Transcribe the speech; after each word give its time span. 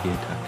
Spieltag? 0.00 0.38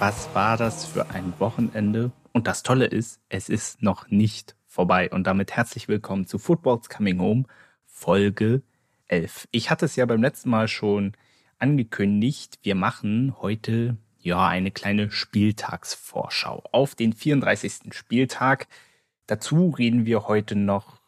Was 0.00 0.28
war 0.34 0.58
das 0.58 0.84
für 0.84 1.08
ein 1.08 1.32
Wochenende? 1.38 2.10
Und 2.32 2.46
das 2.46 2.62
Tolle 2.62 2.84
ist, 2.84 3.22
es 3.30 3.48
ist 3.48 3.82
noch 3.82 4.10
nicht 4.10 4.54
vorbei. 4.66 5.08
Und 5.10 5.26
damit 5.26 5.52
herzlich 5.52 5.88
willkommen 5.88 6.26
zu 6.26 6.38
Football's 6.38 6.90
Coming 6.90 7.18
Home, 7.18 7.44
Folge 7.86 8.60
11. 9.06 9.48
Ich 9.50 9.70
hatte 9.70 9.86
es 9.86 9.96
ja 9.96 10.04
beim 10.04 10.20
letzten 10.20 10.50
Mal 10.50 10.68
schon 10.68 11.14
angekündigt. 11.58 12.58
Wir 12.60 12.74
machen 12.74 13.34
heute 13.40 13.96
ja 14.18 14.46
eine 14.46 14.70
kleine 14.70 15.10
Spieltagsvorschau 15.10 16.64
auf 16.70 16.94
den 16.94 17.14
34. 17.14 17.94
Spieltag. 17.94 18.68
Dazu 19.26 19.70
reden 19.70 20.04
wir 20.04 20.28
heute 20.28 20.54
noch 20.54 21.00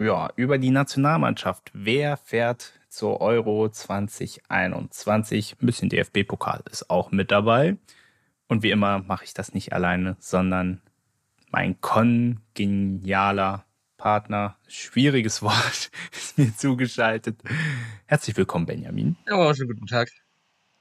ja, 0.00 0.30
über 0.36 0.56
die 0.58 0.70
Nationalmannschaft. 0.70 1.72
Wer 1.74 2.16
fährt 2.16 2.77
zur 2.88 3.20
Euro 3.20 3.68
2021? 3.68 5.56
Ein 5.60 5.66
bisschen 5.66 5.88
DFB-Pokal 5.88 6.62
ist 6.70 6.90
auch 6.90 7.10
mit 7.10 7.30
dabei. 7.30 7.76
Und 8.48 8.62
wie 8.62 8.70
immer 8.70 9.00
mache 9.00 9.24
ich 9.24 9.34
das 9.34 9.54
nicht 9.54 9.72
alleine, 9.72 10.16
sondern 10.20 10.80
mein 11.50 11.80
kongenialer 11.80 13.64
Partner, 13.96 14.56
schwieriges 14.66 15.42
Wort, 15.42 15.90
ist 16.12 16.38
mir 16.38 16.54
zugeschaltet. 16.56 17.40
Herzlich 18.06 18.36
willkommen, 18.36 18.66
Benjamin. 18.66 19.16
Ja, 19.26 19.54
schönen 19.54 19.70
guten 19.70 19.86
Tag. 19.86 20.10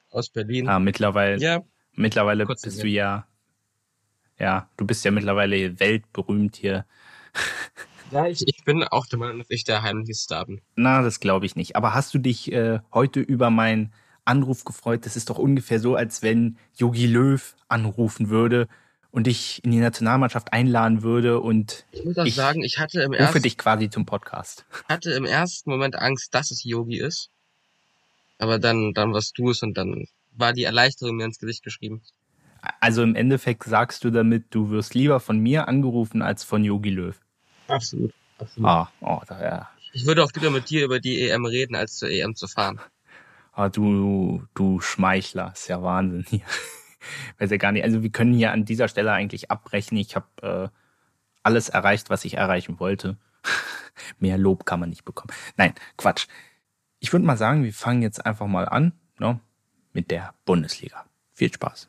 Aus 0.10 0.30
Berlin. 0.30 0.70
Ah, 0.70 0.80
mittlerweile, 0.80 1.38
ja. 1.42 1.62
mittlerweile 1.94 2.46
Kurz 2.46 2.62
bist 2.62 2.82
du 2.82 2.88
ja, 2.88 3.28
ja, 4.40 4.70
du 4.78 4.86
bist 4.86 5.04
ja 5.04 5.12
mittlerweile 5.12 5.80
weltberühmt 5.80 6.56
hier. 6.56 6.86
Ja, 8.12 8.28
ich, 8.28 8.48
ich 8.48 8.64
bin 8.64 8.84
auch 8.84 9.06
der 9.06 9.20
Meinung, 9.20 9.40
dass 9.40 9.50
ich 9.50 9.64
der 9.64 9.82
heimliche 9.82 10.14
Star 10.14 10.46
bin. 10.46 10.62
Na, 10.76 11.02
das 11.02 11.20
glaube 11.20 11.46
ich 11.46 11.56
nicht. 11.56 11.76
Aber 11.76 11.94
hast 11.94 12.14
du 12.14 12.20
dich 12.20 12.52
äh, 12.52 12.80
heute 12.94 13.20
über 13.20 13.50
meinen 13.50 13.92
Anruf 14.26 14.64
gefreut? 14.64 15.06
Das 15.06 15.16
ist 15.16 15.30
doch 15.30 15.38
ungefähr 15.38 15.80
so, 15.80 15.96
als 15.96 16.22
wenn 16.22 16.58
Yogi 16.76 17.08
Löw 17.08 17.56
anrufen 17.68 18.30
würde 18.30 18.68
und 19.12 19.28
dich 19.28 19.64
in 19.64 19.72
die 19.72 19.80
Nationalmannschaft 19.80 20.54
einladen 20.54 21.02
würde 21.02 21.40
und 21.40 21.86
ich 21.92 22.04
muss 22.06 22.18
auch 22.18 22.26
ich 22.26 22.36
sagen, 22.36 22.64
ich 22.64 22.78
hatte 22.78 23.02
im 23.02 23.12
rufe 23.12 23.24
ersten, 23.24 23.42
dich 23.42 23.58
quasi 23.58 23.90
zum 23.90 24.06
Podcast. 24.06 24.66
hatte 24.88 25.12
im 25.12 25.26
ersten 25.26 25.70
Moment 25.70 25.96
Angst, 25.96 26.34
dass 26.36 26.52
es 26.52 26.64
Yogi 26.64 27.00
ist, 27.00 27.30
aber 28.38 28.60
dann 28.60 28.94
dann 28.94 29.14
warst 29.14 29.38
du 29.38 29.50
es 29.50 29.64
und 29.64 29.78
dann 29.78 30.06
war 30.34 30.54
die 30.54 30.66
Erleichterung 30.66 31.16
mir 31.16 31.26
ins 31.26 31.40
Gesicht 31.40 31.64
geschrieben. 31.64 32.02
Also 32.80 33.02
im 33.02 33.16
Endeffekt 33.16 33.64
sagst 33.64 34.04
du 34.04 34.12
damit, 34.12 34.46
du 34.52 34.70
wirst 34.70 34.94
lieber 34.94 35.20
von 35.20 35.40
mir 35.40 35.68
angerufen 35.68 36.22
als 36.22 36.44
von 36.44 36.64
Yogi 36.64 36.90
Löw. 36.90 37.20
Absolut. 37.68 38.14
absolut. 38.40 38.70
Ah, 38.70 38.92
oh, 39.02 39.22
da, 39.28 39.44
ja. 39.44 39.70
Ich 39.94 40.06
würde 40.06 40.24
auch 40.24 40.32
lieber 40.34 40.52
mit 40.52 40.70
dir 40.70 40.86
über 40.86 41.00
die 41.00 41.22
EM 41.22 41.46
reden, 41.46 41.76
als 41.76 41.98
zur 41.98 42.10
EM 42.10 42.36
zu 42.36 42.48
fahren. 42.48 42.80
Ah, 43.54 43.70
du, 43.70 44.44
du 44.54 44.80
Schmeichler, 44.80 45.52
ist 45.54 45.68
ja 45.68 45.82
Wahnsinn 45.82 46.26
hier. 46.30 46.42
Weiß 47.40 47.50
ja 47.50 47.58
gar 47.58 47.72
nicht. 47.72 47.84
Also 47.84 48.04
wir 48.04 48.12
können 48.12 48.34
hier 48.34 48.52
an 48.52 48.66
dieser 48.66 48.88
Stelle 48.88 49.12
eigentlich 49.12 49.50
abbrechen. 49.50 49.98
Ich 49.98 50.16
habe 50.16 50.28
äh, 50.42 50.78
alles 51.42 51.70
erreicht, 51.70 52.10
was 52.10 52.26
ich 52.26 52.36
erreichen 52.36 52.80
wollte. 52.80 53.18
Mehr 54.20 54.38
Lob 54.38 54.66
kann 54.66 54.80
man 54.80 54.90
nicht 54.90 55.06
bekommen. 55.06 55.34
Nein, 55.56 55.74
Quatsch. 55.98 56.28
Ich 57.00 57.12
würde 57.14 57.26
mal 57.26 57.38
sagen, 57.38 57.64
wir 57.64 57.74
fangen 57.74 58.02
jetzt 58.02 58.26
einfach 58.26 58.48
mal 58.48 58.68
an 58.68 58.94
ne, 59.18 59.40
mit 59.94 60.12
der 60.12 60.34
Bundesliga. 60.46 61.06
Viel 61.34 61.52
Spaß. 61.52 61.88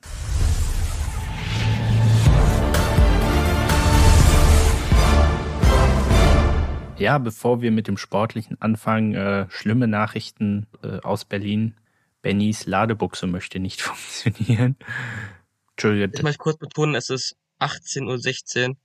Ja, 6.99 7.19
bevor 7.19 7.63
wir 7.63 7.71
mit 7.71 7.87
dem 7.87 7.97
Sportlichen 7.97 8.61
anfangen, 8.61 9.15
äh, 9.15 9.47
schlimme 9.51 9.87
Nachrichten 9.87 10.67
äh, 10.83 10.99
aus 11.01 11.25
Berlin. 11.25 11.77
Bennys 12.23 12.67
Ladebuchse 12.67 13.29
möchte 13.29 13.61
nicht 13.61 13.81
funktionieren. 13.83 14.77
Entschuldigung. 15.71 16.13
Ich 16.15 16.23
möchte 16.23 16.39
kurz 16.39 16.59
betonen, 16.59 16.97
es 16.97 17.09
ist 17.09 17.37
18.16 17.61 18.69
Uhr. 18.71 18.77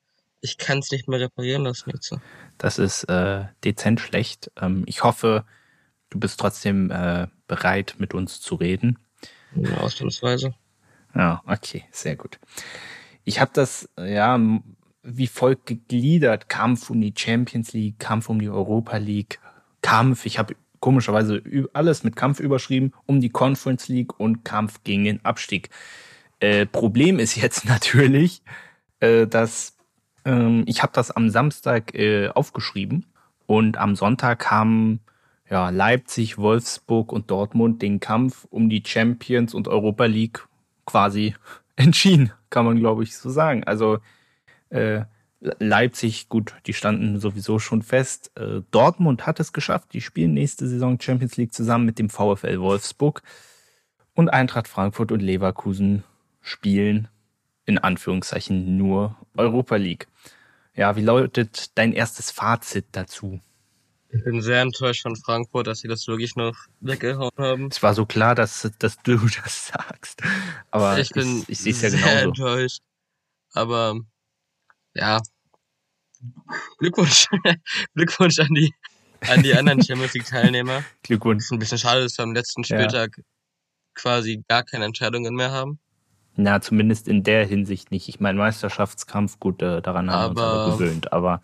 Ich 0.41 0.57
kann 0.57 0.79
es 0.79 0.91
nicht 0.91 1.07
mehr 1.07 1.21
reparieren 1.21 1.63
lassen 1.63 1.89
jetzt. 1.89 2.15
Das 2.59 2.77
ist 2.77 3.05
äh, 3.05 3.45
dezent 3.63 3.99
schlecht. 3.99 4.51
Ähm, 4.61 4.83
ich 4.85 5.03
hoffe, 5.03 5.45
du 6.11 6.19
bist 6.19 6.39
trotzdem 6.39 6.91
äh, 6.91 7.27
bereit, 7.47 7.95
mit 7.97 8.13
uns 8.13 8.41
zu 8.41 8.55
reden. 8.55 8.99
Ja, 9.55 9.77
ausnahmsweise. 9.77 10.53
Ja, 11.15 11.41
okay, 11.47 11.85
sehr 11.91 12.15
gut. 12.15 12.39
Ich 13.23 13.39
habe 13.39 13.51
das, 13.53 13.89
ja, 13.97 14.37
wie 15.03 15.27
folgt 15.27 15.67
gegliedert. 15.67 16.49
Kampf 16.49 16.89
um 16.89 17.01
die 17.01 17.13
Champions 17.15 17.73
League, 17.73 17.99
Kampf 17.99 18.29
um 18.29 18.39
die 18.39 18.49
Europa 18.49 18.97
League, 18.97 19.39
Kampf, 19.81 20.25
ich 20.25 20.39
habe 20.39 20.55
komischerweise 20.79 21.41
alles 21.73 22.03
mit 22.03 22.15
Kampf 22.15 22.39
überschrieben, 22.39 22.93
um 23.05 23.21
die 23.21 23.29
Conference 23.29 23.87
League 23.87 24.19
und 24.19 24.43
Kampf 24.43 24.83
gegen 24.83 25.05
den 25.05 25.23
Abstieg. 25.23 25.69
Äh, 26.39 26.65
Problem 26.65 27.19
ist 27.19 27.35
jetzt 27.35 27.65
natürlich, 27.69 28.41
äh, 28.99 29.27
dass 29.27 29.77
ähm, 30.25 30.63
ich 30.67 30.81
habe 30.81 30.93
das 30.93 31.11
am 31.11 31.29
Samstag 31.29 31.93
äh, 31.95 32.29
aufgeschrieben 32.29 33.05
und 33.45 33.77
am 33.77 33.95
Sonntag 33.95 34.51
haben 34.51 35.01
ja, 35.49 35.69
Leipzig, 35.69 36.37
Wolfsburg 36.37 37.11
und 37.11 37.29
Dortmund 37.29 37.81
den 37.81 37.99
Kampf 37.99 38.45
um 38.49 38.69
die 38.69 38.83
Champions 38.85 39.53
und 39.53 39.67
Europa 39.67 40.05
League 40.05 40.45
quasi 40.85 41.35
entschieden, 41.75 42.31
kann 42.49 42.65
man 42.65 42.77
glaube 42.77 43.03
ich 43.03 43.15
so 43.15 43.29
sagen. 43.29 43.63
Also 43.63 43.99
äh, 44.73 45.05
Leipzig, 45.59 46.29
gut, 46.29 46.55
die 46.65 46.73
standen 46.73 47.19
sowieso 47.19 47.59
schon 47.59 47.81
fest. 47.81 48.31
Äh, 48.35 48.61
Dortmund 48.71 49.25
hat 49.27 49.39
es 49.39 49.51
geschafft. 49.51 49.93
Die 49.93 50.01
spielen 50.01 50.33
nächste 50.33 50.67
Saison 50.67 50.99
Champions 50.99 51.35
League 51.35 51.53
zusammen 51.53 51.85
mit 51.85 51.99
dem 51.99 52.09
VfL 52.09 52.59
Wolfsburg. 52.59 53.21
Und 54.13 54.29
Eintracht 54.29 54.67
Frankfurt 54.67 55.11
und 55.11 55.21
Leverkusen 55.21 56.03
spielen 56.39 57.09
in 57.65 57.77
Anführungszeichen 57.77 58.77
nur 58.77 59.17
Europa 59.35 59.75
League. 59.75 60.07
Ja, 60.75 60.95
wie 60.95 61.01
lautet 61.01 61.77
dein 61.77 61.93
erstes 61.93 62.31
Fazit 62.31 62.85
dazu? 62.91 63.39
Ich 64.09 64.23
bin 64.23 64.41
sehr 64.41 64.61
enttäuscht 64.61 65.01
von 65.01 65.15
Frankfurt, 65.15 65.67
dass 65.67 65.79
sie 65.79 65.87
das 65.87 66.07
wirklich 66.07 66.35
noch 66.35 66.55
weggehauen 66.81 67.31
haben. 67.37 67.67
Es 67.71 67.81
war 67.81 67.95
so 67.95 68.05
klar, 68.05 68.35
dass, 68.35 68.69
dass 68.79 68.97
du 68.99 69.17
das 69.43 69.67
sagst. 69.67 70.21
Aber 70.71 70.99
ich 70.99 71.09
bin 71.09 71.43
ich, 71.47 71.49
ich 71.49 71.59
sehe 71.59 71.71
es 71.73 71.81
ja 71.81 71.89
genauso. 71.89 72.09
sehr 72.09 72.23
enttäuscht. 72.23 72.81
Aber 73.53 73.99
ja, 74.93 75.21
Glückwunsch. 76.77 77.27
Glückwunsch 77.95 78.39
an 78.39 78.53
die, 78.53 78.73
an 79.21 79.43
die 79.43 79.53
anderen 79.53 79.81
Champions 79.83 80.13
League 80.13 80.25
Teilnehmer. 80.25 80.83
Glückwunsch. 81.03 81.43
ist 81.43 81.51
ein 81.51 81.59
bisschen 81.59 81.77
schade, 81.77 82.01
dass 82.01 82.17
wir 82.17 82.23
am 82.23 82.33
letzten 82.33 82.63
Spieltag 82.63 83.17
ja. 83.17 83.23
quasi 83.95 84.43
gar 84.47 84.63
keine 84.63 84.85
Entscheidungen 84.85 85.35
mehr 85.35 85.51
haben. 85.51 85.79
Na, 86.35 86.61
zumindest 86.61 87.07
in 87.07 87.23
der 87.23 87.45
Hinsicht 87.45 87.91
nicht. 87.91 88.09
Ich 88.09 88.19
meine, 88.19 88.39
Meisterschaftskampf, 88.39 89.39
gut, 89.39 89.61
äh, 89.61 89.81
daran 89.81 90.09
haben 90.09 90.31
aber, 90.31 90.41
wir 90.41 90.53
uns 90.53 90.73
aber 90.73 90.77
gewöhnt, 90.77 91.13
aber. 91.13 91.41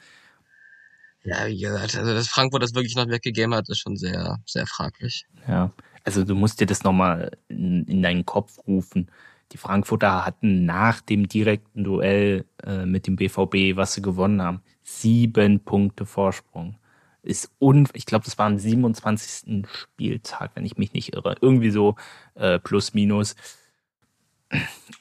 Ja, 1.24 1.46
wie 1.48 1.60
gesagt, 1.60 1.96
also 1.96 2.14
dass 2.14 2.28
Frankfurt 2.28 2.64
das 2.64 2.74
wirklich 2.74 2.96
noch 2.96 3.08
weggegeben 3.08 3.54
hat, 3.54 3.70
ist 3.70 3.80
schon 3.80 3.98
sehr, 3.98 4.38
sehr 4.46 4.66
fraglich. 4.66 5.28
Ja, 5.48 5.72
also 6.06 6.24
du 6.24 6.34
musst 6.34 6.60
dir 6.60 6.66
das 6.66 6.84
nochmal 6.84 7.38
in, 7.50 7.86
in 7.86 8.02
deinen 8.02 8.26
Kopf 8.26 8.58
rufen 8.66 9.12
die 9.52 9.58
Frankfurter 9.58 10.26
hatten 10.26 10.66
nach 10.66 11.02
dem 11.02 11.28
direkten 11.28 11.84
Duell 11.84 12.46
äh, 12.64 12.86
mit 12.86 13.08
dem 13.08 13.16
BVB, 13.16 13.76
was 13.76 13.94
sie 13.94 14.02
gewonnen 14.02 14.42
haben, 14.42 14.62
sieben 14.84 15.60
Punkte 15.62 16.06
Vorsprung. 16.06 16.78
Ist 17.22 17.52
un 17.60 17.88
ich 17.94 18.06
glaube, 18.06 18.26
das 18.26 18.38
war 18.38 18.46
am 18.46 18.58
27. 18.58 19.66
Spieltag, 19.68 20.52
wenn 20.56 20.66
ich 20.66 20.78
mich 20.78 20.94
nicht 20.94 21.14
irre. 21.14 21.36
Irgendwie 21.42 21.72
so 21.72 21.96
äh, 22.36 22.60
plus 22.60 22.94
minus. 22.94 23.36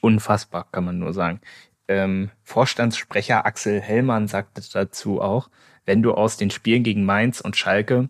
Unfassbar, 0.01 0.67
kann 0.71 0.85
man 0.85 0.99
nur 0.99 1.13
sagen. 1.13 1.41
Ähm, 1.87 2.29
Vorstandssprecher 2.43 3.45
Axel 3.45 3.81
Hellmann 3.81 4.27
sagte 4.27 4.61
dazu 4.73 5.21
auch, 5.21 5.49
wenn 5.85 6.03
du 6.03 6.13
aus 6.13 6.37
den 6.37 6.51
Spielen 6.51 6.83
gegen 6.83 7.05
Mainz 7.05 7.41
und 7.41 7.57
Schalke 7.57 8.09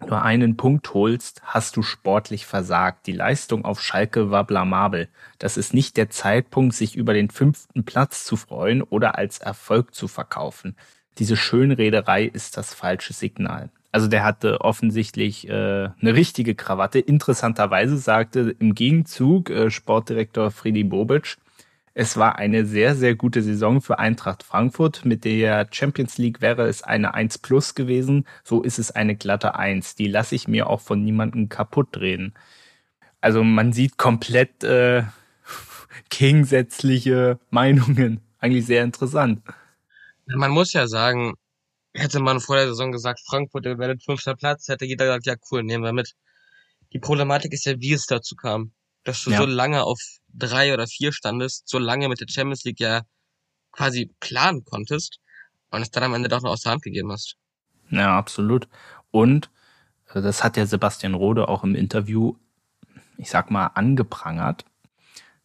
nur 0.00 0.22
einen 0.22 0.56
Punkt 0.56 0.92
holst, 0.92 1.40
hast 1.44 1.76
du 1.76 1.82
sportlich 1.82 2.46
versagt. 2.46 3.06
Die 3.06 3.12
Leistung 3.12 3.64
auf 3.64 3.80
Schalke 3.80 4.30
war 4.30 4.44
blamabel. 4.44 5.08
Das 5.38 5.56
ist 5.56 5.74
nicht 5.74 5.96
der 5.96 6.10
Zeitpunkt, 6.10 6.74
sich 6.74 6.96
über 6.96 7.14
den 7.14 7.30
fünften 7.30 7.84
Platz 7.84 8.24
zu 8.24 8.36
freuen 8.36 8.82
oder 8.82 9.16
als 9.16 9.38
Erfolg 9.38 9.94
zu 9.94 10.08
verkaufen. 10.08 10.76
Diese 11.18 11.36
Schönrederei 11.36 12.24
ist 12.24 12.56
das 12.56 12.74
falsche 12.74 13.12
Signal. 13.12 13.70
Also 13.92 14.08
der 14.08 14.24
hatte 14.24 14.60
offensichtlich 14.60 15.48
äh, 15.48 15.52
eine 15.52 16.14
richtige 16.14 16.56
Krawatte. 16.56 16.98
Interessanterweise 16.98 17.96
sagte 17.96 18.54
im 18.58 18.74
Gegenzug 18.74 19.50
äh, 19.50 19.70
Sportdirektor 19.70 20.50
Friedi 20.50 20.82
Bobic, 20.82 21.36
es 21.94 22.16
war 22.16 22.36
eine 22.38 22.66
sehr, 22.66 22.96
sehr 22.96 23.14
gute 23.14 23.42
Saison 23.42 23.80
für 23.80 23.98
Eintracht 24.00 24.42
Frankfurt. 24.42 25.04
Mit 25.04 25.24
der 25.24 25.68
Champions 25.70 26.18
League 26.18 26.40
wäre 26.40 26.66
es 26.66 26.82
eine 26.82 27.14
1 27.14 27.38
plus 27.38 27.74
gewesen. 27.74 28.26
So 28.42 28.62
ist 28.62 28.78
es 28.80 28.90
eine 28.90 29.14
glatte 29.16 29.54
1. 29.54 29.94
Die 29.94 30.08
lasse 30.08 30.34
ich 30.34 30.48
mir 30.48 30.68
auch 30.68 30.80
von 30.80 31.04
niemandem 31.04 31.48
kaputt 31.48 31.96
reden. 31.98 32.34
Also 33.20 33.44
man 33.44 33.72
sieht 33.72 33.96
komplett 33.96 34.64
äh, 34.64 35.04
gegensätzliche 36.10 37.38
Meinungen. 37.50 38.20
Eigentlich 38.38 38.66
sehr 38.66 38.82
interessant. 38.84 39.42
Man 40.26 40.50
muss 40.50 40.72
ja 40.72 40.86
sagen, 40.88 41.34
hätte 41.94 42.20
man 42.20 42.40
vor 42.40 42.56
der 42.56 42.66
Saison 42.66 42.92
gesagt, 42.92 43.20
Frankfurt 43.26 43.64
werdet 43.64 44.02
fünfter 44.02 44.34
Platz, 44.34 44.68
hätte 44.68 44.84
jeder 44.84 45.06
gesagt, 45.06 45.26
ja 45.26 45.34
cool, 45.50 45.62
nehmen 45.62 45.84
wir 45.84 45.92
mit. 45.92 46.14
Die 46.92 46.98
Problematik 46.98 47.52
ist 47.52 47.66
ja, 47.66 47.74
wie 47.78 47.92
es 47.92 48.06
dazu 48.06 48.34
kam. 48.36 48.72
dass 49.04 49.22
du 49.22 49.30
Ja. 49.30 49.36
so 49.36 49.44
lange 49.44 49.84
auf 49.84 50.00
drei 50.34 50.74
oder 50.74 50.86
vier 50.86 51.12
standest, 51.12 51.68
so 51.68 51.78
lange 51.78 52.08
mit 52.08 52.20
der 52.20 52.26
Champions 52.28 52.64
League 52.64 52.80
ja 52.80 53.02
quasi 53.72 54.12
planen 54.20 54.64
konntest 54.64 55.18
und 55.70 55.82
es 55.82 55.90
dann 55.90 56.04
am 56.04 56.14
Ende 56.14 56.28
doch 56.28 56.42
noch 56.42 56.50
aus 56.50 56.62
der 56.62 56.72
Hand 56.72 56.82
gegeben 56.82 57.10
hast. 57.10 57.36
Ja, 57.90 58.16
absolut. 58.16 58.68
Und 59.10 59.50
äh, 60.12 60.22
das 60.22 60.44
hat 60.44 60.56
ja 60.56 60.66
Sebastian 60.66 61.14
Rode 61.14 61.48
auch 61.48 61.64
im 61.64 61.74
Interview, 61.74 62.36
ich 63.18 63.30
sag 63.30 63.50
mal, 63.50 63.66
angeprangert, 63.68 64.64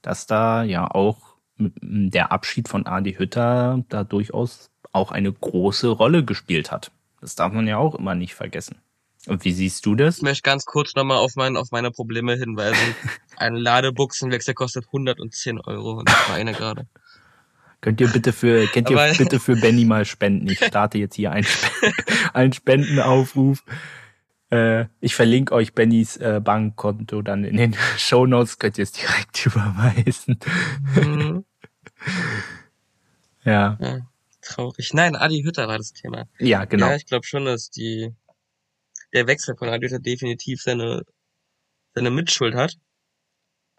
dass 0.01 0.27
da 0.27 0.63
ja 0.63 0.89
auch 0.89 1.35
der 1.57 2.31
Abschied 2.31 2.69
von 2.69 2.85
Adi 2.85 3.13
Hütter 3.13 3.83
da 3.89 4.03
durchaus 4.03 4.71
auch 4.91 5.11
eine 5.11 5.31
große 5.31 5.89
Rolle 5.89 6.23
gespielt 6.23 6.71
hat. 6.71 6.91
Das 7.19 7.35
darf 7.35 7.51
man 7.51 7.67
ja 7.67 7.77
auch 7.77 7.95
immer 7.95 8.15
nicht 8.15 8.33
vergessen. 8.33 8.77
Und 9.27 9.43
wie 9.45 9.51
siehst 9.51 9.85
du 9.85 9.95
das? 9.95 10.17
Ich 10.17 10.23
möchte 10.23 10.43
ganz 10.43 10.65
kurz 10.65 10.95
nochmal 10.95 11.17
auf, 11.17 11.35
mein, 11.35 11.57
auf 11.57 11.71
meine 11.71 11.91
Probleme 11.91 12.35
hinweisen. 12.35 12.95
Ein 13.37 13.55
Ladebuchsenwechsel 13.55 14.53
kostet 14.53 14.85
110 14.87 15.59
Euro 15.59 15.93
und 15.99 16.09
ich 16.09 16.29
meine 16.29 16.53
gerade. 16.53 16.87
Könnt 17.81 18.01
ihr 18.01 18.07
bitte 18.09 18.33
für, 18.33 18.65
könnt 18.67 18.89
ihr 18.89 18.97
Aber- 18.99 19.13
bitte 19.17 19.39
für 19.39 19.55
Benny 19.55 19.85
mal 19.85 20.05
spenden? 20.05 20.47
Ich 20.49 20.63
starte 20.63 20.97
jetzt 20.97 21.15
hier 21.15 21.31
einen, 21.31 21.47
einen 22.33 22.53
Spendenaufruf. 22.53 23.63
Äh, 24.51 24.85
ich 24.99 25.15
verlinke 25.15 25.53
euch 25.53 25.73
Bennys 25.73 26.17
äh, 26.17 26.41
Bankkonto 26.43 27.21
dann 27.21 27.43
in 27.43 27.55
den 27.57 27.75
Shownotes, 27.97 28.57
könnt 28.57 28.77
ihr 28.77 28.83
es 28.83 28.91
direkt 28.93 29.45
überweisen. 29.45 30.39
Hm, 30.95 31.45
Ja, 33.45 33.77
ja, 33.79 33.99
traurig. 34.41 34.93
Nein, 34.93 35.15
Adi 35.15 35.41
Hütter 35.43 35.67
war 35.67 35.77
das 35.77 35.93
Thema. 35.93 36.25
ja, 36.39 36.65
genau. 36.65 36.87
Ja, 36.87 36.95
ich 36.95 37.05
glaube 37.05 37.25
schon, 37.25 37.45
dass 37.45 37.69
die 37.69 38.13
der 39.13 39.27
Wechsel 39.27 39.55
von 39.57 39.69
Adi 39.69 39.87
Hütter 39.87 39.99
definitiv 39.99 40.61
seine, 40.61 41.03
seine 41.95 42.11
Mitschuld 42.11 42.55
hat. 42.55 42.75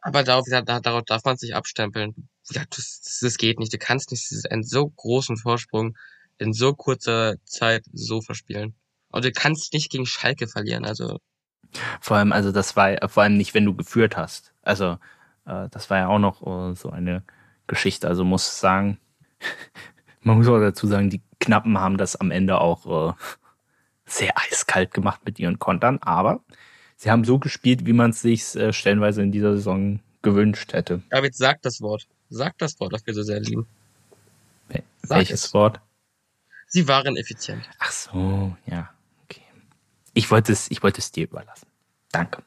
Aber 0.02 0.22
darauf, 0.24 0.46
da, 0.50 0.62
da- 0.62 0.80
darauf 0.80 1.04
darf 1.04 1.24
man 1.24 1.36
sich 1.36 1.54
abstempeln. 1.54 2.28
Ja, 2.50 2.62
das, 2.70 3.18
das, 3.20 3.36
geht 3.36 3.58
nicht. 3.58 3.72
Du 3.72 3.78
kannst 3.78 4.10
nicht 4.10 4.26
einen 4.50 4.62
so 4.64 4.88
großen 4.88 5.36
Vorsprung 5.36 5.96
in 6.38 6.52
so 6.52 6.74
kurzer 6.74 7.36
Zeit 7.44 7.84
so 7.92 8.22
verspielen. 8.22 8.74
Und 9.10 9.24
du 9.24 9.32
kannst 9.32 9.72
nicht 9.74 9.90
gegen 9.90 10.06
Schalke 10.06 10.48
verlieren. 10.48 10.84
Also 10.84 11.18
Vor 12.00 12.16
allem, 12.16 12.32
also 12.32 12.50
das 12.50 12.76
war 12.76 13.08
vor 13.08 13.22
allem 13.22 13.36
nicht, 13.36 13.54
wenn 13.54 13.66
du 13.66 13.74
geführt 13.74 14.16
hast. 14.16 14.54
Also 14.62 14.98
äh, 15.44 15.68
das 15.70 15.90
war 15.90 15.98
ja 15.98 16.08
auch 16.08 16.18
noch 16.18 16.46
äh, 16.46 16.74
so 16.74 16.90
eine 16.90 17.22
Geschichte. 17.66 18.08
Also 18.08 18.24
muss 18.24 18.58
sagen, 18.58 18.98
man 20.22 20.38
muss 20.38 20.48
auch 20.48 20.60
dazu 20.60 20.86
sagen, 20.86 21.10
die 21.10 21.22
Knappen 21.40 21.78
haben 21.78 21.98
das 21.98 22.16
am 22.16 22.30
Ende 22.30 22.60
auch 22.60 23.10
äh, 23.10 23.14
sehr 24.10 24.36
eiskalt 24.38 24.92
gemacht 24.92 25.20
mit 25.24 25.38
ihren 25.38 25.58
Kontern, 25.58 25.98
aber 26.02 26.40
sie 26.96 27.10
haben 27.10 27.24
so 27.24 27.38
gespielt, 27.38 27.86
wie 27.86 27.92
man 27.92 28.10
es 28.10 28.20
sich 28.22 28.54
äh, 28.56 28.72
stellenweise 28.72 29.22
in 29.22 29.32
dieser 29.32 29.56
Saison 29.56 30.00
gewünscht 30.22 30.72
hätte. 30.72 31.02
David, 31.10 31.34
sag 31.34 31.62
das 31.62 31.80
Wort. 31.80 32.06
Sag 32.28 32.58
das 32.58 32.78
Wort, 32.80 32.92
das 32.92 33.06
wir 33.06 33.14
so 33.14 33.22
sehr 33.22 33.40
lieben. 33.40 33.66
Wel- 34.68 34.82
Sag 35.02 35.18
Welches 35.18 35.44
es. 35.46 35.54
Wort? 35.54 35.80
Sie 36.68 36.86
waren 36.86 37.16
effizient. 37.16 37.62
Ach 37.78 37.90
so, 37.90 38.56
ja, 38.66 38.90
okay. 39.24 39.42
Ich 40.14 40.30
wollte 40.30 40.52
es, 40.52 40.70
ich 40.70 40.82
wollte 40.82 41.00
es 41.00 41.10
dir 41.10 41.24
überlassen. 41.24 41.66
Danke. 42.12 42.42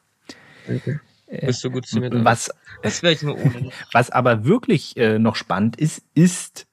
Bist 1.26 1.62
du 1.64 1.70
gut 1.70 1.86
zu 1.86 2.00
mir? 2.00 2.10
Was 2.24 2.50
Das 2.82 3.02
wäre 3.02 3.12
ich 3.12 3.22
nur 3.22 3.36
ohne. 3.36 3.70
Was 3.92 4.10
aber 4.10 4.44
wirklich 4.44 4.96
äh, 4.96 5.18
noch 5.18 5.36
spannend 5.36 5.76
ist, 5.76 6.02
ist 6.14 6.66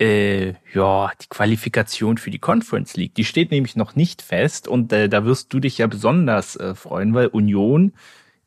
äh, 0.00 0.54
ja 0.72 1.12
die 1.20 1.28
Qualifikation 1.28 2.16
für 2.18 2.30
die 2.30 2.38
Conference 2.38 2.96
League. 2.96 3.14
Die 3.14 3.24
steht 3.24 3.50
nämlich 3.50 3.76
noch 3.76 3.94
nicht 3.94 4.22
fest 4.22 4.66
und 4.66 4.92
äh, 4.92 5.08
da 5.08 5.24
wirst 5.24 5.52
du 5.52 5.60
dich 5.60 5.78
ja 5.78 5.86
besonders 5.86 6.56
äh, 6.56 6.74
freuen, 6.74 7.14
weil 7.14 7.26
Union 7.28 7.92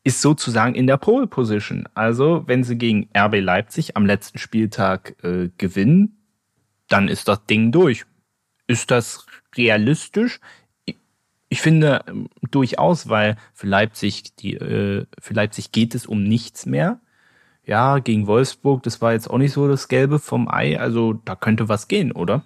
ist 0.02 0.20
sozusagen 0.20 0.74
in 0.74 0.86
der 0.86 0.98
Pole 0.98 1.26
Position. 1.26 1.88
Also 1.94 2.42
wenn 2.46 2.64
sie 2.64 2.76
gegen 2.76 3.08
RB 3.16 3.40
Leipzig 3.40 3.96
am 3.96 4.04
letzten 4.04 4.38
Spieltag 4.38 5.16
äh, 5.22 5.48
gewinnen, 5.56 6.18
dann 6.88 7.08
ist 7.08 7.28
das 7.28 7.46
Ding 7.46 7.72
durch. 7.72 8.04
Ist 8.66 8.90
das 8.90 9.24
realistisch? 9.56 10.40
Ich- 11.48 11.60
finde 11.60 12.04
ähm, 12.08 12.28
durchaus, 12.50 13.08
weil 13.08 13.36
für 13.52 13.68
Leipzig 13.68 14.34
die 14.36 14.54
äh, 14.54 15.06
für 15.20 15.34
Leipzig 15.34 15.70
geht 15.70 15.94
es 15.94 16.04
um 16.04 16.24
nichts 16.24 16.66
mehr 16.66 17.00
ja, 17.66 17.98
gegen 17.98 18.26
Wolfsburg, 18.26 18.82
das 18.82 19.00
war 19.00 19.12
jetzt 19.12 19.28
auch 19.28 19.38
nicht 19.38 19.52
so 19.52 19.68
das 19.68 19.88
Gelbe 19.88 20.18
vom 20.18 20.48
Ei, 20.48 20.78
also 20.78 21.14
da 21.14 21.34
könnte 21.34 21.68
was 21.68 21.88
gehen, 21.88 22.12
oder? 22.12 22.44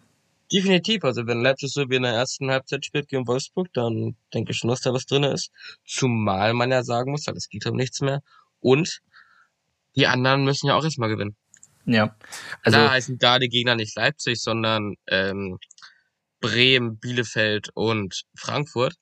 Definitiv, 0.52 1.04
also 1.04 1.26
wenn 1.26 1.42
Leipzig 1.42 1.72
so 1.72 1.90
wie 1.90 1.96
in 1.96 2.04
der 2.04 2.14
ersten 2.14 2.50
Halbzeit 2.50 2.84
spielt 2.84 3.08
gegen 3.08 3.26
Wolfsburg, 3.26 3.68
dann 3.74 4.16
denke 4.32 4.52
ich 4.52 4.58
schon, 4.58 4.70
dass 4.70 4.80
da 4.80 4.94
was 4.94 5.04
drin 5.04 5.24
ist. 5.24 5.50
Zumal 5.84 6.54
man 6.54 6.70
ja 6.70 6.82
sagen 6.82 7.10
muss, 7.10 7.26
es 7.28 7.48
geht 7.48 7.66
um 7.66 7.76
nichts 7.76 8.00
mehr. 8.00 8.22
Und 8.60 9.00
die 9.94 10.06
anderen 10.06 10.44
müssen 10.44 10.68
ja 10.68 10.74
auch 10.74 10.84
erstmal 10.84 11.10
gewinnen. 11.10 11.36
Ja. 11.84 12.16
Also, 12.62 12.78
da 12.78 12.90
heißen 12.92 13.18
da 13.18 13.38
die 13.38 13.48
Gegner 13.48 13.74
nicht 13.74 13.94
Leipzig, 13.96 14.40
sondern 14.40 14.94
ähm, 15.06 15.58
Bremen, 16.40 16.98
Bielefeld 16.98 17.70
und 17.74 18.22
Frankfurt. 18.34 18.94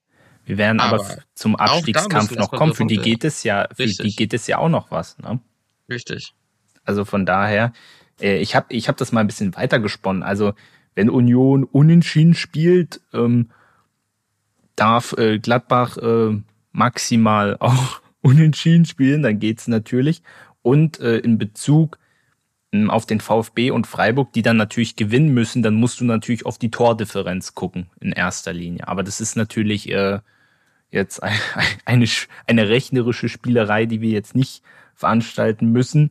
wir 0.46 0.58
werden 0.58 0.80
aber, 0.80 1.04
aber 1.04 1.18
zum 1.34 1.54
Abstiegskampf 1.54 2.32
noch 2.32 2.50
kommen. 2.50 2.72
so 2.72 2.76
Für 2.76 2.86
die 2.86 2.98
geht 2.98 3.24
es 3.24 3.44
ja, 3.44 3.68
für 3.68 3.84
die 3.84 3.90
Richtig. 3.90 4.16
geht 4.16 4.34
es 4.34 4.46
ja 4.46 4.58
auch 4.58 4.68
noch 4.68 4.90
was, 4.90 5.18
ne? 5.18 5.40
Richtig. 5.90 6.34
Also 6.84 7.04
von 7.04 7.26
daher, 7.26 7.72
äh, 8.20 8.38
ich 8.38 8.54
habe 8.54 8.66
ich 8.74 8.88
hab 8.88 8.96
das 8.96 9.12
mal 9.12 9.20
ein 9.20 9.26
bisschen 9.26 9.54
weiter 9.56 9.78
gesponnen. 9.80 10.22
Also 10.22 10.54
wenn 10.94 11.10
Union 11.10 11.64
unentschieden 11.64 12.34
spielt, 12.34 13.00
ähm, 13.12 13.50
darf 14.76 15.12
äh, 15.18 15.38
Gladbach 15.38 15.96
äh, 15.98 16.40
maximal 16.72 17.56
auch 17.60 18.00
unentschieden 18.20 18.84
spielen, 18.84 19.22
dann 19.22 19.38
geht's 19.38 19.68
natürlich. 19.68 20.22
Und 20.62 21.00
äh, 21.00 21.18
in 21.18 21.38
Bezug 21.38 21.98
ähm, 22.72 22.90
auf 22.90 23.06
den 23.06 23.20
VfB 23.20 23.70
und 23.70 23.86
Freiburg, 23.86 24.32
die 24.32 24.42
dann 24.42 24.56
natürlich 24.56 24.96
gewinnen 24.96 25.32
müssen, 25.32 25.62
dann 25.62 25.74
musst 25.76 26.00
du 26.00 26.04
natürlich 26.04 26.44
auf 26.46 26.58
die 26.58 26.70
Tordifferenz 26.70 27.54
gucken 27.54 27.88
in 28.00 28.12
erster 28.12 28.52
Linie. 28.52 28.88
Aber 28.88 29.02
das 29.02 29.20
ist 29.20 29.36
natürlich 29.36 29.88
äh, 29.90 30.20
jetzt 30.90 31.22
ein- 31.22 31.38
eine, 31.84 32.06
sch- 32.06 32.28
eine 32.46 32.68
rechnerische 32.68 33.28
Spielerei, 33.28 33.86
die 33.86 34.00
wir 34.00 34.10
jetzt 34.10 34.34
nicht 34.34 34.62
veranstalten 34.96 35.70
müssen. 35.70 36.10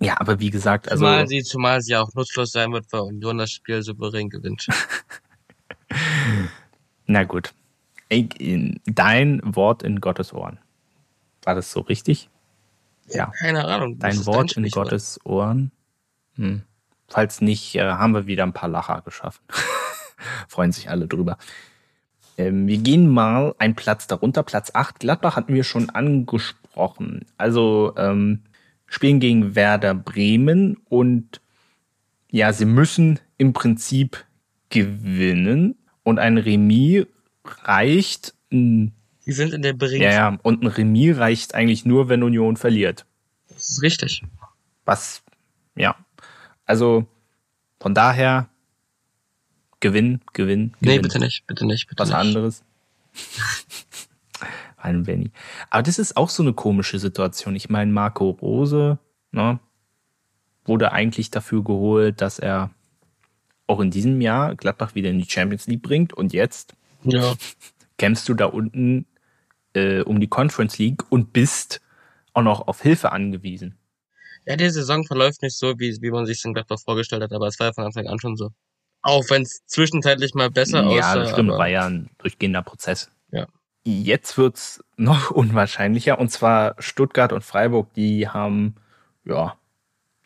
Ja, 0.00 0.18
aber 0.20 0.40
wie 0.40 0.50
gesagt, 0.50 0.90
also 0.90 1.04
Zumal 1.04 1.28
sie, 1.28 1.42
zumal 1.42 1.82
sie 1.82 1.96
auch 1.96 2.12
nutzlos 2.14 2.52
sein 2.52 2.72
wird, 2.72 2.86
weil 2.92 3.02
Union 3.02 3.38
das 3.38 3.52
Spiel 3.52 3.82
souverän 3.82 4.30
gewinnt. 4.30 4.66
na 7.06 7.24
gut. 7.24 7.52
In- 8.08 8.80
Dein 8.84 9.40
Wort 9.44 9.82
in 9.82 10.00
Gottes 10.00 10.32
Ohren. 10.32 10.58
War 11.44 11.54
das 11.54 11.72
so 11.72 11.80
richtig? 11.80 12.28
Ja. 13.08 13.32
Keine 13.38 13.64
Ahnung. 13.64 13.98
Dein 13.98 14.24
Wort 14.26 14.56
in 14.56 14.64
Sprichwort. 14.64 14.88
Gottes 14.88 15.20
Ohren. 15.24 15.72
Hm. 16.36 16.62
Falls 17.08 17.40
nicht, 17.40 17.74
äh, 17.74 17.82
haben 17.82 18.14
wir 18.14 18.26
wieder 18.26 18.44
ein 18.44 18.52
paar 18.52 18.68
Lacher 18.68 19.02
geschaffen. 19.02 19.42
Freuen 20.48 20.72
sich 20.72 20.88
alle 20.88 21.08
drüber. 21.08 21.36
Ähm, 22.38 22.66
wir 22.66 22.78
gehen 22.78 23.08
mal 23.08 23.54
einen 23.58 23.74
Platz 23.74 24.06
darunter. 24.06 24.42
Platz 24.42 24.70
8. 24.74 25.00
Gladbach 25.00 25.36
hatten 25.36 25.54
wir 25.54 25.64
schon 25.64 25.90
angesprochen. 25.90 27.26
Also 27.36 27.94
ähm, 27.96 28.40
spielen 28.86 29.20
gegen 29.20 29.54
Werder 29.54 29.94
Bremen 29.94 30.78
und 30.88 31.40
ja, 32.30 32.52
sie 32.52 32.64
müssen 32.64 33.20
im 33.36 33.52
Prinzip 33.52 34.24
gewinnen 34.70 35.76
und 36.02 36.18
ein 36.18 36.38
Remis 36.38 37.06
reicht. 37.44 38.34
Die 38.50 38.92
sind 39.26 39.52
in 39.52 39.62
der 39.62 39.74
Bring. 39.74 40.02
Ja, 40.02 40.10
ja, 40.10 40.38
und 40.42 40.62
ein 40.62 40.66
Remis 40.66 41.18
reicht 41.18 41.54
eigentlich 41.54 41.84
nur, 41.84 42.08
wenn 42.08 42.22
Union 42.22 42.56
verliert. 42.56 43.06
Das 43.48 43.68
ist 43.68 43.82
richtig. 43.82 44.22
Was, 44.84 45.22
ja. 45.76 45.94
Also 46.64 47.06
von 47.80 47.94
daher 47.94 48.48
Gewinn, 49.82 50.20
Gewinn, 50.32 50.72
Gewinn. 50.72 50.74
Nee, 50.80 50.98
bitte 51.00 51.18
nicht, 51.18 51.44
bitte 51.48 51.66
nicht, 51.66 51.88
bitte 51.88 52.00
Was 52.00 52.08
nicht. 52.10 52.16
anderes. 52.16 52.62
Ein 54.76 55.02
Benny. 55.02 55.30
Aber 55.70 55.82
das 55.82 55.98
ist 55.98 56.16
auch 56.16 56.28
so 56.28 56.42
eine 56.42 56.52
komische 56.52 56.98
Situation. 56.98 57.54
Ich 57.56 57.68
meine, 57.68 57.92
Marco 57.92 58.30
Rose 58.30 58.98
ne, 59.32 59.60
wurde 60.64 60.92
eigentlich 60.92 61.30
dafür 61.30 61.62
geholt, 61.62 62.20
dass 62.20 62.38
er 62.38 62.70
auch 63.66 63.80
in 63.80 63.90
diesem 63.90 64.20
Jahr 64.20 64.54
Gladbach 64.54 64.94
wieder 64.94 65.10
in 65.10 65.18
die 65.18 65.28
Champions 65.30 65.66
League 65.66 65.82
bringt. 65.82 66.12
Und 66.12 66.32
jetzt 66.32 66.74
Ja. 67.02 67.34
kämpfst 67.98 68.28
du 68.28 68.34
da 68.34 68.46
unten 68.46 69.06
äh, 69.74 70.02
um 70.02 70.20
die 70.20 70.28
Conference 70.28 70.78
League 70.78 71.02
und 71.10 71.32
bist 71.32 71.80
auch 72.34 72.42
noch 72.42 72.66
auf 72.68 72.82
Hilfe 72.82 73.10
angewiesen. 73.12 73.76
Ja, 74.46 74.56
die 74.56 74.70
Saison 74.70 75.04
verläuft 75.04 75.42
nicht 75.42 75.56
so, 75.56 75.78
wie, 75.78 75.96
wie 76.00 76.10
man 76.10 76.26
sich 76.26 76.44
in 76.44 76.54
Gladbach 76.54 76.80
vorgestellt 76.80 77.22
hat, 77.22 77.32
aber 77.32 77.46
es 77.46 77.58
war 77.60 77.68
ja 77.68 77.72
von 77.72 77.84
Anfang 77.84 78.06
an 78.08 78.18
schon 78.18 78.36
so. 78.36 78.50
Auch 79.02 79.24
wenn 79.28 79.42
es 79.42 79.62
zwischenzeitlich 79.66 80.34
mal 80.34 80.50
besser 80.50 80.86
aussah. 80.86 80.96
Ja, 80.96 81.14
das 81.16 81.30
stimmt, 81.30 81.50
war 81.50 81.68
ja 81.68 81.86
ein 81.86 82.10
durchgehender 82.18 82.62
Prozess. 82.62 83.10
Ja. 83.30 83.46
Jetzt 83.84 84.38
wird's 84.38 84.82
noch 84.96 85.30
unwahrscheinlicher 85.32 86.18
und 86.18 86.30
zwar 86.30 86.76
Stuttgart 86.78 87.32
und 87.32 87.42
Freiburg, 87.42 87.92
die 87.94 88.28
haben 88.28 88.76
ja 89.24 89.56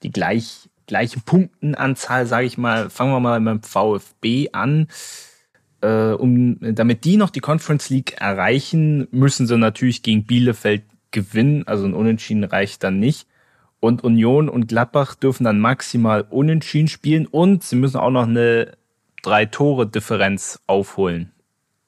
die 0.02 0.12
gleich, 0.12 0.68
gleiche 0.86 1.20
Punktenanzahl, 1.20 2.26
sage 2.26 2.46
ich 2.46 2.58
mal. 2.58 2.90
Fangen 2.90 3.12
wir 3.12 3.20
mal 3.20 3.40
beim 3.40 3.62
VfB 3.62 4.50
an. 4.52 4.88
Äh, 5.80 6.12
um, 6.12 6.58
damit 6.60 7.04
die 7.04 7.16
noch 7.16 7.30
die 7.30 7.40
Conference 7.40 7.90
League 7.90 8.20
erreichen, 8.20 9.08
müssen 9.10 9.46
sie 9.46 9.56
natürlich 9.56 10.02
gegen 10.02 10.24
Bielefeld 10.24 10.84
gewinnen, 11.10 11.66
also 11.66 11.86
ein 11.86 11.94
Unentschieden 11.94 12.44
reicht 12.44 12.82
dann 12.82 12.98
nicht. 12.98 13.26
Und 13.86 14.02
Union 14.02 14.48
und 14.48 14.66
Gladbach 14.66 15.14
dürfen 15.14 15.44
dann 15.44 15.60
maximal 15.60 16.26
unentschieden 16.28 16.88
spielen 16.88 17.24
und 17.24 17.62
sie 17.62 17.76
müssen 17.76 17.98
auch 17.98 18.10
noch 18.10 18.24
eine 18.24 18.76
Drei-Tore-Differenz 19.22 20.60
aufholen. 20.66 21.30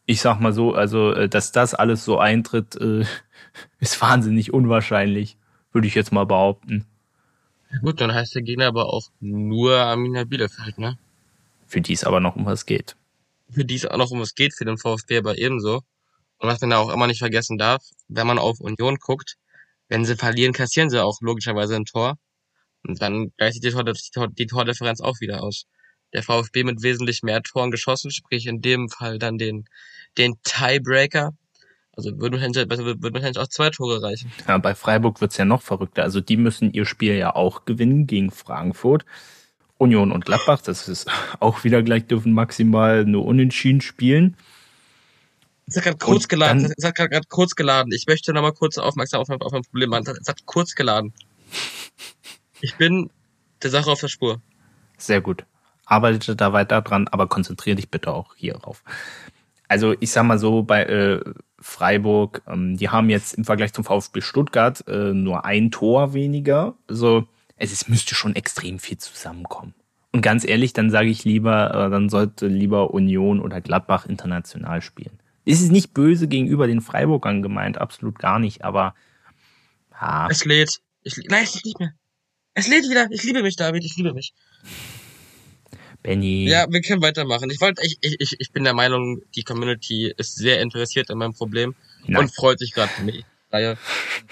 Ich 0.07 0.21
sag 0.21 0.39
mal 0.39 0.53
so, 0.53 0.75
also, 0.75 1.11
äh, 1.13 1.29
dass 1.29 1.51
das 1.51 1.75
alles 1.75 2.05
so 2.05 2.21
eintritt, 2.21 2.77
äh, 2.77 3.05
ist 3.81 4.01
wahnsinnig 4.01 4.53
unwahrscheinlich, 4.53 5.39
würde 5.73 5.89
ich 5.89 5.97
jetzt 5.97 6.13
mal 6.13 6.25
behaupten. 6.25 6.87
Gut, 7.83 8.01
dann 8.01 8.15
heißt 8.15 8.37
der 8.37 8.43
Gegner 8.43 8.69
aber 8.69 8.87
auch 8.93 9.09
nur 9.19 9.75
Arminia 9.75 10.23
Bielefeld, 10.23 10.79
ne? 10.79 10.99
Für 11.67 11.81
die 11.81 11.95
es 11.95 12.05
aber 12.05 12.21
noch 12.21 12.37
um 12.37 12.47
was 12.47 12.65
geht. 12.65 12.95
Für 13.51 13.65
die 13.65 13.75
es 13.75 13.87
auch 13.87 13.99
noch 13.99 14.13
um 14.13 14.21
was 14.21 14.37
geht, 14.37 14.55
für 14.55 14.65
den 14.65 14.79
VfB 14.79 15.19
aber 15.19 15.37
ebenso. 15.37 15.83
Und 16.39 16.49
was 16.49 16.61
man 16.61 16.71
da 16.71 16.79
auch 16.79 16.95
immer 16.95 17.09
nicht 17.09 17.19
vergessen 17.19 17.59
darf, 17.59 17.83
wenn 18.07 18.29
man 18.29 18.39
auf 18.39 18.61
Union 18.61 18.99
guckt, 19.01 19.37
wenn 19.89 20.05
sie 20.05 20.17
verlieren, 20.17 20.53
kassieren 20.53 20.91
sie 20.91 21.03
auch 21.03 21.19
logischerweise 21.21 21.77
ein 21.77 21.85
Tor. 21.85 22.17
Und 22.87 23.03
dann 23.03 23.33
gleicht 23.37 23.55
sich 23.55 23.63
die, 23.63 23.71
Tor, 23.71 24.29
die 24.29 24.47
Tordifferenz 24.47 25.01
auch 25.01 25.21
wieder 25.21 25.43
aus. 25.43 25.65
Der 26.13 26.23
VfB 26.23 26.65
mit 26.65 26.83
wesentlich 26.83 27.23
mehr 27.23 27.43
Toren 27.43 27.71
geschossen, 27.71 28.11
sprich 28.11 28.47
in 28.47 28.61
dem 28.61 28.89
Fall 28.89 29.19
dann 29.19 29.37
den, 29.37 29.65
den 30.17 30.37
Tiebreaker. 30.43 31.33
Also 31.93 32.19
würden 32.19 32.35
wahrscheinlich, 32.35 32.69
würden 32.69 33.15
wahrscheinlich 33.15 33.39
auch 33.39 33.49
zwei 33.49 33.71
Tore 33.71 34.03
reichen. 34.03 34.31
Ja, 34.47 34.57
bei 34.59 34.75
Freiburg 34.75 35.21
wird's 35.21 35.37
ja 35.37 35.45
noch 35.45 35.63
verrückter. 35.63 36.05
Also 36.05 36.21
die 36.21 36.37
müssen 36.37 36.73
ihr 36.73 36.87
Spiel 36.87 37.15
ja 37.15 37.35
auch 37.35 37.65
gewinnen 37.65 38.07
gegen 38.07 38.31
Frankfurt. 38.31 39.05
Union 39.79 40.13
und 40.13 40.25
Gladbach, 40.25 40.61
das 40.63 40.89
ist 40.89 41.11
auch 41.41 41.65
wieder 41.65 41.83
gleich, 41.83 42.07
dürfen 42.07 42.33
maximal 42.33 43.05
nur 43.05 43.25
unentschieden 43.25 43.81
spielen. 43.81 44.37
Es 45.69 45.77
hat 45.77 45.85
gerade 45.85 45.99
kurz 45.99 46.29
geladen. 46.29 46.73
Es 46.77 46.85
hat 46.85 46.95
gerade 46.95 47.21
kurz 47.29 47.55
geladen. 47.55 47.93
Ich 47.93 48.07
möchte 48.07 48.33
noch 48.33 48.43
mal 48.43 48.53
kurz 48.53 48.79
aufmerksam 48.79 49.21
auf, 49.21 49.29
auf 49.29 49.53
ein 49.53 49.63
Problem 49.63 49.91
machen. 49.91 50.07
Es 50.21 50.29
hat 50.29 50.47
kurz 50.47 50.75
geladen. 50.75 51.13
Ich 52.61 52.77
bin 52.77 53.11
der 53.63 53.71
Sache 53.71 53.91
auf 53.91 54.01
der 54.01 54.09
Spur. 54.09 54.41
Sehr 54.97 55.21
gut. 55.21 55.45
Arbeite 55.85 56.37
da 56.37 56.53
weiter 56.53 56.83
dran, 56.83 57.09
aber 57.09 57.29
konzentriere 57.29 57.77
dich 57.77 57.91
bitte 57.91 58.13
auch 58.13 58.35
hierauf. 58.35 58.83
Also 59.69 59.95
ich 60.01 60.11
sag 60.11 60.25
mal 60.25 60.39
so, 60.39 60.63
bei 60.63 60.85
äh, 60.85 61.21
Freiburg, 61.61 62.43
ähm, 62.47 62.77
die 62.77 62.89
haben 62.89 63.11
jetzt 63.11 63.35
im 63.35 63.45
Vergleich 63.45 63.73
zum 63.73 63.85
VfB 63.85 64.21
Stuttgart 64.21 64.87
äh, 64.89 65.13
nur 65.13 65.45
ein 65.45 65.71
Tor 65.71 66.15
weniger. 66.15 66.75
Also 66.89 67.27
es 67.57 67.73
ist, 67.73 67.89
müsste 67.89 68.15
schon 68.15 68.35
extrem 68.35 68.79
viel 68.79 68.99
zusammenkommen. 68.99 69.75
Und 70.13 70.23
ganz 70.23 70.47
ehrlich, 70.47 70.73
dann 70.73 70.91
sage 70.91 71.09
ich 71.09 71.25
lieber, 71.25 71.71
äh, 71.75 71.91
dann 71.91 72.09
sollte 72.09 72.47
lieber 72.47 72.93
Union 72.93 73.41
oder 73.41 73.61
Gladbach 73.61 74.07
international 74.07 74.81
spielen. 74.81 75.19
Es 75.51 75.63
ist 75.63 75.73
nicht 75.73 75.95
böse 75.95 76.29
gegenüber 76.29 76.67
den 76.67 76.83
Freiburgern 76.83 77.43
gemeint, 77.43 77.79
absolut 77.79 78.19
gar 78.19 78.39
nicht, 78.39 78.65
aber 78.65 78.95
ja. 79.93 80.29
Es 80.31 80.45
lädt. 80.45 80.81
Ich, 81.03 81.17
nein, 81.29 81.45
es 81.45 81.55
lädt 81.55 81.65
nicht 81.65 81.81
mehr. 81.81 81.95
Es 82.55 82.69
lädt 82.69 82.85
wieder. 82.85 83.09
Ich 83.11 83.23
liebe 83.23 83.43
mich, 83.43 83.57
David, 83.57 83.85
ich 83.85 83.97
liebe 83.97 84.13
mich. 84.13 84.35
Benny. 86.03 86.49
Ja, 86.49 86.67
wir 86.69 86.81
können 86.83 87.03
weitermachen. 87.03 87.51
Ich 87.51 87.61
wollte, 87.61 87.83
ich, 87.85 87.99
ich, 88.01 88.37
ich 88.39 88.53
bin 88.53 88.65
der 88.65 88.75
Meinung, 88.75 89.23
die 89.35 89.43
Community 89.43 90.13
ist 90.17 90.37
sehr 90.37 90.61
interessiert 90.61 91.11
an 91.11 91.19
meinem 91.19 91.35
Problem 91.35 91.75
Nein. 92.07 92.25
und 92.25 92.35
freut 92.35 92.59
sich 92.59 92.73
gerade 92.73 92.93
mit 93.03 93.25
Reihe 93.51 93.79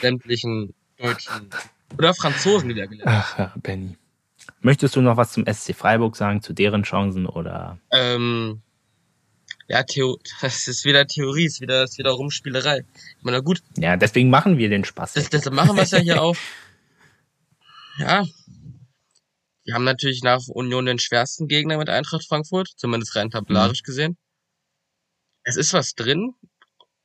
sämtlichen 0.00 0.74
Deutschen 0.98 1.50
oder 1.96 2.14
Franzosen, 2.14 2.68
die 2.68 2.74
da 2.74 2.86
gelernt 2.86 3.10
haben. 3.10 3.52
Ach, 3.54 3.60
Benny. 3.62 3.96
Möchtest 4.60 4.96
du 4.96 5.00
noch 5.00 5.16
was 5.16 5.32
zum 5.32 5.44
SC 5.46 5.74
Freiburg 5.74 6.16
sagen, 6.16 6.42
zu 6.42 6.52
deren 6.52 6.82
Chancen 6.82 7.26
oder? 7.26 7.78
Ähm, 7.90 8.62
ja, 9.68 9.82
Theo 9.82 10.18
das 10.40 10.68
ist 10.68 10.84
wieder 10.84 11.06
Theorie, 11.06 11.46
ist 11.46 11.60
wieder, 11.60 11.84
ist 11.84 11.98
wieder 11.98 12.10
Rumspielerei. 12.10 12.84
Ich 13.18 13.24
meine, 13.24 13.42
gut. 13.42 13.62
Ja, 13.76 13.96
deswegen 13.96 14.30
machen 14.30 14.58
wir 14.58 14.68
den 14.68 14.84
Spaß. 14.84 15.14
Das, 15.14 15.30
deshalb 15.30 15.54
machen 15.54 15.76
wir 15.76 15.82
es 15.82 15.90
ja 15.90 15.98
hier 15.98 16.22
auch. 16.22 16.36
Ja. 17.98 18.24
Wir 19.64 19.74
haben 19.74 19.84
natürlich 19.84 20.22
nach 20.22 20.46
Union 20.48 20.86
den 20.86 21.00
schwersten 21.00 21.48
Gegner 21.48 21.76
mit 21.78 21.88
Eintracht 21.88 22.26
Frankfurt, 22.28 22.68
zumindest 22.76 23.16
rein 23.16 23.30
tabellarisch 23.30 23.82
mhm. 23.82 23.86
gesehen. 23.86 24.16
Es 25.42 25.56
ist 25.56 25.72
was 25.72 25.94
drin. 25.94 26.34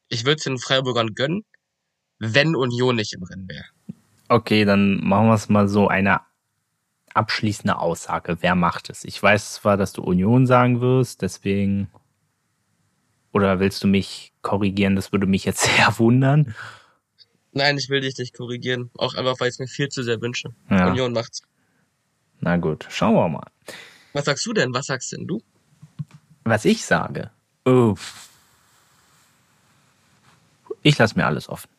Ich 0.10 0.26
würde 0.26 0.38
es 0.38 0.44
den 0.44 0.60
Freiburgern 0.60 1.16
gönnen, 1.16 1.44
wenn 2.20 2.56
Union 2.56 2.98
nicht 2.98 3.14
im 3.14 3.24
Rennen 3.24 3.48
wäre. 3.48 3.66
Okay, 4.28 4.66
dann 4.66 5.04
machen 5.04 5.28
wir 5.28 5.34
es 5.34 5.50
mal 5.50 5.68
so 5.68 5.88
eine 5.88 6.22
abschließende 7.14 7.78
Aussage. 7.78 8.38
Wer 8.42 8.56
macht 8.56 8.90
es? 8.90 9.04
Ich 9.06 9.22
weiß 9.22 9.56
zwar, 9.56 9.78
dass 9.78 9.94
du 9.94 10.04
Union 10.04 10.46
sagen 10.46 10.82
wirst, 10.82 11.22
deswegen 11.22 11.90
oder 13.32 13.60
willst 13.60 13.84
du 13.84 13.88
mich 13.88 14.34
korrigieren? 14.42 14.96
Das 14.96 15.12
würde 15.12 15.28
mich 15.28 15.46
jetzt 15.46 15.62
sehr 15.78 15.98
wundern. 16.00 16.56
Nein, 17.54 17.78
ich 17.78 17.90
will 17.90 18.02
dich 18.02 18.18
nicht 18.18 18.36
korrigieren. 18.36 18.92
Auch 18.98 19.14
einfach, 19.14 19.40
weil 19.40 19.50
ich 19.50 19.56
es 19.56 19.60
mir 19.60 19.68
viel 19.68 19.90
zu 19.90 20.04
sehr 20.04 20.22
wünsche. 20.22 20.54
Ja. 20.70 20.90
Union 20.90 21.12
macht's. 21.14 21.42
Na 22.40 22.58
gut, 22.58 22.88
schauen 22.90 23.14
wir 23.16 23.28
mal. 23.28 23.48
Was 24.14 24.26
sagst 24.26 24.46
du 24.46 24.54
denn? 24.54 24.74
Was 24.74 24.88
sagst 24.88 25.12
denn 25.12 25.28
du? 25.28 25.42
Was 26.44 26.66
ich 26.66 26.86
sage? 26.86 27.30
Oh. 27.66 27.96
Ich 30.82 30.98
lasse 30.98 31.16
mir 31.16 31.26
alles 31.26 31.48
offen. 31.50 31.70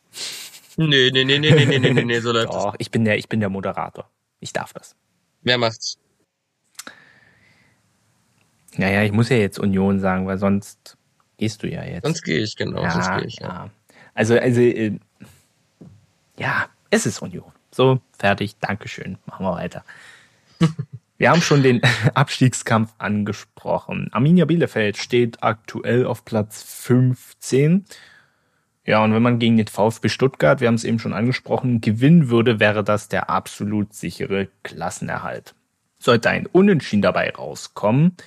Nee, 0.77 1.11
nee, 1.11 1.23
nee, 1.23 1.39
nee, 1.39 1.51
nee, 1.51 1.65
nee, 1.65 1.79
nee, 1.79 2.03
nee, 2.03 2.19
so 2.19 2.31
läuft 2.33 2.53
Doch, 2.53 2.75
ich 2.77 2.89
bin 2.89 3.03
der, 3.03 3.17
ich 3.17 3.27
bin 3.27 3.39
der 3.39 3.49
Moderator. 3.49 4.09
Ich 4.39 4.53
darf 4.53 4.73
das. 4.73 4.95
Wer 5.41 5.57
macht's? 5.57 5.97
Naja, 8.77 9.03
ich 9.03 9.11
muss 9.11 9.29
ja 9.29 9.37
jetzt 9.37 9.59
Union 9.59 9.99
sagen, 9.99 10.25
weil 10.25 10.37
sonst 10.37 10.97
Gehst 11.37 11.63
du 11.63 11.69
ja 11.69 11.83
jetzt. 11.83 12.05
Sonst 12.05 12.23
gehe 12.23 12.39
ich, 12.39 12.55
genau. 12.55 12.81
Ja, 12.83 12.91
sonst 12.91 13.11
gehe 13.17 13.25
ich, 13.25 13.39
ja. 13.39 13.47
ja. 13.47 13.69
Also, 14.13 14.37
also, 14.37 14.61
äh, 14.61 14.97
ja, 16.37 16.67
es 16.89 17.05
ist 17.05 17.21
Union. 17.21 17.51
So, 17.71 17.99
fertig, 18.17 18.57
Dankeschön. 18.59 19.17
Machen 19.25 19.45
wir 19.45 19.53
weiter. 19.53 19.83
wir 21.17 21.31
haben 21.31 21.41
schon 21.41 21.63
den 21.63 21.81
Abstiegskampf 22.13 22.93
angesprochen. 22.99 24.09
Arminia 24.11 24.45
Bielefeld 24.45 24.97
steht 24.97 25.41
aktuell 25.41 26.05
auf 26.05 26.23
Platz 26.23 26.61
15. 26.61 27.85
Ja, 28.85 29.03
und 29.03 29.13
wenn 29.13 29.23
man 29.23 29.39
gegen 29.39 29.57
den 29.57 29.67
VfB 29.67 30.09
Stuttgart, 30.09 30.59
wir 30.59 30.67
haben 30.67 30.75
es 30.75 30.83
eben 30.83 30.99
schon 30.99 31.13
angesprochen, 31.13 31.79
gewinnen 31.79 32.29
würde, 32.29 32.59
wäre 32.59 32.83
das 32.83 33.07
der 33.07 33.29
absolut 33.29 33.93
sichere 33.93 34.49
Klassenerhalt. 34.63 35.55
Sollte 35.99 36.29
ein 36.29 36.47
Unentschieden 36.47 37.01
dabei 37.01 37.31
rauskommen, 37.31 38.17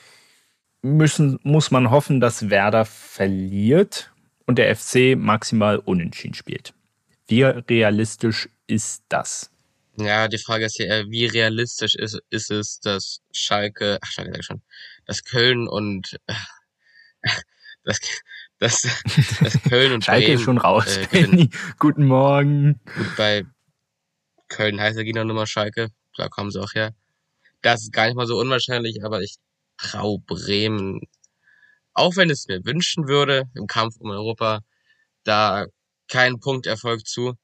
müssen, 0.82 1.38
muss 1.42 1.70
man 1.70 1.90
hoffen, 1.90 2.20
dass 2.20 2.50
Werder 2.50 2.84
verliert 2.84 4.12
und 4.46 4.58
der 4.58 4.74
FC 4.74 5.16
maximal 5.16 5.78
unentschieden 5.78 6.34
spielt. 6.34 6.72
Wie 7.26 7.42
realistisch 7.42 8.48
ist 8.66 9.02
das? 9.08 9.50
Ja, 9.98 10.28
die 10.28 10.38
Frage 10.38 10.66
ist 10.66 10.78
ja 10.78 11.08
wie 11.08 11.26
realistisch 11.26 11.94
ist, 11.94 12.20
ist 12.30 12.50
es, 12.50 12.80
dass 12.80 13.20
Schalke, 13.32 13.98
ach 14.02 14.10
Schalke 14.10 14.32
sag 14.32 14.40
ich 14.40 14.46
schon, 14.46 14.62
dass 15.06 15.24
Köln 15.24 15.66
und 15.66 16.18
äh, 16.26 16.34
dass, 17.84 18.00
dass, 18.58 18.82
dass 19.40 19.62
Köln 19.62 19.92
und 19.92 20.04
Schalke 20.04 20.26
Bremen, 20.26 20.38
ist 20.38 20.44
schon 20.44 20.58
raus. 20.58 20.98
Äh, 21.12 21.48
Guten 21.78 22.04
Morgen. 22.04 22.80
Gut, 22.94 23.16
bei 23.16 23.44
Köln 24.48 24.80
heißt 24.80 24.98
der 24.98 25.04
Gegner 25.04 25.24
Nummer 25.24 25.46
Schalke, 25.46 25.88
da 26.16 26.28
kommen 26.28 26.50
sie 26.50 26.60
auch 26.60 26.74
her. 26.74 26.94
Das 27.62 27.82
ist 27.82 27.92
gar 27.92 28.06
nicht 28.06 28.16
mal 28.16 28.26
so 28.26 28.38
unwahrscheinlich, 28.38 29.02
aber 29.02 29.22
ich 29.22 29.36
Trau 29.76 30.18
Bremen, 30.18 31.00
auch 31.92 32.16
wenn 32.16 32.30
es 32.30 32.46
mir 32.48 32.64
wünschen 32.64 33.08
würde, 33.08 33.44
im 33.54 33.66
Kampf 33.66 33.96
um 33.98 34.10
Europa, 34.10 34.60
da 35.24 35.66
kein 36.08 36.40
Punkterfolg 36.40 37.06
zu. 37.06 37.34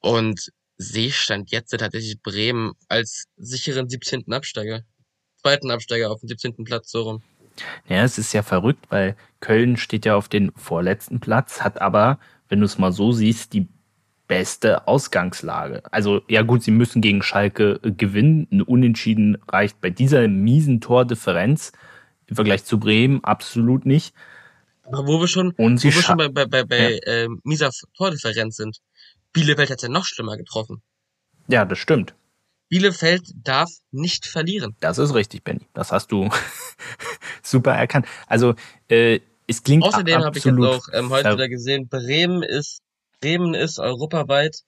Und 0.00 0.50
Seestand 0.78 1.50
jetzt 1.50 1.70
tatsächlich 1.70 2.22
Bremen 2.22 2.72
als 2.88 3.24
sicheren 3.36 3.88
17. 3.88 4.32
Absteiger. 4.32 4.82
Zweiten 5.36 5.70
Absteiger 5.70 6.10
auf 6.10 6.20
dem 6.20 6.28
17. 6.28 6.64
Platz, 6.64 6.90
so 6.90 7.02
rum. 7.02 7.22
Ja, 7.88 8.04
es 8.04 8.18
ist 8.18 8.32
ja 8.32 8.42
verrückt, 8.42 8.86
weil 8.88 9.16
Köln 9.40 9.76
steht 9.76 10.06
ja 10.06 10.14
auf 10.14 10.28
den 10.28 10.52
vorletzten 10.52 11.18
Platz, 11.18 11.62
hat 11.62 11.80
aber, 11.80 12.20
wenn 12.48 12.60
du 12.60 12.66
es 12.66 12.78
mal 12.78 12.92
so 12.92 13.12
siehst, 13.12 13.52
die 13.52 13.68
beste 14.28 14.86
Ausgangslage. 14.86 15.82
Also 15.90 16.22
ja 16.28 16.42
gut, 16.42 16.62
sie 16.62 16.70
müssen 16.70 17.02
gegen 17.02 17.22
Schalke 17.22 17.80
äh, 17.82 17.90
gewinnen. 17.90 18.46
Ein 18.52 18.62
Unentschieden 18.62 19.38
reicht 19.48 19.80
bei 19.80 19.90
dieser 19.90 20.28
miesen 20.28 20.80
Tordifferenz 20.80 21.72
im 22.26 22.36
Vergleich 22.36 22.64
zu 22.64 22.78
Bremen 22.78 23.24
absolut 23.24 23.86
nicht. 23.86 24.14
Aber 24.84 25.06
wo 25.06 25.20
wir 25.20 25.28
schon, 25.28 25.50
Und 25.52 25.82
wo 25.82 25.84
wir 25.84 25.92
schon 25.92 26.18
bei, 26.18 26.28
bei, 26.28 26.46
bei, 26.46 26.64
bei 26.64 26.92
ja. 26.92 27.24
äh, 27.24 27.28
mieser 27.42 27.70
Tordifferenz 27.96 28.56
sind, 28.56 28.78
Bielefeld 29.32 29.70
hat 29.70 29.82
ja 29.82 29.88
noch 29.88 30.04
schlimmer 30.04 30.36
getroffen. 30.36 30.82
Ja, 31.48 31.64
das 31.64 31.78
stimmt. 31.78 32.14
Bielefeld 32.68 33.32
darf 33.42 33.70
nicht 33.90 34.26
verlieren. 34.26 34.76
Das 34.80 34.98
ist 34.98 35.14
richtig, 35.14 35.42
Benny. 35.42 35.66
Das 35.72 35.90
hast 35.90 36.12
du 36.12 36.28
super 37.42 37.72
erkannt. 37.72 38.06
Also 38.26 38.54
äh, 38.88 39.20
es 39.46 39.62
klingt 39.62 39.84
Außerdem 39.84 40.22
habe 40.22 40.38
ich 40.38 40.44
jetzt 40.44 40.58
auch 40.58 40.86
ähm, 40.92 41.08
heute 41.08 41.32
wieder 41.32 41.48
gesehen, 41.48 41.88
Bremen 41.88 42.42
ist 42.42 42.82
Bremen 43.20 43.54
ist 43.54 43.78
europaweit 43.78 44.62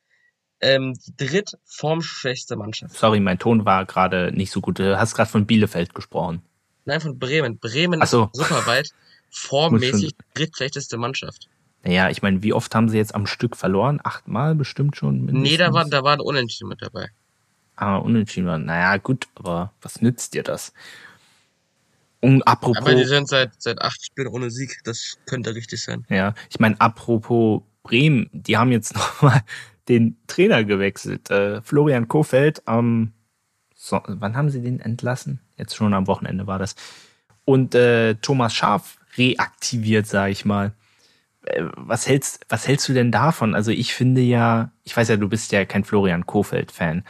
ähm, 0.61 0.95
die 1.07 1.27
drittformschwächste 1.27 2.57
Mannschaft. 2.57 2.97
Sorry, 2.97 3.21
mein 3.21 3.39
Ton 3.39 3.65
war 3.65 3.87
gerade 3.87 4.33
nicht 4.33 4.51
so 4.51 4.61
gut. 4.61 4.79
Du 4.79 4.99
hast 4.99 5.15
gerade 5.15 5.31
von 5.31 5.47
Bielefeld 5.47 5.95
gesprochen. 5.95 6.43
Nein, 6.85 7.01
von 7.01 7.19
Bremen. 7.19 7.59
Bremen 7.59 8.05
so. 8.07 8.31
ist 8.33 8.41
europaweit 8.41 8.91
formmäßig 9.31 10.17
die 10.17 10.25
drittschlechteste 10.35 10.97
Mannschaft. 10.97 11.49
Naja, 11.83 12.11
ich 12.11 12.21
meine, 12.21 12.43
wie 12.43 12.53
oft 12.53 12.75
haben 12.75 12.89
sie 12.89 12.99
jetzt 12.99 13.15
am 13.15 13.27
Stück 13.27 13.57
verloren? 13.57 14.01
Achtmal 14.03 14.55
bestimmt 14.55 14.97
schon? 14.97 15.25
Mindestens? 15.25 15.43
Nee, 15.43 15.57
da 15.57 15.73
war, 15.73 15.89
da 15.89 16.03
war 16.03 16.15
ein 16.15 16.21
Unentschieden 16.21 16.69
mit 16.69 16.83
dabei. 16.83 17.09
Ah, 17.77 17.97
Unentschieden 17.97 18.47
war. 18.47 18.59
Naja, 18.59 18.99
gut, 18.99 19.29
aber 19.35 19.73
was 19.81 20.03
nützt 20.03 20.35
dir 20.35 20.43
das? 20.43 20.75
Und 22.21 22.43
apropos. 22.43 22.83
Aber 22.83 22.95
die 22.95 23.05
sind 23.05 23.29
seit, 23.29 23.53
seit 23.63 23.81
acht 23.81 24.05
Spielen 24.05 24.29
ohne 24.29 24.51
Sieg. 24.51 24.81
Das 24.85 25.17
könnte 25.25 25.55
richtig 25.55 25.83
sein. 25.83 26.05
Ja, 26.11 26.35
ich 26.51 26.61
meine, 26.61 26.79
apropos 26.79 27.63
Bremen, 27.83 28.29
die 28.33 28.57
haben 28.57 28.73
jetzt 28.73 28.95
nochmal 28.95 29.43
den 29.89 30.17
Trainer 30.27 30.65
gewechselt. 30.65 31.31
Äh, 31.31 31.63
Florian 31.63 32.09
Kofeld 32.09 32.67
am. 32.67 33.13
So, 33.75 34.01
wann 34.07 34.37
haben 34.37 34.51
sie 34.51 34.61
den 34.61 34.81
entlassen? 34.81 35.41
Jetzt 35.57 35.75
schon 35.75 35.95
am 35.95 36.07
Wochenende 36.07 36.47
war 36.47 36.59
das. 36.59 36.77
Und 37.45 37.75
äh, 37.75 38.15
Thomas 38.17 38.55
Schaf 38.55 38.99
reaktiviert, 39.17 40.07
sage 40.07 40.33
ich 40.33 40.45
mal. 40.45 40.73
Äh, 41.47 41.65
was 41.77 42.07
hältst, 42.07 42.45
was 42.49 42.69
hältst 42.69 42.89
du 42.89 42.93
denn 42.93 43.11
davon? 43.11 43.55
Also 43.55 43.71
ich 43.71 43.95
finde 43.95 44.21
ja, 44.21 44.71
ich 44.85 44.97
weiß 44.97 45.09
ja, 45.09 45.17
du 45.17 45.29
bist 45.29 45.51
ja 45.53 45.65
kein 45.65 45.85
Florian 45.85 46.27
Kofeld-Fan. 46.27 47.05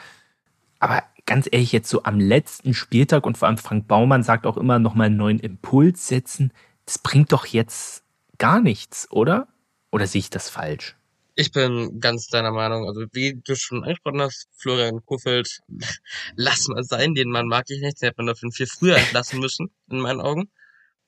Aber 0.79 1.03
ganz 1.27 1.49
ehrlich, 1.51 1.73
jetzt 1.73 1.91
so 1.91 2.05
am 2.05 2.19
letzten 2.19 2.73
Spieltag 2.73 3.27
und 3.27 3.37
vor 3.37 3.49
allem 3.49 3.59
Frank 3.59 3.87
Baumann 3.87 4.23
sagt 4.23 4.47
auch 4.47 4.57
immer 4.57 4.79
noch 4.79 4.95
mal 4.95 5.05
einen 5.05 5.17
neuen 5.17 5.41
Impuls 5.41 6.07
setzen. 6.07 6.53
Das 6.87 6.99
bringt 6.99 7.33
doch 7.33 7.47
jetzt 7.47 8.05
gar 8.39 8.61
nichts, 8.61 9.11
oder? 9.11 9.49
Oder 9.91 10.07
sehe 10.07 10.21
ich 10.21 10.31
das 10.31 10.49
falsch? 10.49 10.97
Ich 11.35 11.53
bin 11.53 12.01
ganz 12.01 12.27
deiner 12.27 12.53
Meinung. 12.53 12.87
Also 12.87 13.07
wie 13.13 13.41
du 13.43 13.55
schon 13.57 13.83
angesprochen 13.83 14.21
hast, 14.21 14.49
Florian 14.57 15.05
Kofeld, 15.05 15.61
lass 16.37 16.69
mal 16.69 16.83
sein, 16.83 17.15
den 17.15 17.31
Mann 17.31 17.47
mag 17.47 17.65
ich 17.69 17.81
nicht. 17.81 18.01
Den 18.01 18.09
hätte 18.09 18.19
man 18.19 18.27
dafür 18.27 18.51
viel 18.51 18.67
früher 18.67 18.97
entlassen 18.97 19.41
müssen, 19.41 19.71
in 19.91 20.01
meinen 20.01 20.21
Augen. 20.21 20.51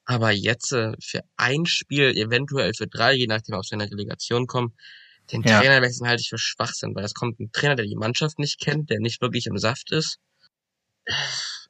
Aber 0.05 0.33
jetzt 0.33 0.73
äh, 0.73 0.93
für 1.01 1.21
ein 1.37 1.67
Spiel, 1.67 2.17
eventuell 2.17 2.75
für 2.75 2.89
drei, 2.89 3.15
je 3.15 3.27
nachdem, 3.27 3.55
ob 3.57 3.65
sie 3.65 3.75
in 3.75 3.79
der 3.79 3.91
Relegation 3.91 4.47
kommen, 4.47 4.75
den 5.31 5.43
ja. 5.43 5.61
Trainerwechsel 5.61 6.07
halte 6.07 6.23
ich 6.23 6.29
für 6.29 6.39
Schwachsinn, 6.39 6.95
weil 6.95 7.05
es 7.05 7.15
kommt 7.15 7.39
ein 7.39 7.53
Trainer, 7.53 7.77
der 7.77 7.87
die 7.87 7.95
Mannschaft 7.95 8.39
nicht 8.39 8.61
kennt, 8.61 8.91
der 8.91 8.99
nicht 8.99 9.21
wirklich 9.21 9.47
im 9.47 9.59
Saft 9.59 9.93
ist. 9.93 10.19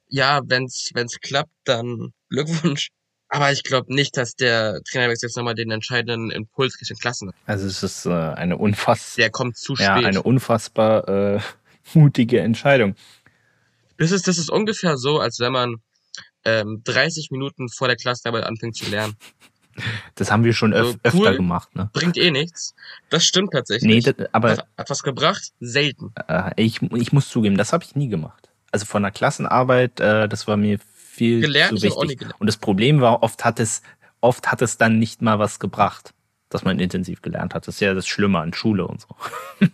Ja, 0.07 0.41
wenn's, 0.45 0.89
wenn's 0.93 1.19
klappt, 1.19 1.53
dann 1.63 2.13
Glückwunsch. 2.29 2.89
Aber 3.33 3.51
ich 3.51 3.63
glaube 3.63 3.91
nicht, 3.91 4.15
dass 4.15 4.35
der 4.35 4.79
Trainerwechsel 4.83 5.27
jetzt 5.27 5.35
nochmal 5.35 5.55
den 5.55 5.71
entscheidenden 5.71 6.29
Impuls 6.29 6.79
Richtung 6.79 6.97
Klassen 6.99 7.29
hat. 7.29 7.35
Also 7.47 7.65
es 7.65 7.81
ist 7.81 8.05
äh, 8.05 8.11
eine 8.11 8.57
unfassbar. 8.57 9.23
Der 9.23 9.31
kommt 9.31 9.57
zu 9.57 9.75
spät. 9.75 9.87
Ja, 9.87 9.95
eine 9.95 10.21
unfassbar 10.21 11.07
äh, 11.09 11.39
mutige 11.95 12.41
Entscheidung. 12.41 12.95
Das 13.97 14.11
ist, 14.11 14.27
das 14.27 14.37
ist 14.37 14.51
ungefähr 14.51 14.97
so, 14.97 15.19
als 15.19 15.39
wenn 15.39 15.51
man 15.51 15.77
ähm, 16.45 16.81
30 16.83 17.31
Minuten 17.31 17.69
vor 17.69 17.87
der 17.87 17.97
Klassenarbeit 17.97 18.43
anfängt 18.43 18.75
zu 18.75 18.89
lernen. 18.89 19.15
Das 20.13 20.29
haben 20.29 20.43
wir 20.43 20.53
schon 20.53 20.71
öf 20.71 20.95
also 21.01 21.17
cool, 21.17 21.25
öfter 21.25 21.35
gemacht. 21.37 21.75
Ne? 21.75 21.89
Bringt 21.93 22.15
eh 22.15 22.29
nichts. 22.29 22.75
Das 23.09 23.25
stimmt 23.25 23.53
tatsächlich. 23.53 24.05
Nee, 24.05 24.13
das, 24.13 24.27
aber 24.31 24.51
hat, 24.51 24.67
hat 24.77 24.87
was 24.91 25.01
gebracht? 25.01 25.51
Selten. 25.59 26.13
Äh, 26.27 26.51
ich, 26.57 26.79
ich 26.83 27.11
muss 27.11 27.27
zugeben, 27.29 27.57
das 27.57 27.73
habe 27.73 27.83
ich 27.83 27.95
nie 27.95 28.07
gemacht. 28.07 28.51
Also 28.71 28.85
von 28.85 29.01
der 29.01 29.11
Klassenarbeit, 29.11 29.99
äh, 29.99 30.29
das 30.29 30.47
war 30.47 30.57
mir 30.57 30.77
viel 31.13 31.41
gelernt, 31.41 31.79
zu 31.79 31.85
wichtig. 31.85 32.27
Und 32.39 32.47
das 32.47 32.57
Problem 32.57 32.99
war, 32.99 33.21
oft 33.21 33.45
hat 33.45 33.59
es, 33.59 33.83
oft 34.19 34.51
hat 34.51 34.61
es 34.61 34.77
dann 34.77 34.97
nicht 34.97 35.21
mal 35.21 35.37
was 35.37 35.59
gebracht, 35.59 36.13
dass 36.49 36.63
man 36.63 36.79
intensiv 36.79 37.21
gelernt 37.21 37.53
hat. 37.53 37.67
Das 37.67 37.75
ist 37.75 37.81
ja 37.81 37.93
das 37.93 38.07
Schlimme 38.07 38.39
an 38.39 38.53
Schule 38.53 38.87
und 38.87 39.01
so. 39.01 39.07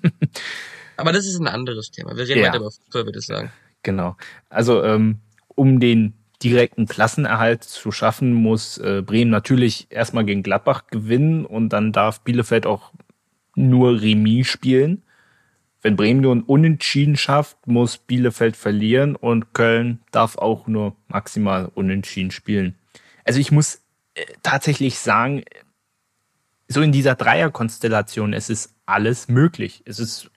aber 0.98 1.13
das 1.13 1.25
ist 1.25 1.39
ein 1.39 1.48
anderes 1.48 1.91
Thema. 1.91 2.15
Wir 2.17 2.27
reden 2.27 2.39
ja. 2.41 2.48
weiter 2.48 2.58
über 2.58 2.71
Fußball, 2.71 3.06
würde 3.06 3.19
ich 3.19 3.25
sagen. 3.25 3.52
Genau. 3.84 4.17
Also 4.49 4.84
ähm, 4.84 5.19
um 5.47 5.80
den 5.80 6.13
direkten 6.43 6.88
Klassenerhalt 6.88 7.63
zu 7.63 7.91
schaffen, 7.91 8.34
muss 8.34 8.78
äh, 8.78 9.02
Bremen 9.06 9.32
natürlich 9.32 9.88
erstmal 9.89 10.25
gegen 10.25 10.43
Gladbach 10.43 10.88
gewinnen 10.88 11.45
und 11.45 11.69
dann 11.69 11.93
darf 11.93 12.21
Bielefeld 12.21 12.65
auch 12.65 12.91
nur 13.56 14.02
Remis 14.02 14.47
spielen. 14.47 15.04
Wenn 15.82 15.96
Bremen 15.96 16.22
nur 16.22 16.36
ein 16.36 16.44
Unentschieden 16.44 17.15
schafft, 17.15 17.65
muss 17.65 17.98
Bielefeld 17.98 18.58
verlieren 18.58 19.15
und 19.15 19.54
Köln 19.54 20.00
darf 20.12 20.38
auch 20.38 20.68
nur 20.68 20.96
maximal 21.08 21.72
Unentschieden 21.74 22.32
spielen. 22.32 22.76
Also 23.24 23.39
ich 23.39 23.52
muss 23.52 23.82
äh, 24.15 24.26
tatsächlich 24.44 25.00
sagen, 25.00 25.44
so 26.68 26.82
in 26.82 26.92
dieser 26.92 27.15
Dreierkonstellation, 27.15 28.34
es 28.34 28.50
ist 28.50 28.74
alles 28.86 29.28
möglich. 29.28 29.82
Es 29.86 30.00
ist 30.00 30.30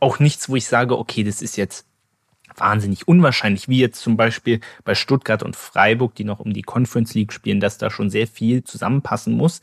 auch 0.00 0.18
nichts, 0.18 0.48
wo 0.48 0.56
ich 0.56 0.66
sage, 0.66 0.98
okay, 0.98 1.24
das 1.24 1.40
ist 1.40 1.56
jetzt 1.56 1.86
wahnsinnig 2.56 3.08
unwahrscheinlich, 3.08 3.68
wie 3.68 3.78
jetzt 3.78 4.00
zum 4.00 4.16
Beispiel 4.16 4.60
bei 4.84 4.94
Stuttgart 4.94 5.42
und 5.42 5.56
Freiburg, 5.56 6.14
die 6.14 6.24
noch 6.24 6.40
um 6.40 6.52
die 6.52 6.62
Conference 6.62 7.14
League 7.14 7.32
spielen, 7.32 7.60
dass 7.60 7.78
da 7.78 7.90
schon 7.90 8.10
sehr 8.10 8.26
viel 8.26 8.64
zusammenpassen 8.64 9.34
muss. 9.34 9.60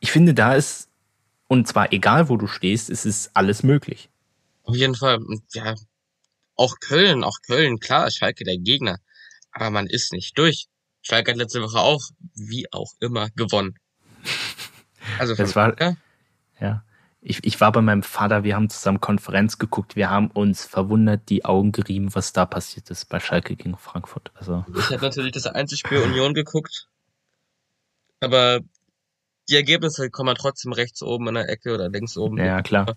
Ich 0.00 0.12
finde, 0.12 0.34
da 0.34 0.54
ist, 0.54 0.88
und 1.52 1.68
zwar 1.68 1.92
egal 1.92 2.30
wo 2.30 2.38
du 2.38 2.46
stehst, 2.46 2.88
ist 2.88 3.04
es 3.04 3.30
alles 3.36 3.62
möglich. 3.62 4.08
Auf 4.62 4.74
jeden 4.74 4.94
Fall, 4.94 5.20
ja, 5.52 5.74
auch 6.56 6.76
Köln, 6.80 7.24
auch 7.24 7.42
Köln, 7.46 7.78
klar, 7.78 8.10
Schalke 8.10 8.42
der 8.42 8.56
Gegner, 8.56 8.96
aber 9.50 9.68
man 9.68 9.86
ist 9.86 10.14
nicht 10.14 10.38
durch. 10.38 10.68
Schalke 11.02 11.32
hat 11.32 11.36
letzte 11.36 11.60
Woche 11.60 11.78
auch, 11.78 12.00
wie 12.34 12.72
auch 12.72 12.94
immer, 13.00 13.28
gewonnen. 13.36 13.78
Also 15.18 15.34
das 15.34 15.54
war, 15.54 15.78
ja. 15.78 15.96
ja 16.58 16.84
ich, 17.20 17.44
ich 17.44 17.60
war 17.60 17.70
bei 17.70 17.82
meinem 17.82 18.02
Vater, 18.02 18.44
wir 18.44 18.56
haben 18.56 18.70
zusammen 18.70 19.00
Konferenz 19.00 19.58
geguckt, 19.58 19.94
wir 19.94 20.08
haben 20.08 20.28
uns 20.28 20.64
verwundert 20.64 21.28
die 21.28 21.44
Augen 21.44 21.72
gerieben, 21.72 22.14
was 22.14 22.32
da 22.32 22.46
passiert 22.46 22.88
ist 22.88 23.10
bei 23.10 23.20
Schalke 23.20 23.56
gegen 23.56 23.76
Frankfurt. 23.76 24.30
Also. 24.36 24.64
Ich 24.78 24.86
habe 24.86 25.02
natürlich 25.02 25.32
das 25.32 25.46
Einzelspiel 25.46 25.98
Union 25.98 26.32
geguckt, 26.32 26.88
aber 28.20 28.60
die 29.48 29.56
Ergebnisse 29.56 30.10
kommen 30.10 30.28
ja 30.28 30.34
trotzdem 30.34 30.72
rechts 30.72 31.02
oben 31.02 31.28
in 31.28 31.34
der 31.34 31.48
Ecke 31.48 31.74
oder 31.74 31.88
links 31.88 32.16
oben. 32.16 32.38
Ja, 32.38 32.62
klar. 32.62 32.96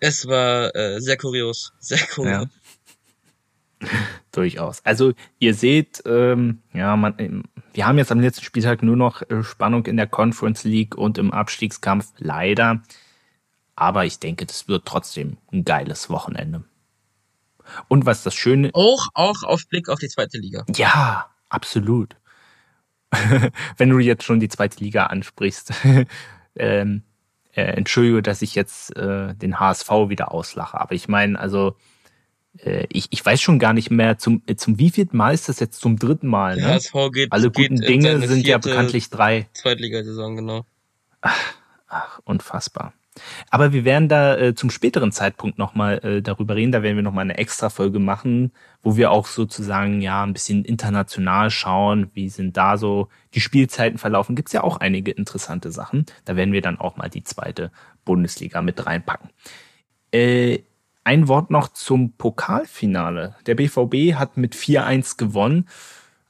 Es 0.00 0.26
war 0.26 0.74
äh, 0.74 1.00
sehr 1.00 1.16
kurios, 1.16 1.72
sehr 1.78 2.04
kurios. 2.06 2.48
Ja. 3.80 3.88
Durchaus. 4.32 4.84
Also 4.84 5.12
ihr 5.38 5.54
seht, 5.54 6.02
ähm, 6.06 6.62
ja, 6.72 6.96
man, 6.96 7.44
wir 7.72 7.86
haben 7.86 7.98
jetzt 7.98 8.12
am 8.12 8.20
letzten 8.20 8.44
Spieltag 8.44 8.82
nur 8.82 8.96
noch 8.96 9.22
äh, 9.28 9.42
Spannung 9.42 9.86
in 9.86 9.96
der 9.96 10.06
Conference 10.06 10.64
League 10.64 10.96
und 10.96 11.18
im 11.18 11.32
Abstiegskampf, 11.32 12.12
leider. 12.18 12.82
Aber 13.74 14.04
ich 14.04 14.18
denke, 14.18 14.46
das 14.46 14.68
wird 14.68 14.86
trotzdem 14.86 15.38
ein 15.52 15.64
geiles 15.64 16.10
Wochenende. 16.10 16.64
Und 17.88 18.06
was 18.06 18.22
das 18.22 18.34
Schöne. 18.34 18.70
Auch, 18.72 19.08
auch 19.14 19.42
auf 19.42 19.66
Blick 19.68 19.88
auf 19.88 19.98
die 19.98 20.08
zweite 20.08 20.38
Liga. 20.38 20.64
Ja, 20.74 21.30
absolut. 21.48 22.16
Wenn 23.76 23.90
du 23.90 23.98
jetzt 23.98 24.24
schon 24.24 24.40
die 24.40 24.48
zweite 24.48 24.82
Liga 24.82 25.06
ansprichst. 25.06 25.72
ähm, 26.56 27.02
äh, 27.54 27.62
entschuldige, 27.62 28.22
dass 28.22 28.42
ich 28.42 28.54
jetzt 28.54 28.96
äh, 28.96 29.34
den 29.34 29.60
HSV 29.60 29.90
wieder 30.08 30.32
auslache. 30.32 30.80
Aber 30.80 30.94
ich 30.94 31.08
meine, 31.08 31.38
also 31.38 31.76
äh, 32.58 32.86
ich, 32.90 33.08
ich 33.10 33.24
weiß 33.24 33.40
schon 33.40 33.58
gar 33.58 33.72
nicht 33.72 33.90
mehr, 33.90 34.18
zum, 34.18 34.42
äh, 34.46 34.56
zum 34.56 34.78
wievielten 34.78 35.16
Mal 35.16 35.34
ist 35.34 35.48
das 35.48 35.60
jetzt 35.60 35.80
zum 35.80 35.98
dritten 35.98 36.28
Mal? 36.28 36.56
Ne? 36.56 36.66
HSV 36.66 36.94
geht, 37.12 37.32
Alle 37.32 37.50
guten 37.50 37.76
geht 37.76 37.88
Dinge 37.88 38.26
sind 38.26 38.46
ja 38.46 38.58
bekanntlich 38.58 39.10
drei. 39.10 39.48
Zweitligasaison, 39.52 40.36
genau. 40.36 40.66
Ach, 41.20 41.54
ach, 41.88 42.20
unfassbar. 42.24 42.94
Aber 43.50 43.72
wir 43.72 43.84
werden 43.84 44.08
da 44.08 44.36
äh, 44.36 44.54
zum 44.54 44.70
späteren 44.70 45.12
Zeitpunkt 45.12 45.58
nochmal 45.58 45.98
äh, 46.04 46.22
darüber 46.22 46.56
reden. 46.56 46.72
Da 46.72 46.82
werden 46.82 46.96
wir 46.96 47.02
nochmal 47.02 47.24
eine 47.24 47.38
extra 47.38 47.70
Folge 47.70 47.98
machen, 47.98 48.52
wo 48.82 48.96
wir 48.96 49.10
auch 49.10 49.26
sozusagen 49.26 50.00
ja 50.00 50.22
ein 50.22 50.32
bisschen 50.32 50.64
international 50.64 51.50
schauen, 51.50 52.10
wie 52.14 52.28
sind 52.28 52.56
da 52.56 52.76
so 52.76 53.08
die 53.34 53.40
Spielzeiten 53.40 53.98
verlaufen. 53.98 54.36
Gibt's 54.36 54.52
ja 54.52 54.64
auch 54.64 54.78
einige 54.78 55.10
interessante 55.10 55.72
Sachen. 55.72 56.06
Da 56.24 56.36
werden 56.36 56.52
wir 56.52 56.62
dann 56.62 56.78
auch 56.78 56.96
mal 56.96 57.08
die 57.08 57.24
zweite 57.24 57.70
Bundesliga 58.04 58.62
mit 58.62 58.86
reinpacken. 58.86 59.30
Äh, 60.12 60.60
ein 61.04 61.26
Wort 61.28 61.50
noch 61.50 61.68
zum 61.68 62.12
Pokalfinale. 62.12 63.34
Der 63.46 63.56
BVB 63.56 64.14
hat 64.14 64.36
mit 64.36 64.54
4-1 64.54 65.16
gewonnen. 65.16 65.68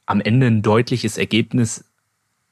Am 0.05 0.19
Ende 0.19 0.47
ein 0.47 0.61
deutliches 0.61 1.17
Ergebnis. 1.17 1.85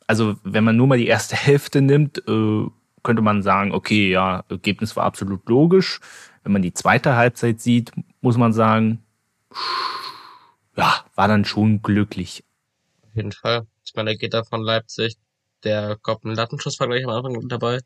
Also, 0.06 0.36
wenn 0.44 0.64
man 0.64 0.78
nur 0.78 0.88
mal 0.88 0.98
die 0.98 1.08
erste 1.08 1.36
Hälfte 1.48 1.82
nimmt, 1.82 2.24
äh, 2.28 2.66
könnte 3.04 3.22
man 3.22 3.42
sagen, 3.44 3.72
okay, 3.72 4.10
ja, 4.12 4.44
Ergebnis 4.50 4.96
war 4.96 5.06
absolut 5.06 5.48
logisch. 5.50 6.00
Wenn 6.44 6.54
man 6.54 6.62
die 6.62 6.74
zweite 6.74 7.16
Halbzeit 7.16 7.60
sieht, 7.60 7.92
muss 8.22 8.38
man 8.38 8.54
sagen, 8.54 9.04
ja, 10.76 11.06
war 11.16 11.28
dann 11.28 11.46
schon 11.46 11.82
glücklich. 11.82 12.44
Auf 13.04 13.16
jeden 13.16 13.32
Fall. 13.32 13.68
Ich 13.86 13.94
meine, 13.96 14.12
der 14.12 14.18
geht 14.18 14.34
da 14.34 14.44
von 14.44 14.62
Leipzig. 14.62 15.18
Der 15.64 15.98
kommt 16.02 16.24
ein 16.26 16.36
Lattenschuss 16.36 16.80
war 16.80 16.88
gleich 16.88 17.04
am 17.06 17.12
Anfang 17.12 17.48
dabei. 17.48 17.80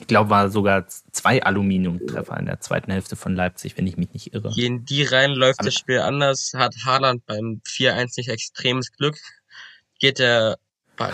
Ich 0.00 0.06
glaube, 0.06 0.30
war 0.30 0.48
sogar 0.48 0.86
zwei 0.86 1.42
Aluminiumtreffer 1.42 2.38
in 2.38 2.46
der 2.46 2.60
zweiten 2.60 2.92
Hälfte 2.92 3.16
von 3.16 3.34
Leipzig, 3.34 3.76
wenn 3.76 3.86
ich 3.86 3.96
mich 3.96 4.12
nicht 4.12 4.32
irre. 4.32 4.52
Gehen 4.52 4.84
die 4.84 5.02
rein, 5.02 5.32
läuft 5.32 5.58
Aber 5.58 5.66
das 5.66 5.74
Spiel 5.74 5.98
anders, 5.98 6.52
hat 6.54 6.74
Haaland 6.84 7.26
beim 7.26 7.60
4-1 7.66 8.14
nicht 8.16 8.28
extremes 8.28 8.92
Glück, 8.92 9.16
geht 9.98 10.20
der 10.20 10.56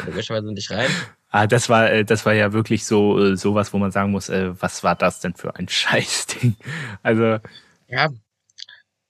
logischerweise 0.06 0.52
nicht 0.52 0.70
rein. 0.70 0.90
Ah, 1.34 1.48
das 1.48 1.68
war, 1.68 1.90
äh, 1.90 2.04
das 2.04 2.24
war 2.26 2.32
ja 2.32 2.52
wirklich 2.52 2.86
so, 2.86 3.18
äh, 3.18 3.36
sowas, 3.36 3.72
wo 3.72 3.78
man 3.78 3.90
sagen 3.90 4.12
muss, 4.12 4.28
äh, 4.28 4.52
was 4.62 4.84
war 4.84 4.94
das 4.94 5.18
denn 5.18 5.34
für 5.34 5.56
ein 5.56 5.68
Scheißding? 5.68 6.54
Also. 7.02 7.40
Ja. 7.88 8.08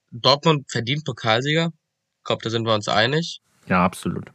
Dortmund 0.09 0.65
verdient 0.71 1.05
Pokalsieger. 1.05 1.71
Ich 2.17 2.23
glaube, 2.23 2.41
da 2.43 2.49
sind 2.49 2.65
wir 2.65 2.73
uns 2.73 2.87
einig. 2.87 3.41
Ja, 3.67 3.85
absolut. 3.85 4.31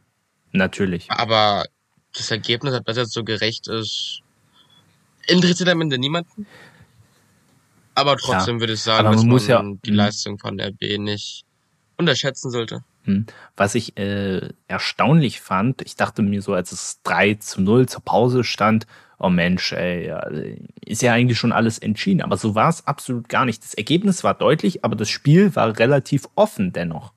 Natürlich. 0.53 1.11
Aber 1.11 1.65
das 2.13 2.31
Ergebnis, 2.31 2.75
ob 2.75 2.85
das 2.85 2.95
jetzt 2.95 3.11
so 3.11 3.25
gerecht 3.25 3.67
ist, 3.67 4.21
interessiert 5.27 5.67
am 5.67 5.81
Ende 5.81 5.97
niemanden. 5.97 6.47
Aber 7.93 8.15
trotzdem 8.15 8.55
ja, 8.55 8.59
würde 8.61 8.73
ich 8.73 8.81
sagen, 8.81 9.11
dass 9.11 9.25
man, 9.25 9.35
man 9.35 9.47
ja, 9.47 9.61
die 9.83 9.89
hm. 9.89 9.97
Leistung 9.97 10.39
von 10.39 10.57
der 10.57 10.71
B 10.71 10.97
nicht 10.97 11.43
unterschätzen 11.97 12.51
sollte. 12.51 12.85
Hm. 13.03 13.25
Was 13.55 13.75
ich 13.75 13.97
äh, 13.97 14.49
erstaunlich 14.67 15.41
fand, 15.41 15.81
ich 15.81 15.95
dachte 15.95 16.21
mir 16.21 16.41
so, 16.41 16.53
als 16.53 16.71
es 16.71 17.01
3 17.03 17.35
zu 17.35 17.61
0 17.61 17.87
zur 17.87 18.03
Pause 18.03 18.43
stand, 18.43 18.85
oh 19.21 19.29
Mensch, 19.29 19.71
ey, 19.73 20.13
ist 20.83 21.01
ja 21.01 21.13
eigentlich 21.13 21.37
schon 21.37 21.51
alles 21.51 21.77
entschieden. 21.77 22.21
Aber 22.21 22.37
so 22.37 22.55
war 22.55 22.69
es 22.69 22.87
absolut 22.87 23.29
gar 23.29 23.45
nicht. 23.45 23.63
Das 23.63 23.73
Ergebnis 23.73 24.23
war 24.23 24.33
deutlich, 24.33 24.83
aber 24.83 24.95
das 24.95 25.09
Spiel 25.09 25.55
war 25.55 25.77
relativ 25.77 26.27
offen 26.35 26.73
dennoch. 26.73 27.13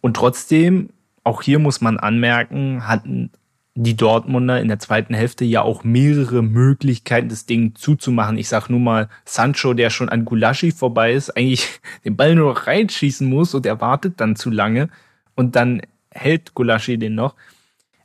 Und 0.00 0.16
trotzdem, 0.16 0.90
auch 1.24 1.42
hier 1.42 1.58
muss 1.58 1.80
man 1.80 1.98
anmerken, 1.98 2.86
hatten 2.86 3.30
die 3.76 3.96
Dortmunder 3.96 4.60
in 4.60 4.68
der 4.68 4.78
zweiten 4.78 5.14
Hälfte 5.14 5.44
ja 5.44 5.62
auch 5.62 5.82
mehrere 5.82 6.42
Möglichkeiten, 6.42 7.28
das 7.28 7.46
Ding 7.46 7.74
zuzumachen. 7.74 8.38
Ich 8.38 8.48
sag 8.48 8.68
nur 8.68 8.78
mal, 8.78 9.08
Sancho, 9.24 9.74
der 9.74 9.90
schon 9.90 10.08
an 10.08 10.24
Gulaschi 10.24 10.70
vorbei 10.70 11.12
ist, 11.12 11.36
eigentlich 11.36 11.80
den 12.04 12.16
Ball 12.16 12.36
nur 12.36 12.54
noch 12.54 12.66
reinschießen 12.68 13.28
muss 13.28 13.54
und 13.54 13.66
er 13.66 13.80
wartet 13.80 14.20
dann 14.20 14.36
zu 14.36 14.50
lange 14.50 14.88
und 15.34 15.56
dann 15.56 15.82
hält 16.10 16.54
Gulaschi 16.54 16.98
den 16.98 17.14
noch. 17.14 17.34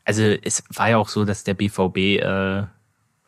Also 0.03 0.23
es 0.23 0.63
war 0.69 0.89
ja 0.89 0.97
auch 0.97 1.09
so, 1.09 1.25
dass 1.25 1.43
der 1.43 1.53
BVB 1.53 1.97
äh, 1.97 2.63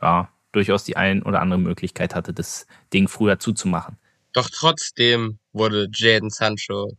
ja, 0.02 0.30
durchaus 0.52 0.84
die 0.84 0.98
ein 0.98 1.24
oder 1.24 1.42
andere 1.42 1.60
Möglichkeit 1.60 2.16
hatte, 2.16 2.34
das 2.34 2.66
Ding 2.94 3.08
früher 3.08 3.40
zuzumachen. 3.40 3.98
Doch 4.34 4.50
trotzdem 4.50 5.40
wurde 5.52 5.88
Jaden 5.94 6.30
Sancho 6.30 6.98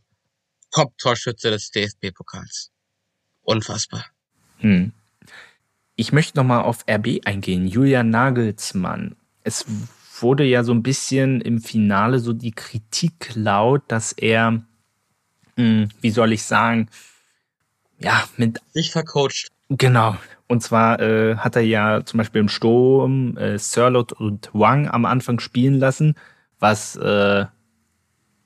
Top-Torschütze 0.71 1.51
des 1.51 1.71
DFB-Pokals. 1.71 2.71
Unfassbar. 3.41 4.05
Hm. 4.57 4.91
Ich 5.95 6.11
möchte 6.11 6.37
nochmal 6.37 6.63
auf 6.63 6.85
RB 6.89 7.21
eingehen. 7.25 7.67
Julian 7.67 8.09
Nagelsmann. 8.09 9.15
Es 9.43 9.65
wurde 10.19 10.43
ja 10.43 10.63
so 10.63 10.73
ein 10.73 10.83
bisschen 10.83 11.41
im 11.41 11.61
Finale 11.61 12.19
so 12.19 12.33
die 12.33 12.51
Kritik 12.51 13.31
laut, 13.35 13.83
dass 13.89 14.13
er, 14.13 14.63
mh, 15.57 15.63
hm, 15.63 15.89
wie 16.01 16.11
soll 16.11 16.33
ich 16.33 16.43
sagen, 16.43 16.89
ja, 17.99 18.23
mit. 18.37 18.59
Sich 18.73 18.91
vercoacht. 18.91 19.47
Genau. 19.69 20.15
Und 20.47 20.61
zwar 20.61 20.99
äh, 20.99 21.37
hat 21.37 21.55
er 21.55 21.61
ja 21.61 22.05
zum 22.05 22.17
Beispiel 22.17 22.41
im 22.41 22.49
Sturm 22.49 23.37
äh, 23.37 23.57
Sirlot 23.57 24.11
und 24.11 24.49
Wang 24.53 24.87
am 24.87 25.05
Anfang 25.05 25.39
spielen 25.39 25.79
lassen, 25.79 26.15
was 26.59 26.95
äh, 26.97 27.45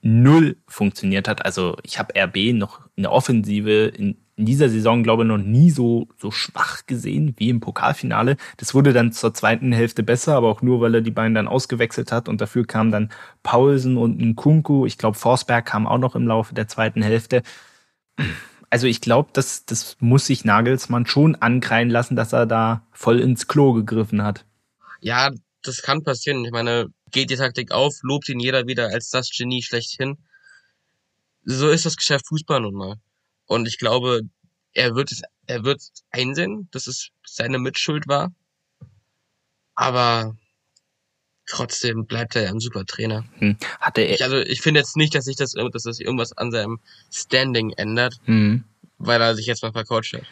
null 0.01 0.57
funktioniert 0.67 1.27
hat. 1.27 1.43
Also 1.43 1.75
ich 1.83 1.99
habe 1.99 2.13
RB 2.15 2.53
noch 2.53 2.81
in 2.95 3.03
der 3.03 3.11
Offensive 3.11 3.87
in 3.87 4.17
in 4.37 4.45
dieser 4.45 4.69
Saison, 4.69 5.01
glaube 5.01 5.23
ich, 5.23 5.27
noch 5.27 5.39
nie 5.39 5.71
so, 5.71 6.07
so 6.17 6.29
schwach 6.29 6.85
gesehen 6.85 7.33
wie 7.37 7.49
im 7.49 7.59
Pokalfinale. 7.59 8.37
Das 8.57 8.75
wurde 8.75 8.93
dann 8.93 9.11
zur 9.11 9.33
zweiten 9.33 9.71
Hälfte 9.73 10.03
besser, 10.03 10.35
aber 10.35 10.49
auch 10.49 10.61
nur, 10.61 10.79
weil 10.79 10.93
er 10.93 11.01
die 11.01 11.11
beiden 11.11 11.33
dann 11.33 11.47
ausgewechselt 11.47 12.11
hat 12.11 12.29
und 12.29 12.39
dafür 12.39 12.65
kamen 12.65 12.91
dann 12.91 13.09
Paulsen 13.41 13.97
und 13.97 14.21
Nkunku. 14.21 14.85
Ich 14.85 14.99
glaube, 14.99 15.17
Forsberg 15.17 15.65
kam 15.65 15.87
auch 15.87 15.97
noch 15.97 16.15
im 16.15 16.27
Laufe 16.27 16.53
der 16.53 16.67
zweiten 16.67 17.01
Hälfte. 17.01 17.41
Also 18.69 18.85
ich 18.85 19.01
glaube, 19.01 19.29
das, 19.33 19.65
das 19.65 19.97
muss 19.99 20.27
sich 20.27 20.45
Nagelsmann 20.45 21.07
schon 21.07 21.35
ankreien 21.35 21.89
lassen, 21.89 22.15
dass 22.15 22.31
er 22.31 22.45
da 22.45 22.85
voll 22.91 23.19
ins 23.19 23.47
Klo 23.47 23.73
gegriffen 23.73 24.21
hat. 24.21 24.45
Ja, 25.01 25.31
das 25.63 25.81
kann 25.81 26.03
passieren. 26.03 26.45
Ich 26.45 26.51
meine, 26.51 26.87
geht 27.11 27.31
die 27.31 27.37
Taktik 27.37 27.71
auf, 27.71 27.95
lobt 28.03 28.29
ihn 28.29 28.39
jeder 28.39 28.67
wieder 28.67 28.89
als 28.89 29.09
das 29.09 29.31
Genie 29.35 29.63
schlechthin. 29.63 30.17
So 31.43 31.69
ist 31.69 31.85
das 31.85 31.95
Geschäft 31.95 32.27
Fußball 32.27 32.61
nun 32.61 32.75
mal. 32.75 32.95
Und 33.47 33.67
ich 33.67 33.77
glaube, 33.77 34.21
er 34.73 34.95
wird 34.95 35.11
es, 35.11 35.23
er 35.47 35.63
wird 35.63 35.81
einsehen, 36.11 36.67
dass 36.71 36.87
es 36.87 37.09
seine 37.25 37.57
Mitschuld 37.57 38.07
war. 38.07 38.31
Aber 39.75 40.35
trotzdem 41.47 42.05
bleibt 42.05 42.35
er 42.35 42.43
ja 42.43 42.49
ein 42.49 42.59
super 42.59 42.85
Trainer. 42.85 43.23
Hm. 43.39 43.57
Hatte 43.79 44.01
er 44.01 44.15
ich, 44.15 44.23
also 44.23 44.37
ich 44.37 44.61
finde 44.61 44.79
jetzt 44.81 44.97
nicht, 44.97 45.15
dass 45.15 45.25
sich 45.25 45.35
das, 45.35 45.53
dass 45.53 45.83
das 45.83 45.99
irgendwas 45.99 46.33
an 46.33 46.51
seinem 46.51 46.79
Standing 47.11 47.71
ändert, 47.71 48.19
hm. 48.25 48.63
weil 48.97 49.21
er 49.21 49.35
sich 49.35 49.47
jetzt 49.47 49.63
mal 49.63 49.71
vercoacht 49.71 50.13
hat. 50.13 50.23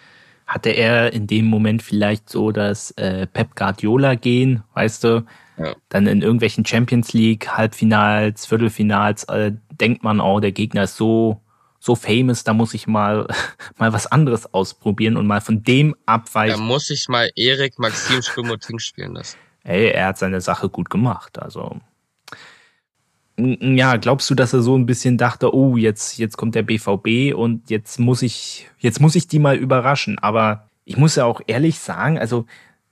Hatte 0.46 0.70
er 0.70 1.12
in 1.12 1.26
dem 1.26 1.46
Moment 1.46 1.82
vielleicht 1.82 2.30
so 2.30 2.52
das 2.52 2.92
äh, 2.92 3.26
Pep 3.26 3.56
Guardiola 3.56 4.14
gehen, 4.14 4.64
weißt 4.76 5.04
du? 5.04 5.26
Ja. 5.58 5.74
Dann 5.90 6.06
in 6.06 6.22
irgendwelchen 6.22 6.66
Champions 6.66 7.14
League 7.14 7.48
Halbfinals, 7.48 8.46
Viertelfinals 8.46 9.24
äh, 9.24 9.54
denkt 9.72 10.04
man, 10.04 10.20
oh, 10.20 10.40
der 10.40 10.52
Gegner 10.52 10.84
ist 10.84 10.98
so 10.98 11.42
so 11.86 11.94
famous, 11.94 12.44
da 12.44 12.54
muss 12.54 12.74
ich 12.74 12.88
mal, 12.88 13.28
mal 13.78 13.94
was 13.94 14.08
anderes 14.08 14.52
ausprobieren 14.54 15.18
und 15.18 15.28
mal 15.28 15.40
von 15.40 15.64
dem 15.64 15.96
abweichen. 16.06 16.58
Da 16.58 16.64
muss 16.64 16.90
ich 16.90 17.08
mal 17.08 17.30
Erik 17.36 17.78
Maxim 17.78 18.22
Schwimmoting 18.24 18.80
spielen 18.80 19.14
lassen. 19.14 19.38
Ey, 19.64 19.92
er 19.92 20.08
hat 20.08 20.18
seine 20.18 20.42
Sache 20.42 20.70
gut 20.70 20.90
gemacht, 20.90 21.40
also. 21.40 21.80
Ja, 23.38 23.98
glaubst 23.98 24.30
du, 24.30 24.36
dass 24.36 24.54
er 24.54 24.62
so 24.62 24.78
ein 24.78 24.86
bisschen 24.86 25.18
dachte, 25.18 25.54
oh, 25.54 25.78
jetzt, 25.78 26.18
jetzt 26.18 26.38
kommt 26.38 26.56
der 26.56 26.64
BVB 26.64 27.36
und 27.36 27.70
jetzt 27.70 28.00
muss 28.00 28.22
ich, 28.22 28.68
jetzt 28.80 29.02
muss 29.02 29.16
ich 29.16 29.28
die 29.28 29.40
mal 29.40 29.58
überraschen. 29.58 30.18
Aber 30.20 30.70
ich 30.86 30.98
muss 30.98 31.16
ja 31.16 31.26
auch 31.26 31.42
ehrlich 31.46 31.80
sagen, 31.80 32.18
also 32.18 32.46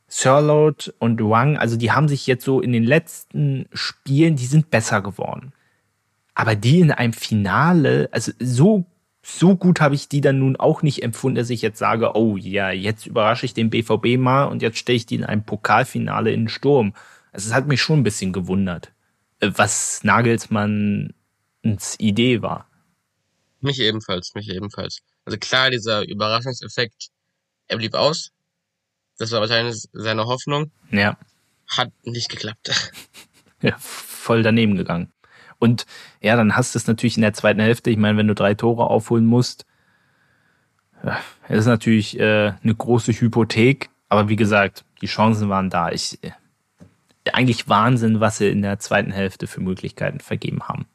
Sirlot 0.08 0.94
und 1.00 1.20
Wang, 1.24 1.58
also 1.58 1.78
die 1.78 1.92
haben 1.92 2.08
sich 2.08 2.28
jetzt 2.28 2.44
so 2.44 2.60
in 2.60 2.74
den 2.74 2.84
letzten 2.84 3.68
Spielen, 3.74 4.36
die 4.36 4.46
sind 4.46 4.70
besser 4.70 5.02
geworden. 5.02 5.54
Aber 6.34 6.56
die 6.56 6.80
in 6.80 6.92
einem 6.92 7.14
Finale, 7.14 8.10
also 8.12 8.32
so, 8.40 8.86
so 9.22 9.56
gut 9.56 9.82
habe 9.82 9.96
ich 9.96 10.10
die 10.10 10.22
dann 10.22 10.40
nun 10.40 10.56
auch 10.56 10.82
nicht 10.82 11.04
empfunden, 11.04 11.38
dass 11.38 11.50
ich 11.50 11.62
jetzt 11.62 11.80
sage, 11.80 12.16
oh 12.16 12.38
ja, 12.38 12.72
jetzt 12.72 13.06
überrasche 13.06 13.46
ich 13.46 13.54
den 13.54 13.70
BVB 13.70 14.18
mal 14.18 14.46
und 14.46 14.62
jetzt 14.62 14.78
stelle 14.78 14.98
ich 14.98 15.06
die 15.06 15.16
in 15.16 15.24
einem 15.24 15.44
Pokalfinale 15.44 16.32
in 16.32 16.42
den 16.42 16.50
Sturm. 16.50 16.94
Also 17.32 17.50
es 17.50 17.54
hat 17.54 17.68
mich 17.68 17.82
schon 17.82 18.00
ein 18.00 18.04
bisschen 18.04 18.34
gewundert, 18.34 18.92
äh, 19.40 19.52
was 19.56 20.04
Nagelsmanns 20.04 21.14
Idee 22.00 22.42
war. 22.42 22.68
Mich 23.62 23.80
ebenfalls, 23.80 24.34
mich 24.36 24.50
ebenfalls. 24.50 25.00
Also 25.26 25.38
klar, 25.38 25.70
dieser 25.70 26.08
Überraschungseffekt, 26.08 27.10
er 27.68 27.78
blieb 27.78 27.94
aus. 27.94 28.32
Das 29.18 29.32
war 29.32 29.40
wahrscheinlich 29.40 29.88
seine 29.94 30.26
Hoffnung. 30.26 30.72
Ja. 30.92 31.18
Hat 31.68 31.92
nicht 32.04 32.30
geklappt. 32.30 32.72
Ja, 33.62 33.78
voll 33.80 34.44
daneben 34.44 34.76
gegangen. 34.76 35.13
Und 35.64 35.86
ja, 36.20 36.36
dann 36.36 36.58
hast 36.58 36.76
du 36.76 36.78
es 36.78 36.88
natürlich 36.88 37.16
in 37.16 37.22
der 37.22 37.32
zweiten 37.32 37.62
Hälfte. 37.62 37.90
Ich 37.90 37.96
meine, 37.96 38.18
wenn 38.18 38.28
du 38.28 38.36
drei 38.36 38.54
Tore 38.54 38.90
aufholen 38.90 39.26
musst, 39.26 39.66
ja, 41.06 41.18
ist 41.48 41.68
natürlich 41.68 42.20
äh, 42.20 42.52
eine 42.62 42.76
große 42.76 43.14
Hypothek. 43.14 43.90
Aber 44.10 44.28
wie 44.28 44.36
gesagt, 44.36 44.84
die 45.00 45.06
Chancen 45.06 45.48
waren 45.48 45.70
da. 45.70 45.90
Ich, 45.90 46.22
äh, 46.22 46.32
eigentlich 47.32 47.70
Wahnsinn, 47.70 48.20
was 48.20 48.40
sie 48.40 48.50
in 48.50 48.62
der 48.62 48.80
zweiten 48.80 49.12
Hälfte 49.12 49.48
für 49.48 49.62
Möglichkeiten 49.62 50.20
vergeben 50.20 50.68
haben. 50.68 50.86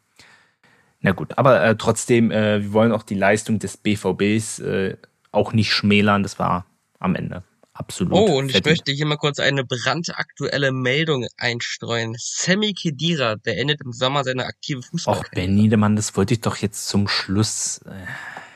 Na 1.01 1.13
gut, 1.13 1.39
aber 1.39 1.65
äh, 1.65 1.75
trotzdem, 1.75 2.31
äh, 2.31 2.63
wir 2.63 2.75
wollen 2.75 2.93
auch 2.93 3.05
die 3.05 3.15
Leistung 3.15 3.59
des 3.59 3.79
BVBs 3.79 4.59
äh, 4.59 4.99
auch 5.33 5.55
nicht 5.55 5.73
schmälern. 5.73 6.23
Das 6.23 6.39
war 6.39 6.67
am 6.99 7.15
Ende 7.15 7.43
absolut. 7.79 8.13
Oh, 8.13 8.39
und 8.39 8.55
ich 8.55 8.65
möchte 8.65 8.93
hier 8.93 9.07
mal 9.07 9.17
kurz 9.17 9.39
eine 9.39 9.65
brandaktuelle 9.65 10.73
Meldung 10.73 11.27
einstreuen. 11.37 12.17
Sammy 12.19 12.75
Kedira 12.75 13.37
beendet 13.37 13.81
im 13.85 13.93
Sommer 13.93 14.25
seine 14.25 14.45
aktive 14.45 14.83
Fußballkarriere. 14.83 15.29
Och, 15.29 15.35
Ben 15.35 15.55
Niedermann, 15.55 15.97
das 15.97 16.17
wollte 16.17 16.35
ich 16.35 16.41
doch 16.41 16.57
jetzt 16.57 16.89
zum 16.89 17.09
Schluss. 17.09 17.81
Äh 17.87 18.07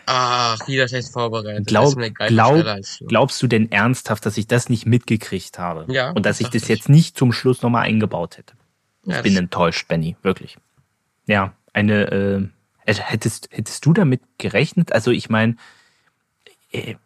Ach, 0.07 0.67
wieder 0.67 0.89
schlecht 0.89 1.11
vorbereitet. 1.13 1.67
Glaub, 1.67 1.97
glaub, 1.97 2.65
glaubst 3.07 3.43
du 3.43 3.47
denn 3.47 3.71
ernsthaft, 3.71 4.27
dass 4.27 4.37
ich 4.37 4.47
das 4.47 4.69
nicht 4.69 4.87
mitgekriegt 4.87 5.59
habe? 5.59 5.91
Ja. 5.93 6.11
Und 6.11 6.27
dass 6.27 6.41
ich 6.41 6.49
das 6.49 6.65
ich. 6.65 6.69
jetzt 6.69 6.89
nicht 6.89 7.17
zum 7.17 7.33
Schluss 7.33 7.63
nochmal 7.63 7.85
eingebaut 7.85 8.39
hätte? 8.39 8.55
Ich 9.05 9.15
ja, 9.15 9.23
bin 9.23 9.37
enttäuscht, 9.37 9.89
Benny, 9.89 10.17
wirklich. 10.23 10.59
Ja, 11.27 11.55
eine, 11.73 12.11
äh, 12.11 12.49
hättest, 12.85 13.49
hättest 13.53 13.87
du 13.87 13.93
damit 13.93 14.23
gerechnet? 14.39 14.93
Also 14.93 15.11
ich 15.11 15.31
meine, 15.31 15.57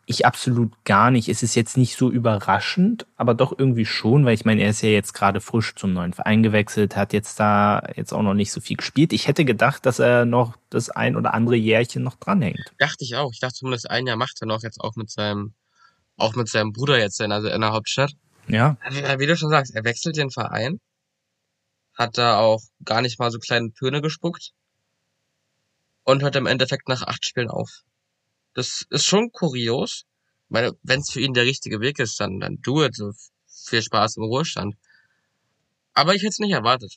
ich 0.07 0.25
absolut 0.25 0.73
gar 0.85 1.11
nicht. 1.11 1.29
Es 1.29 1.43
ist 1.43 1.57
jetzt 1.57 1.77
nicht 1.77 1.97
so 1.97 2.09
überraschend, 2.09 3.05
aber 3.17 3.35
doch 3.35 3.59
irgendwie 3.59 3.85
schon, 3.85 4.25
weil 4.25 4.35
ich 4.35 4.45
meine, 4.45 4.63
er 4.63 4.71
ist 4.71 4.83
ja 4.83 4.91
jetzt 4.91 5.13
gerade 5.13 5.41
frisch 5.41 5.75
zum 5.75 5.93
neuen 5.93 6.13
Verein 6.13 6.45
gewechselt, 6.45 6.95
hat 6.95 7.13
jetzt 7.13 7.41
da 7.41 7.83
jetzt 7.97 8.13
auch 8.13 8.23
noch 8.23 8.35
nicht 8.35 8.53
so 8.53 8.61
viel 8.61 8.77
gespielt. 8.77 9.13
Ich 9.13 9.27
hätte 9.27 9.45
gedacht, 9.45 9.85
dass 9.85 9.99
er 9.99 10.25
noch 10.25 10.57
das 10.71 10.89
ein 10.91 11.17
oder 11.17 11.35
andere 11.35 11.57
Jährchen 11.57 12.05
noch 12.05 12.15
dranhängt. 12.15 12.73
Dachte 12.79 13.03
ich 13.03 13.17
auch. 13.17 13.33
Ich 13.33 13.41
dachte 13.41 13.55
zumindest 13.55 13.91
ein 13.91 14.07
Jahr 14.07 14.17
macht 14.17 14.41
er 14.41 14.47
noch 14.47 14.63
jetzt 14.63 14.81
auch 14.81 14.95
mit 14.95 15.11
seinem, 15.11 15.55
auch 16.17 16.37
mit 16.37 16.49
seinem 16.49 16.73
Bruder 16.73 16.99
jetzt 16.99 17.21
in, 17.21 17.33
also 17.33 17.49
in 17.49 17.61
der 17.61 17.73
Hauptstadt. 17.73 18.13
Ja. 18.47 18.77
Wie 19.19 19.27
du 19.27 19.37
schon 19.37 19.51
sagst, 19.51 19.75
er 19.75 19.83
wechselt 19.83 20.17
den 20.17 20.31
Verein, 20.31 20.79
hat 21.99 22.19
da 22.19 22.39
auch 22.39 22.63
gar 22.85 23.03
nicht 23.03 23.19
mal 23.19 23.33
so 23.33 23.41
kleine 23.41 23.73
Töne 23.73 24.01
gespuckt 24.01 24.53
und 26.05 26.23
hört 26.23 26.37
im 26.37 26.47
Endeffekt 26.47 26.89
nach 26.89 27.03
acht 27.03 27.27
Spielen 27.27 27.51
auf. 27.51 27.81
Das 28.57 28.87
ist 28.89 29.05
schon 29.05 29.31
kurios. 29.33 30.05
Weil, 30.49 30.73
wenn 30.83 31.01
es 31.01 31.11
für 31.11 31.21
ihn 31.21 31.35
der 31.35 31.45
richtige 31.45 31.81
Weg 31.81 31.99
ist, 31.99 32.19
dann, 32.21 32.41
dann 32.41 32.59
du 32.63 32.83
it. 32.83 32.95
So 32.97 33.13
viel 33.47 33.83
Spaß 33.83 34.17
im 34.17 34.25
Ruhestand. 34.25 34.77
Aber 35.93 36.15
ich 36.15 36.23
hätte 36.23 36.31
es 36.31 36.39
nicht 36.39 36.53
erwartet. 36.53 36.97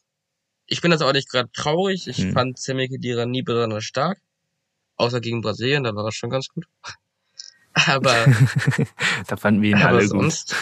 Ich 0.67 0.81
bin 0.81 0.91
jetzt 0.91 1.01
auch 1.01 1.13
nicht 1.13 1.29
gerade 1.29 1.51
traurig. 1.51 2.07
Ich 2.07 2.19
hm. 2.19 2.33
fand 2.33 2.59
Semike 2.59 2.99
Dira 2.99 3.25
nie 3.25 3.41
besonders 3.41 3.83
stark. 3.83 4.19
Außer 4.95 5.19
gegen 5.19 5.41
Brasilien, 5.41 5.83
da 5.83 5.93
war 5.95 6.03
das 6.03 6.15
schon 6.15 6.29
ganz 6.29 6.47
gut. 6.47 6.65
Aber 7.73 8.13
da 9.27 9.37
fanden 9.37 9.61
wir 9.61 9.71
ihn 9.71 9.77
aber 9.77 9.97
alle 9.97 10.07
sonst 10.07 10.55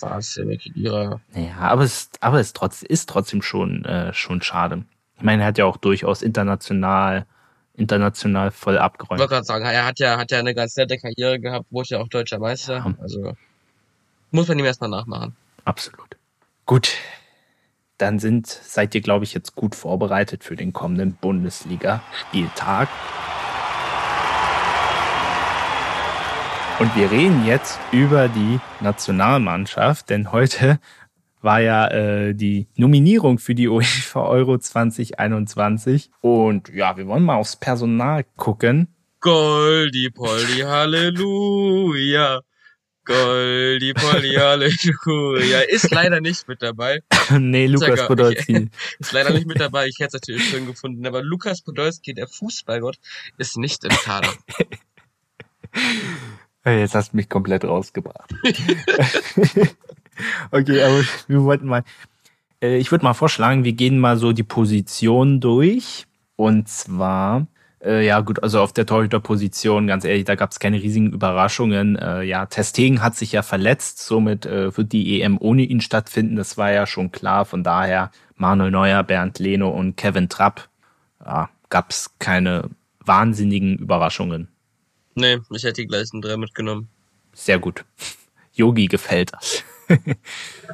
war 0.00 0.18
es 0.18 0.36
ja 0.36 0.46
wirklich 0.46 0.76
ihrer. 0.76 1.10
gut. 1.10 1.20
Ja, 1.34 1.58
aber 1.58 1.82
es, 1.82 2.10
aber 2.20 2.38
es 2.38 2.52
trotz, 2.52 2.82
ist 2.82 3.08
trotzdem 3.08 3.42
schon, 3.42 3.84
äh, 3.84 4.14
schon 4.14 4.40
schade. 4.40 4.84
Ich 5.16 5.22
meine, 5.22 5.42
er 5.42 5.48
hat 5.48 5.58
ja 5.58 5.64
auch 5.64 5.76
durchaus 5.76 6.22
international, 6.22 7.26
international 7.76 8.50
voll 8.50 8.74
Ich 8.74 8.80
abgeräumt. 8.80 9.20
wollte 9.20 9.34
gerade 9.34 9.44
sagen, 9.46 9.64
er 9.64 9.84
hat 9.86 9.98
ja, 9.98 10.16
hat 10.18 10.30
ja 10.30 10.38
eine 10.38 10.54
ganz 10.54 10.76
nette 10.76 10.98
Karriere 10.98 11.40
gehabt, 11.40 11.66
wurde 11.70 11.88
ja 11.90 11.98
auch 12.00 12.08
deutscher 12.08 12.38
Meister. 12.38 12.76
Ja. 12.76 12.94
Also 13.00 13.36
muss 14.30 14.48
man 14.48 14.58
ihm 14.58 14.64
erstmal 14.64 14.90
nachmachen. 14.90 15.36
Absolut. 15.64 16.16
Gut. 16.66 16.92
Dann 17.98 18.18
sind, 18.18 18.46
seid 18.48 18.94
ihr, 18.94 19.00
glaube 19.00 19.24
ich, 19.24 19.34
jetzt 19.34 19.54
gut 19.54 19.74
vorbereitet 19.74 20.42
für 20.42 20.56
den 20.56 20.72
kommenden 20.72 21.14
Bundesliga-Spieltag. 21.14 22.88
Und 26.80 26.96
wir 26.96 27.10
reden 27.12 27.46
jetzt 27.46 27.78
über 27.92 28.26
die 28.28 28.58
Nationalmannschaft, 28.80 30.10
denn 30.10 30.32
heute 30.32 30.80
war 31.44 31.60
ja 31.60 31.88
äh, 31.88 32.34
die 32.34 32.66
Nominierung 32.76 33.38
für 33.38 33.54
die 33.54 33.68
UEFA 33.68 34.22
Euro 34.22 34.58
2021. 34.58 36.10
Und 36.20 36.70
ja, 36.70 36.96
wir 36.96 37.06
wollen 37.06 37.22
mal 37.22 37.36
aufs 37.36 37.56
Personal 37.56 38.24
gucken. 38.36 38.88
Goldi 39.20 40.10
Poldi 40.10 40.60
Halleluja. 40.60 42.40
Goldi 43.04 43.92
Poldi 43.92 44.34
Halleluja. 44.38 45.60
Ist 45.60 45.90
leider 45.90 46.20
nicht 46.20 46.48
mit 46.48 46.62
dabei. 46.62 47.02
nee, 47.38 47.66
Lukas 47.66 48.06
Podolski. 48.06 48.70
Ist 48.98 49.12
leider 49.12 49.30
nicht 49.30 49.46
mit 49.46 49.60
dabei. 49.60 49.86
Ich 49.86 49.98
hätte 49.98 50.16
es 50.16 50.22
natürlich 50.22 50.48
schön 50.48 50.66
gefunden. 50.66 51.06
Aber 51.06 51.22
Lukas 51.22 51.60
Podolski, 51.60 52.14
der 52.14 52.26
Fußballgott, 52.26 52.96
ist 53.36 53.58
nicht 53.58 53.84
im 53.84 53.90
Kader. 53.90 54.32
Jetzt 56.64 56.94
hast 56.94 57.12
du 57.12 57.16
mich 57.16 57.28
komplett 57.28 57.64
rausgebracht. 57.64 58.32
Okay, 60.50 60.82
aber 60.82 61.02
wir 61.28 61.42
wollten 61.44 61.66
mal. 61.66 61.84
Äh, 62.60 62.78
ich 62.78 62.90
würde 62.90 63.04
mal 63.04 63.14
vorschlagen, 63.14 63.64
wir 63.64 63.72
gehen 63.72 63.98
mal 63.98 64.16
so 64.16 64.32
die 64.32 64.42
Position 64.42 65.40
durch. 65.40 66.06
Und 66.36 66.68
zwar, 66.68 67.46
äh, 67.84 68.04
ja 68.04 68.20
gut, 68.20 68.42
also 68.42 68.60
auf 68.60 68.72
der 68.72 68.86
Torhüterposition, 68.86 69.86
ganz 69.86 70.04
ehrlich, 70.04 70.24
da 70.24 70.34
gab 70.34 70.50
es 70.50 70.58
keine 70.58 70.82
riesigen 70.82 71.12
Überraschungen. 71.12 71.96
Äh, 71.96 72.22
ja, 72.22 72.46
Testegen 72.46 73.02
hat 73.02 73.14
sich 73.14 73.32
ja 73.32 73.42
verletzt, 73.42 74.00
somit 74.04 74.46
äh, 74.46 74.76
wird 74.76 74.92
die 74.92 75.20
EM 75.22 75.38
ohne 75.38 75.62
ihn 75.62 75.80
stattfinden. 75.80 76.36
Das 76.36 76.56
war 76.56 76.72
ja 76.72 76.86
schon 76.86 77.12
klar. 77.12 77.44
Von 77.44 77.62
daher 77.62 78.10
Manuel 78.36 78.70
Neuer, 78.70 79.02
Bernd 79.02 79.38
Leno 79.38 79.68
und 79.68 79.96
Kevin 79.96 80.28
Trapp. 80.28 80.68
Ja, 81.24 81.50
gab 81.68 81.90
es 81.90 82.10
keine 82.18 82.70
wahnsinnigen 83.00 83.76
Überraschungen. 83.78 84.48
Nee, 85.14 85.38
ich 85.50 85.62
hätte 85.62 85.82
die 85.82 85.86
gleichen 85.86 86.20
drei 86.20 86.36
mitgenommen. 86.36 86.88
Sehr 87.32 87.58
gut. 87.58 87.84
Yogi 88.52 88.86
gefällt 88.86 89.32
das. 89.32 89.64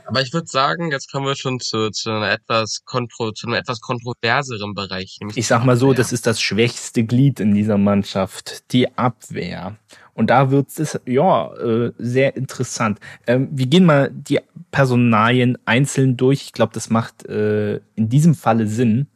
Aber 0.06 0.20
ich 0.22 0.32
würde 0.32 0.46
sagen, 0.46 0.90
jetzt 0.90 1.10
kommen 1.10 1.26
wir 1.26 1.36
schon 1.36 1.60
zu, 1.60 1.90
zu 1.90 2.10
einer 2.10 2.30
etwas 2.30 2.82
kontro, 2.84 3.32
zu 3.32 3.46
einem 3.46 3.56
etwas 3.56 3.80
kontroverseren 3.80 4.74
Bereich. 4.74 5.18
Ich 5.34 5.46
sag 5.46 5.64
mal 5.64 5.76
so, 5.76 5.92
das 5.92 6.12
ist 6.12 6.26
das 6.26 6.40
schwächste 6.40 7.04
Glied 7.04 7.40
in 7.40 7.54
dieser 7.54 7.78
Mannschaft, 7.78 8.70
die 8.72 8.96
Abwehr. 8.96 9.76
Und 10.14 10.28
da 10.28 10.50
wird 10.50 10.78
es 10.78 11.00
ja 11.06 11.54
äh, 11.54 11.92
sehr 11.98 12.36
interessant. 12.36 12.98
Ähm, 13.26 13.48
wir 13.52 13.66
gehen 13.66 13.86
mal 13.86 14.10
die 14.12 14.40
Personalien 14.70 15.56
einzeln 15.64 16.16
durch. 16.16 16.42
Ich 16.42 16.52
glaube, 16.52 16.72
das 16.74 16.90
macht 16.90 17.24
äh, 17.26 17.76
in 17.94 18.08
diesem 18.08 18.34
Falle 18.34 18.66
Sinn. 18.66 19.06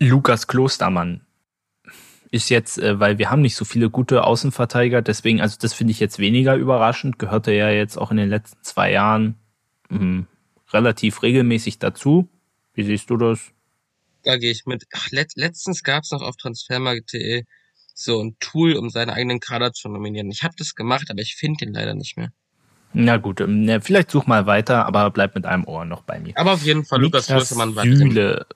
Lukas 0.00 0.46
Klostermann 0.46 1.22
ist 2.30 2.50
jetzt, 2.50 2.78
äh, 2.78 2.98
weil 3.00 3.18
wir 3.18 3.30
haben 3.30 3.42
nicht 3.42 3.56
so 3.56 3.64
viele 3.64 3.90
gute 3.90 4.24
Außenverteidiger, 4.24 5.02
deswegen, 5.02 5.40
also 5.40 5.56
das 5.60 5.74
finde 5.74 5.92
ich 5.92 6.00
jetzt 6.00 6.18
weniger 6.18 6.54
überraschend, 6.56 7.18
gehörte 7.18 7.52
ja 7.52 7.70
jetzt 7.70 7.96
auch 7.96 8.10
in 8.10 8.16
den 8.16 8.28
letzten 8.28 8.62
zwei 8.62 8.92
Jahren 8.92 9.36
mh, 9.88 10.26
relativ 10.72 11.22
regelmäßig 11.22 11.78
dazu. 11.78 12.28
Wie 12.74 12.84
siehst 12.84 13.10
du 13.10 13.16
das? 13.16 13.52
Da 14.22 14.36
gehe 14.36 14.50
ich 14.50 14.66
mit. 14.66 14.84
Ach, 14.94 15.10
let, 15.10 15.32
letztens 15.36 15.82
gab 15.82 16.04
es 16.04 16.10
noch 16.10 16.22
auf 16.22 16.36
transfermarkt.de 16.36 17.44
so 17.94 18.22
ein 18.22 18.36
Tool, 18.38 18.74
um 18.74 18.90
seinen 18.90 19.10
eigenen 19.10 19.40
Kader 19.40 19.72
zu 19.72 19.88
nominieren. 19.88 20.30
Ich 20.30 20.42
habe 20.44 20.54
das 20.56 20.74
gemacht, 20.74 21.10
aber 21.10 21.20
ich 21.20 21.34
finde 21.34 21.64
den 21.64 21.74
leider 21.74 21.94
nicht 21.94 22.16
mehr. 22.16 22.30
Na 22.92 23.16
gut, 23.16 23.40
ähm, 23.40 23.80
vielleicht 23.82 24.10
such 24.10 24.26
mal 24.26 24.46
weiter, 24.46 24.86
aber 24.86 25.10
bleib 25.10 25.34
mit 25.34 25.44
einem 25.44 25.64
Ohr 25.64 25.84
noch 25.84 26.02
bei 26.02 26.20
mir. 26.20 26.36
Aber 26.36 26.52
auf 26.52 26.62
jeden 26.62 26.84
Fall, 26.84 27.00
Lukas 27.00 27.26
drin. 27.26 27.74
Süle 27.82 28.46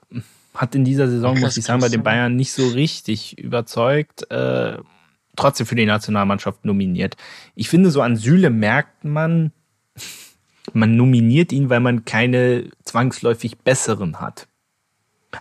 hat 0.53 0.75
in 0.75 0.85
dieser 0.85 1.07
Saison, 1.07 1.39
muss 1.39 1.57
ich 1.57 1.65
sagen, 1.65 1.81
bei 1.81 1.89
den. 1.89 2.03
Bayern 2.03 2.35
nicht 2.35 2.51
so 2.51 2.67
richtig 2.67 3.37
überzeugt. 3.37 4.29
Äh, 4.31 4.77
trotzdem 5.35 5.65
für 5.65 5.75
die 5.75 5.85
Nationalmannschaft 5.85 6.65
nominiert. 6.65 7.17
Ich 7.55 7.69
finde, 7.69 7.91
so 7.91 8.01
an 8.01 8.15
Süle 8.15 8.49
merkt 8.49 9.03
man, 9.03 9.51
man 10.73 10.95
nominiert 10.95 11.51
ihn, 11.51 11.69
weil 11.69 11.79
man 11.79 12.05
keine 12.05 12.69
zwangsläufig 12.83 13.57
besseren 13.59 14.19
hat. 14.19 14.47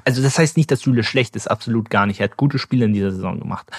Also 0.05 0.22
das 0.22 0.38
heißt 0.38 0.57
nicht, 0.57 0.70
dass 0.70 0.81
Süle 0.81 1.05
schlecht 1.05 1.37
ist, 1.37 1.48
absolut 1.48 1.90
gar 1.90 2.07
nicht. 2.07 2.20
Er 2.20 2.25
hat 2.25 2.37
gute 2.37 2.59
Spiele 2.59 2.87
in 2.87 2.94
dieser 2.94 3.12
Saison 3.12 3.38
gemacht. 3.38 3.70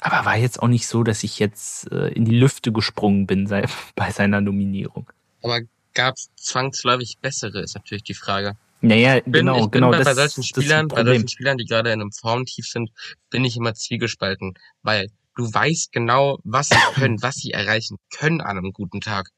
Aber 0.00 0.24
war 0.24 0.36
jetzt 0.36 0.62
auch 0.62 0.68
nicht 0.68 0.86
so, 0.86 1.04
dass 1.04 1.22
ich 1.22 1.38
jetzt 1.38 1.90
äh, 1.92 2.08
in 2.08 2.24
die 2.24 2.36
Lüfte 2.36 2.72
gesprungen 2.72 3.26
bin 3.26 3.48
bei 3.94 4.10
seiner 4.10 4.40
Nominierung. 4.40 5.10
Aber 5.42 5.60
gab 5.94 6.16
es 6.16 6.30
zwangsläufig 6.36 7.18
bessere, 7.18 7.60
ist 7.60 7.74
natürlich 7.74 8.04
die 8.04 8.14
Frage. 8.14 8.56
Naja, 8.82 9.20
Bin, 9.20 9.32
genau, 9.32 9.56
ich 9.56 9.70
bin 9.70 9.82
genau. 9.82 9.90
bei, 9.90 9.98
das, 9.98 10.04
bei 10.06 10.14
solchen 10.14 10.42
Spielern, 10.42 10.88
bei 10.88 11.04
solchen 11.04 11.28
Spielern, 11.28 11.58
die 11.58 11.66
gerade 11.66 11.92
in 11.92 12.00
einem 12.00 12.12
Formtief 12.12 12.66
sind, 12.66 12.90
bin 13.28 13.44
ich 13.44 13.56
immer 13.56 13.74
zwiegespalten, 13.74 14.54
weil 14.82 15.08
du 15.36 15.52
weißt 15.52 15.92
genau, 15.92 16.38
was 16.44 16.68
sie 16.70 16.76
können, 16.94 17.22
was 17.22 17.36
sie 17.36 17.50
erreichen 17.50 17.98
können 18.10 18.40
an 18.40 18.56
einem 18.56 18.72
guten 18.72 19.00
Tag. 19.00 19.28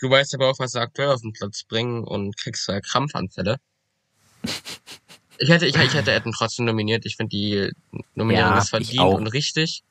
Du 0.00 0.08
weißt 0.08 0.34
aber 0.34 0.48
auch, 0.48 0.58
was 0.58 0.72
sie 0.72 0.80
aktuell 0.80 1.08
auf 1.08 1.20
den 1.20 1.32
Platz 1.32 1.64
bringen 1.64 2.04
und 2.04 2.36
kriegst 2.36 2.68
da 2.68 2.80
Krampfanfälle. 2.80 3.58
Ich 5.40 5.48
hätte, 5.50 5.66
ich, 5.66 5.76
ich 5.76 5.94
hätte 5.94 6.10
Etten 6.10 6.32
trotzdem 6.32 6.64
nominiert. 6.64 7.06
Ich 7.06 7.14
finde 7.14 7.30
die 7.30 7.70
Nominierung 8.16 8.54
Ja, 8.54 8.58
ist 8.58 8.70
verdient 8.70 9.00
und 9.00 9.28
richtig. 9.28 9.84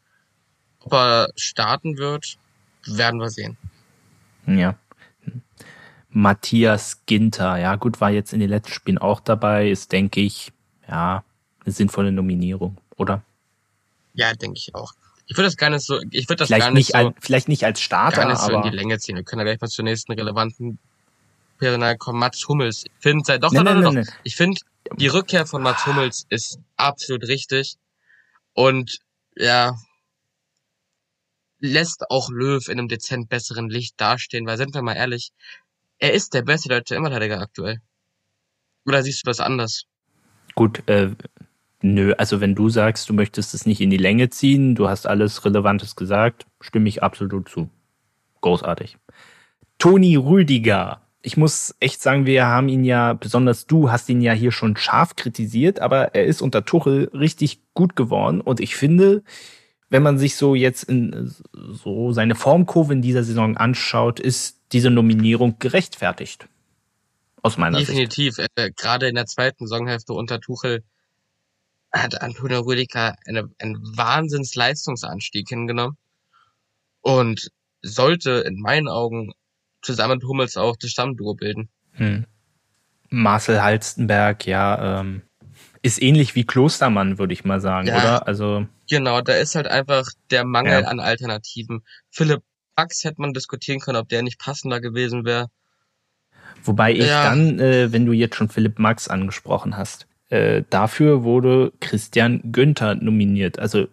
Ob 0.79 0.91
er 0.91 1.29
starten 1.37 1.97
wird, 1.97 2.37
werden 2.85 3.21
wir 3.21 3.29
sehen. 3.29 3.57
Ja. 4.45 4.77
Matthias 6.17 7.05
Ginter, 7.05 7.57
ja 7.57 7.75
gut, 7.75 8.01
war 8.01 8.09
jetzt 8.09 8.33
in 8.33 8.39
den 8.39 8.49
letzten 8.49 8.73
Spielen 8.73 8.97
auch 8.97 9.19
dabei, 9.19 9.69
ist, 9.69 9.91
denke 9.91 10.19
ich, 10.19 10.51
ja, 10.89 11.23
eine 11.63 11.71
sinnvolle 11.71 12.11
Nominierung, 12.11 12.77
oder? 12.95 13.21
Ja, 14.15 14.33
denke 14.33 14.57
ich 14.57 14.73
auch. 14.73 14.93
Ich 15.27 15.37
würde 15.37 15.45
das 15.47 15.57
gar 15.57 15.69
nicht 15.69 15.85
so, 15.85 15.99
ich 16.09 16.27
würde 16.27 16.37
das 16.37 16.47
Vielleicht 16.47 16.65
gar 16.65 16.71
nicht, 16.71 16.87
nicht 16.87 16.91
so, 16.93 16.97
als, 16.97 17.15
vielleicht 17.19 17.49
nicht 17.49 17.63
als 17.65 17.81
Starter, 17.81 18.21
gar 18.21 18.29
nicht 18.29 18.41
so 18.41 18.51
in 18.51 18.63
die 18.63 18.75
Länge 18.75 18.97
ziehen. 18.97 19.15
Wir 19.15 19.23
können 19.23 19.41
ja 19.41 19.43
gleich 19.43 19.61
mal 19.61 19.67
zur 19.67 19.85
nächsten 19.85 20.11
relevanten 20.13 20.79
Personal 21.59 21.97
kommen. 21.97 22.17
Mats 22.17 22.47
Hummels. 22.47 22.83
Ich 22.85 22.91
finde, 22.99 23.39
doch, 23.39 23.51
Nein, 23.51 23.65
doch, 23.65 23.73
nein, 23.73 23.83
doch, 23.83 23.93
nein, 23.93 24.05
doch. 24.05 24.13
Ich 24.23 24.35
finde, 24.35 24.59
die 24.95 25.07
Rückkehr 25.07 25.45
von 25.45 25.61
Mats 25.61 25.85
Hummels 25.85 26.25
ist 26.29 26.57
absolut 26.77 27.27
richtig 27.27 27.75
und 28.53 28.97
ja, 29.35 29.77
lässt 31.59 32.09
auch 32.09 32.29
Löw 32.31 32.67
in 32.67 32.79
einem 32.79 32.87
dezent 32.87 33.29
besseren 33.29 33.69
Licht 33.69 34.01
dastehen, 34.01 34.47
weil 34.47 34.57
sind 34.57 34.73
wir 34.73 34.81
mal 34.81 34.95
ehrlich, 34.95 35.31
er 35.99 36.13
ist 36.13 36.33
der 36.33 36.43
beste 36.43 36.69
deutsche 36.69 36.95
Innenverteidiger 36.95 37.41
aktuell. 37.41 37.81
Oder 38.85 39.03
siehst 39.03 39.25
du 39.25 39.29
das 39.29 39.39
anders? 39.39 39.85
gut, 40.57 40.81
äh, 40.87 41.11
nö, 41.81 42.13
also 42.17 42.41
wenn 42.41 42.55
du 42.55 42.67
sagst, 42.67 43.07
du 43.07 43.13
möchtest 43.13 43.53
es 43.53 43.65
nicht 43.65 43.79
in 43.79 43.91
die 43.91 43.97
Länge 43.97 44.29
ziehen, 44.29 44.75
du 44.75 44.89
hast 44.89 45.07
alles 45.07 45.45
Relevantes 45.45 45.95
gesagt, 45.95 46.47
stimme 46.59 46.89
ich 46.89 47.03
absolut 47.03 47.47
zu. 47.47 47.69
Großartig. 48.41 48.97
Toni 49.77 50.15
Rüdiger. 50.15 51.01
Ich 51.21 51.37
muss 51.37 51.75
echt 51.79 52.01
sagen, 52.01 52.25
wir 52.25 52.47
haben 52.47 52.69
ihn 52.69 52.83
ja, 52.83 53.13
besonders 53.13 53.67
du 53.67 53.91
hast 53.91 54.09
ihn 54.09 54.21
ja 54.21 54.33
hier 54.33 54.51
schon 54.51 54.75
scharf 54.75 55.15
kritisiert, 55.15 55.79
aber 55.79 56.15
er 56.15 56.25
ist 56.25 56.41
unter 56.41 56.65
Tuchel 56.65 57.11
richtig 57.13 57.61
gut 57.75 57.95
geworden 57.95 58.41
und 58.41 58.59
ich 58.59 58.75
finde, 58.75 59.23
wenn 59.89 60.03
man 60.03 60.17
sich 60.17 60.35
so 60.35 60.55
jetzt 60.55 60.83
in 60.83 61.31
so 61.53 62.11
seine 62.13 62.35
Formkurve 62.35 62.93
in 62.93 63.01
dieser 63.03 63.23
Saison 63.23 63.57
anschaut, 63.57 64.19
ist 64.19 64.56
diese 64.71 64.89
Nominierung 64.89 65.59
gerechtfertigt. 65.59 66.47
Aus 67.41 67.57
meiner 67.57 67.77
Sicht. 67.77 67.89
Definitiv. 67.89 68.37
Äh, 68.39 68.71
gerade 68.75 69.07
in 69.07 69.15
der 69.15 69.25
zweiten 69.25 69.67
Saisonhälfte 69.67 70.13
unter 70.13 70.39
Tuchel 70.39 70.83
hat 71.91 72.21
Antonio 72.21 72.61
Rüdiger 72.61 73.15
eine, 73.25 73.49
einen 73.59 73.77
Wahnsinns-Leistungsanstieg 73.97 75.47
hingenommen 75.47 75.97
und 77.01 77.49
sollte 77.81 78.31
in 78.45 78.59
meinen 78.59 78.87
Augen 78.89 79.31
zusammen 79.81 80.15
mit 80.15 80.23
Hummels 80.23 80.57
auch 80.57 80.75
das 80.75 80.89
Stammduo 80.91 81.35
bilden. 81.35 81.69
Hm. 81.93 82.25
Marcel 83.09 83.61
Halstenberg, 83.63 84.45
ja, 84.45 84.99
ähm, 84.99 85.21
ist 85.81 86.01
ähnlich 86.01 86.35
wie 86.35 86.43
Klostermann, 86.43 87.17
würde 87.17 87.33
ich 87.33 87.45
mal 87.45 87.61
sagen, 87.61 87.87
Ja. 87.87 87.97
oder? 87.97 88.27
Also, 88.27 88.67
Genau, 88.89 89.21
da 89.21 89.33
ist 89.33 89.55
halt 89.55 89.67
einfach 89.67 90.07
der 90.31 90.43
Mangel 90.43 90.81
Ja. 90.81 90.87
an 90.87 90.99
Alternativen. 90.99 91.83
Philipp 92.09 92.41
Max 92.77 93.03
hätte 93.03 93.21
man 93.21 93.33
diskutieren 93.33 93.79
können, 93.79 93.97
ob 93.97 94.07
der 94.09 94.21
nicht 94.23 94.39
passender 94.39 94.79
gewesen 94.79 95.25
wäre. 95.25 95.47
wobei 96.63 96.91
ich 96.93 96.99
Ja. 97.07 97.23
dann, 97.23 97.59
äh, 97.59 97.91
wenn 97.91 98.05
du 98.05 98.13
jetzt 98.13 98.35
schon 98.35 98.49
Philipp 98.49 98.79
Max 98.79 99.07
angesprochen 99.07 99.77
hast, 99.77 100.07
Äh, 100.29 100.63
dafür 100.69 101.23
wurde 101.23 101.71
Christian 101.79 102.41
Günther 102.51 102.95
nominiert. 102.95 103.59
Also 103.59 103.83
äh, 103.83 103.87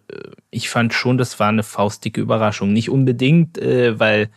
ich 0.51 0.69
fand 0.69 0.93
schon, 0.93 1.17
das 1.17 1.39
war 1.39 1.49
eine 1.49 1.63
faustige 1.63 2.21
Überraschung. 2.21 2.73
Nicht 2.73 2.91
unbedingt, 2.91 3.57
äh, 3.59 4.01
weil 4.01 4.31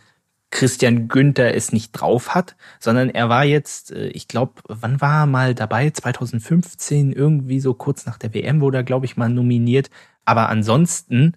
Christian 0.51 1.07
Günther 1.07 1.55
es 1.55 1.73
nicht 1.73 1.91
drauf 1.93 2.35
hat, 2.35 2.55
sondern 2.79 3.09
er 3.09 3.29
war 3.29 3.45
jetzt, 3.45 3.91
äh, 3.91 4.09
ich 4.09 4.27
glaube, 4.27 4.61
wann 4.67 5.01
war 5.01 5.23
er 5.23 5.25
mal 5.25 5.55
dabei? 5.55 5.89
2015, 5.89 7.11
irgendwie 7.13 7.59
so 7.59 7.73
kurz 7.73 8.05
nach 8.05 8.19
der 8.19 8.33
WM 8.35 8.61
wurde 8.61 8.77
er, 8.77 8.83
glaube 8.83 9.07
ich, 9.07 9.17
mal 9.17 9.29
nominiert. 9.29 9.89
Aber 10.23 10.49
ansonsten, 10.49 11.33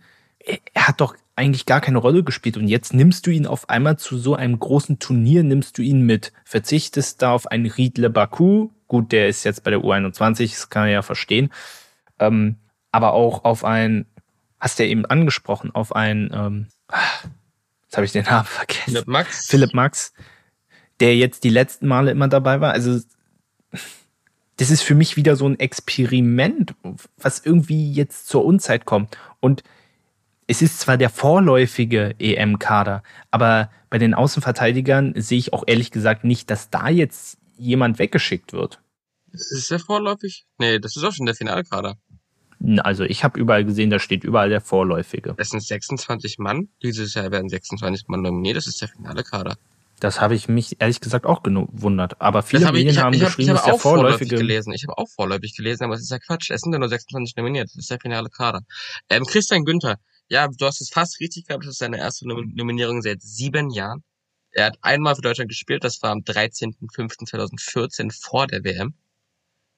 er 0.74 0.88
hat 0.88 1.00
doch 1.00 1.16
eigentlich 1.36 1.66
gar 1.66 1.80
keine 1.80 1.98
Rolle 1.98 2.22
gespielt. 2.22 2.56
Und 2.56 2.68
jetzt 2.68 2.92
nimmst 2.92 3.26
du 3.26 3.30
ihn 3.30 3.46
auf 3.46 3.68
einmal 3.68 3.98
zu 3.98 4.18
so 4.18 4.34
einem 4.34 4.58
großen 4.58 4.98
Turnier, 4.98 5.42
nimmst 5.42 5.78
du 5.78 5.82
ihn 5.82 6.02
mit, 6.02 6.32
verzichtest 6.44 7.22
da 7.22 7.32
auf 7.32 7.46
einen 7.46 7.66
Riedle 7.66 8.10
Baku. 8.10 8.70
Gut, 8.88 9.12
der 9.12 9.28
ist 9.28 9.44
jetzt 9.44 9.64
bei 9.64 9.70
der 9.70 9.80
U21, 9.80 10.50
das 10.50 10.68
kann 10.68 10.82
man 10.82 10.90
ja 10.90 11.02
verstehen. 11.02 11.50
Ähm, 12.18 12.56
aber 12.92 13.12
auch 13.12 13.44
auf 13.44 13.64
ein, 13.64 14.06
hast 14.58 14.78
du 14.78 14.84
ja 14.84 14.90
eben 14.90 15.06
angesprochen, 15.06 15.74
auf 15.74 15.94
ein, 15.94 16.30
ähm, 16.34 16.66
jetzt 17.84 17.96
habe 17.96 18.04
ich 18.04 18.12
den 18.12 18.24
Namen 18.24 18.46
vergessen. 18.46 18.90
Philipp 18.90 19.06
Max. 19.06 19.46
Philipp 19.46 19.74
Max, 19.74 20.12
der 20.98 21.16
jetzt 21.16 21.44
die 21.44 21.50
letzten 21.50 21.86
Male 21.86 22.10
immer 22.10 22.28
dabei 22.28 22.60
war. 22.60 22.72
Also 22.72 23.00
das 24.56 24.70
ist 24.70 24.82
für 24.82 24.94
mich 24.94 25.16
wieder 25.16 25.36
so 25.36 25.48
ein 25.48 25.58
Experiment, 25.58 26.74
was 27.16 27.38
irgendwie 27.38 27.92
jetzt 27.92 28.28
zur 28.28 28.44
Unzeit 28.44 28.84
kommt. 28.84 29.16
Und 29.40 29.62
es 30.50 30.62
ist 30.62 30.80
zwar 30.80 30.96
der 30.96 31.10
vorläufige 31.10 32.16
EM-Kader, 32.18 33.04
aber 33.30 33.70
bei 33.88 33.98
den 33.98 34.14
Außenverteidigern 34.14 35.14
sehe 35.16 35.38
ich 35.38 35.52
auch 35.52 35.62
ehrlich 35.64 35.92
gesagt 35.92 36.24
nicht, 36.24 36.50
dass 36.50 36.70
da 36.70 36.88
jetzt 36.88 37.38
jemand 37.56 38.00
weggeschickt 38.00 38.52
wird. 38.52 38.80
Ist 39.32 39.70
der 39.70 39.78
vorläufig? 39.78 40.46
Nee, 40.58 40.80
das 40.80 40.96
ist 40.96 41.04
auch 41.04 41.12
schon 41.12 41.26
der 41.26 41.36
Finalkader. 41.36 41.98
Also 42.78 43.04
ich 43.04 43.22
habe 43.22 43.38
überall 43.38 43.64
gesehen, 43.64 43.90
da 43.90 44.00
steht 44.00 44.24
überall 44.24 44.48
der 44.48 44.60
vorläufige. 44.60 45.34
Das 45.38 45.50
sind 45.50 45.62
26 45.62 46.38
Mann. 46.38 46.68
Dieses 46.82 47.14
Jahr 47.14 47.30
werden 47.30 47.48
26 47.48 48.08
Mann 48.08 48.22
nominiert. 48.22 48.56
Das 48.56 48.66
ist 48.66 48.80
der 48.80 48.88
finale 48.88 49.22
Kader. 49.22 49.56
Das 50.00 50.20
habe 50.20 50.34
ich 50.34 50.48
mich 50.48 50.80
ehrlich 50.80 51.00
gesagt 51.00 51.26
auch 51.26 51.44
gewundert. 51.44 52.20
Aber 52.20 52.42
viele 52.42 52.66
hab 52.66 52.74
ich, 52.74 52.80
Medien 52.80 52.92
ich 52.92 52.98
hab, 52.98 53.04
haben 53.06 53.14
ich 53.14 53.20
hab, 53.20 53.28
geschrieben, 53.28 53.50
ich 53.50 53.52
dass 53.52 53.60
hab 53.60 53.66
der 53.66 53.74
auch 53.74 53.80
vorläufig 53.80 54.28
vorläufige. 54.28 54.36
gelesen. 54.36 54.72
Ich 54.72 54.82
habe 54.82 54.98
auch 54.98 55.08
vorläufig 55.08 55.54
gelesen, 55.56 55.84
aber 55.84 55.94
es 55.94 56.02
ist 56.02 56.10
ja 56.10 56.18
Quatsch. 56.18 56.50
Es 56.50 56.62
sind 56.62 56.72
ja 56.72 56.78
nur 56.80 56.88
26 56.88 57.36
nominiert. 57.36 57.68
Das 57.68 57.76
ist 57.76 57.90
der 57.90 58.00
finale 58.00 58.30
Kader. 58.30 58.62
Ähm, 59.08 59.24
Christian 59.24 59.64
Günther. 59.64 59.98
Ja, 60.30 60.48
du 60.48 60.64
hast 60.66 60.80
es 60.80 60.88
fast 60.90 61.20
richtig 61.20 61.46
gehabt. 61.46 61.64
Das 61.64 61.72
ist 61.72 61.78
seine 61.78 61.98
erste 61.98 62.26
Nom- 62.26 62.52
Nominierung 62.54 63.02
seit 63.02 63.20
sieben 63.20 63.70
Jahren. 63.70 64.02
Er 64.52 64.66
hat 64.66 64.78
einmal 64.82 65.14
für 65.16 65.22
Deutschland 65.22 65.50
gespielt. 65.50 65.84
Das 65.84 66.00
war 66.02 66.12
am 66.12 66.20
13.05.2014 66.20 68.10
vor 68.12 68.46
der 68.46 68.64
WM. 68.64 68.94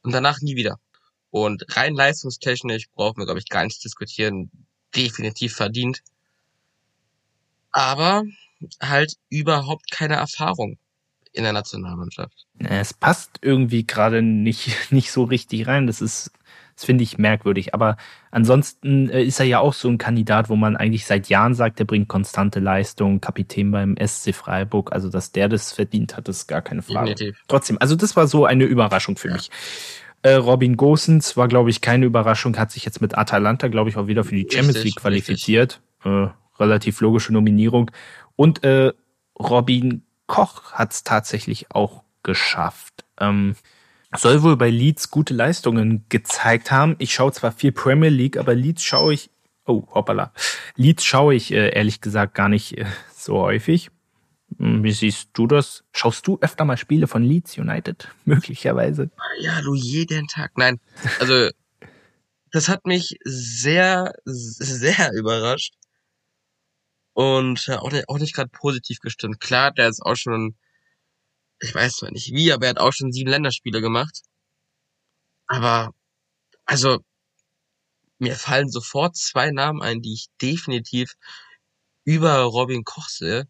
Und 0.03 0.13
danach 0.13 0.41
nie 0.41 0.55
wieder. 0.57 0.79
Und 1.31 1.65
rein 1.77 1.95
leistungstechnisch 1.95 2.91
brauchen 2.95 3.19
wir, 3.19 3.25
glaube 3.25 3.41
ich, 3.41 3.49
gar 3.49 3.65
nicht 3.65 3.83
diskutieren. 3.83 4.51
Definitiv 4.95 5.55
verdient. 5.55 6.03
Aber 7.71 8.25
halt 8.81 9.15
überhaupt 9.31 9.91
keine 9.91 10.17
Erfahrung 10.17 10.79
in 11.33 11.45
der 11.45 11.55
Nationalmannschaft. 11.55 12.47
Es 12.59 12.93
passt 12.93 13.31
irgendwie 13.41 13.87
gerade 13.87 14.21
nicht, 14.21 14.69
nicht 14.93 15.11
so 15.13 15.25
richtig 15.25 15.67
rein. 15.67 15.87
Das 15.87 16.03
ist, 16.03 16.31
das 16.83 16.87
finde 16.87 17.05
ich 17.05 17.17
merkwürdig. 17.17 17.75
Aber 17.75 17.97
ansonsten 18.33 19.09
äh, 19.09 19.23
ist 19.23 19.39
er 19.39 19.47
ja 19.47 19.61
auch 19.61 19.73
so 19.73 19.89
ein 19.89 19.99
Kandidat, 19.99 20.49
wo 20.49 20.57
man 20.57 20.77
eigentlich 20.77 21.07
seit 21.07 21.29
Jahren 21.29 21.55
sagt, 21.55 21.79
der 21.79 21.85
bringt 21.85 22.09
konstante 22.09 22.59
Leistung, 22.59 23.21
Kapitän 23.21 23.71
beim 23.71 23.97
SC 23.97 24.35
Freiburg. 24.35 24.93
Also, 24.93 25.09
dass 25.09 25.31
der 25.31 25.49
das 25.49 25.73
verdient 25.73 26.17
hat, 26.17 26.29
ist 26.29 26.49
gar 26.49 26.61
keine 26.61 26.83
Frage. 26.83 27.15
Definitiv. 27.15 27.41
Trotzdem, 27.47 27.79
also 27.81 27.95
das 27.95 28.17
war 28.17 28.27
so 28.27 28.45
eine 28.45 28.65
Überraschung 28.65 29.17
für 29.17 29.31
mich. 29.31 29.51
Äh, 30.23 30.35
Robin 30.35 30.77
Gosens 30.77 31.37
war, 31.37 31.47
glaube 31.47 31.71
ich, 31.71 31.81
keine 31.81 32.07
Überraschung, 32.07 32.57
hat 32.59 32.73
sich 32.73 32.85
jetzt 32.85 33.01
mit 33.01 33.17
Atalanta, 33.17 33.69
glaube 33.69 33.91
ich, 33.91 33.97
auch 33.97 34.09
wieder 34.09 34.25
für 34.25 34.35
die 34.35 34.43
Champions 34.51 34.77
Richtig, 34.77 34.85
League 34.85 34.97
qualifiziert. 34.97 35.81
Äh, 36.05 36.29
relativ 36.59 37.01
logische 37.01 37.33
Nominierung. 37.33 37.91
Und 38.35 38.65
äh, 38.65 38.93
Robin 39.39 40.03
Koch 40.27 40.73
hat 40.73 40.93
es 40.93 41.05
tatsächlich 41.05 41.71
auch 41.71 42.03
geschafft. 42.23 43.05
Ähm, 43.21 43.55
soll 44.17 44.43
wohl 44.43 44.57
bei 44.57 44.71
Leeds 44.71 45.11
gute 45.11 45.35
Leistungen 45.35 46.05
gezeigt 46.09 46.71
haben. 46.71 46.97
Ich 46.99 47.15
schaue 47.15 47.33
zwar 47.33 47.53
viel 47.53 47.73
Premier 47.73 48.11
League, 48.11 48.37
aber 48.37 48.55
Leeds 48.55 48.83
schaue 48.83 49.15
ich, 49.15 49.31
oh, 49.67 49.85
hoppala, 49.95 50.33
Leeds 50.77 51.05
schaue 51.05 51.35
ich 51.35 51.53
äh, 51.53 51.71
ehrlich 51.75 52.01
gesagt 52.01 52.35
gar 52.35 52.49
nicht 52.49 52.79
äh, 52.79 52.87
so 53.15 53.39
häufig. 53.39 53.91
Hm, 54.59 54.83
Wie 54.85 54.93
siehst 54.93 55.31
du 55.33 55.47
das? 55.47 55.85
Schaust 55.93 56.27
du 56.27 56.39
öfter 56.41 56.65
mal 56.65 56.77
Spiele 56.77 57.07
von 57.07 57.23
Leeds 57.23 57.57
United? 57.59 58.09
Möglicherweise. 58.25 59.11
Ja, 59.41 59.61
du 59.63 59.75
jeden 59.75 60.29
Tag. 60.29 60.53
Nein, 60.57 60.81
also 61.21 61.49
das 62.51 62.69
hat 62.69 62.87
mich 62.87 63.17
sehr, 63.25 64.13
sehr 64.25 65.13
überrascht. 65.15 65.75
Und 67.15 67.69
äh, 67.69 67.75
auch 67.75 67.91
nicht, 67.91 68.09
auch 68.09 68.19
nicht 68.19 68.35
gerade 68.35 68.51
positiv 68.51 68.99
gestimmt. 69.01 69.41
Klar, 69.41 69.73
der 69.73 69.89
ist 69.89 70.03
auch 70.03 70.17
schon, 70.17 70.55
ich 71.63 71.75
weiß 71.75 71.95
zwar 71.97 72.11
nicht 72.11 72.33
wie, 72.33 72.53
aber 72.53 72.67
er 72.67 72.71
hat 72.71 72.79
auch 72.79 72.93
schon 72.93 73.13
sieben 73.13 73.31
Länderspiele 73.31 73.81
gemacht. 73.81 74.21
Aber, 75.47 75.91
also, 76.65 76.99
mir 78.19 78.35
fallen 78.37 78.69
sofort 78.69 79.17
zwei 79.17 79.51
Namen 79.51 79.83
ein, 79.83 80.01
die 80.01 80.15
ich 80.15 80.27
definitiv 80.41 81.15
über 82.05 82.41
Robin 82.43 82.85
Koch 82.85 83.09
sehe. 83.09 83.47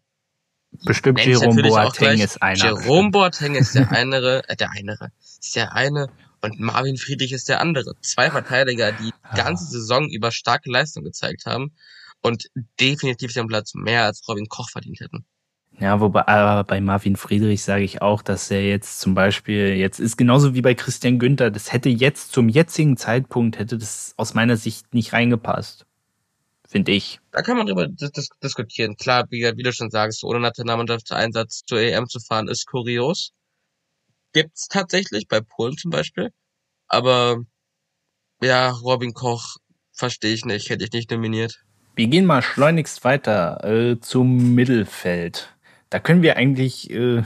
Bestimmt 0.85 1.19
Nenn's 1.19 1.41
Jerome 1.41 1.61
Boateng 1.61 2.19
ist 2.19 2.41
einer. 2.41 2.63
Jerome 2.63 3.11
Boateng 3.11 3.55
ist 3.55 3.75
der 3.75 3.91
eine, 3.91 4.43
äh, 4.47 4.55
der 4.55 4.71
eine, 4.71 5.11
ist 5.19 5.55
der 5.55 5.73
eine 5.73 6.07
und 6.41 6.59
Marvin 6.59 6.97
Friedrich 6.97 7.31
ist 7.31 7.47
der 7.47 7.61
andere. 7.61 7.93
Zwei 8.01 8.31
Verteidiger, 8.31 8.91
die 8.91 9.05
die 9.05 9.13
Ah. 9.21 9.35
ganze 9.35 9.65
Saison 9.65 10.09
über 10.09 10.31
starke 10.31 10.69
Leistung 10.71 11.03
gezeigt 11.03 11.45
haben 11.45 11.75
und 12.21 12.47
definitiv 12.79 13.33
den 13.33 13.47
Platz 13.47 13.73
mehr 13.75 14.05
als 14.05 14.27
Robin 14.27 14.47
Koch 14.47 14.69
verdient 14.69 14.99
hätten. 14.99 15.25
Ja, 15.83 15.99
wobei 15.99 16.25
aber 16.29 16.63
bei 16.63 16.79
Marvin 16.79 17.17
Friedrich 17.17 17.61
sage 17.61 17.83
ich 17.83 18.01
auch, 18.01 18.21
dass 18.21 18.49
er 18.49 18.65
jetzt 18.65 19.01
zum 19.01 19.15
Beispiel, 19.15 19.75
jetzt 19.75 19.99
ist 19.99 20.15
genauso 20.15 20.53
wie 20.53 20.61
bei 20.61 20.75
Christian 20.75 21.19
Günther, 21.19 21.51
das 21.51 21.73
hätte 21.73 21.89
jetzt 21.89 22.31
zum 22.31 22.47
jetzigen 22.47 22.95
Zeitpunkt, 22.95 23.59
hätte 23.59 23.77
das 23.77 24.13
aus 24.15 24.33
meiner 24.33 24.55
Sicht 24.55 24.93
nicht 24.93 25.11
reingepasst. 25.11 25.85
Finde 26.65 26.93
ich. 26.93 27.19
Da 27.31 27.41
kann 27.41 27.57
man 27.57 27.67
drüber 27.67 27.89
dis 27.89 28.13
dis 28.13 28.29
diskutieren. 28.41 28.95
Klar, 28.95 29.25
wie, 29.29 29.41
wie 29.41 29.61
du 29.61 29.73
schon 29.73 29.89
sagst, 29.89 30.23
ohne 30.23 30.39
Nationalmannschaftseinsatz 30.39 31.63
zur 31.65 31.81
EM 31.81 32.07
zu 32.07 32.21
fahren, 32.21 32.47
ist 32.47 32.65
kurios. 32.65 33.33
Gibt's 34.31 34.69
tatsächlich, 34.69 35.27
bei 35.27 35.41
Polen 35.41 35.77
zum 35.77 35.91
Beispiel. 35.91 36.29
Aber 36.87 37.41
ja, 38.41 38.69
Robin 38.69 39.11
Koch 39.11 39.57
verstehe 39.91 40.33
ich 40.33 40.45
nicht, 40.45 40.69
hätte 40.69 40.85
ich 40.85 40.93
nicht 40.93 41.11
nominiert. 41.11 41.61
Wir 41.97 42.07
gehen 42.07 42.25
mal 42.25 42.41
schleunigst 42.41 43.03
weiter 43.03 43.61
äh, 43.65 43.99
zum 43.99 44.55
Mittelfeld. 44.55 45.52
Da 45.93 45.99
können 45.99 46.23
wir 46.23 46.37
eigentlich 46.37 46.89
äh, 46.89 47.21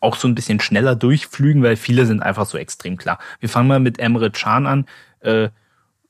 auch 0.00 0.16
so 0.16 0.28
ein 0.28 0.34
bisschen 0.34 0.60
schneller 0.60 0.94
durchflügen, 0.94 1.62
weil 1.62 1.76
viele 1.76 2.04
sind 2.04 2.22
einfach 2.22 2.44
so 2.44 2.58
extrem 2.58 2.98
klar. 2.98 3.18
Wir 3.40 3.48
fangen 3.48 3.68
mal 3.68 3.80
mit 3.80 3.98
Emre 3.98 4.30
Can 4.30 4.66
an. 4.66 4.86
Äh, 5.20 5.48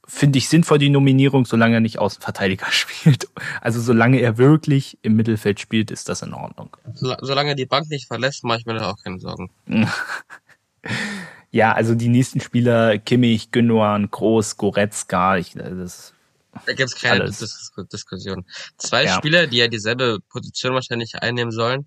Finde 0.04 0.38
ich 0.38 0.48
sinnvoll 0.48 0.78
die 0.78 0.90
Nominierung, 0.90 1.46
solange 1.46 1.74
er 1.74 1.80
nicht 1.80 2.00
Außenverteidiger 2.00 2.66
spielt. 2.72 3.28
Also 3.60 3.80
solange 3.80 4.18
er 4.18 4.36
wirklich 4.36 4.98
im 5.02 5.14
Mittelfeld 5.14 5.60
spielt, 5.60 5.92
ist 5.92 6.08
das 6.08 6.22
in 6.22 6.34
Ordnung. 6.34 6.76
Sol 6.94 7.16
solange 7.20 7.50
er 7.50 7.54
die 7.54 7.66
Bank 7.66 7.88
nicht 7.88 8.08
verlässt, 8.08 8.42
mache 8.42 8.58
ich 8.58 8.66
mir 8.66 8.74
da 8.74 8.90
auch 8.90 9.00
keine 9.00 9.20
Sorgen. 9.20 9.50
Ja, 11.52 11.72
also 11.72 11.96
die 11.96 12.08
nächsten 12.08 12.40
Spieler, 12.40 12.96
Kimmich, 12.98 13.50
Gündogan, 13.50 14.08
Groß, 14.08 14.56
Goretzka, 14.56 15.36
ich, 15.36 15.54
das 15.54 16.14
Da 16.66 16.72
gibt's 16.72 16.94
keine 16.96 17.22
Alles. 17.22 17.38
Dis 17.38 17.72
Diskussion. 17.92 18.44
Zwei 18.76 19.04
Ja. 19.04 19.16
Spieler, 19.16 19.46
die 19.46 19.58
ja 19.58 19.68
dieselbe 19.68 20.18
Position 20.28 20.74
wahrscheinlich 20.74 21.14
einnehmen 21.16 21.52
sollen, 21.52 21.86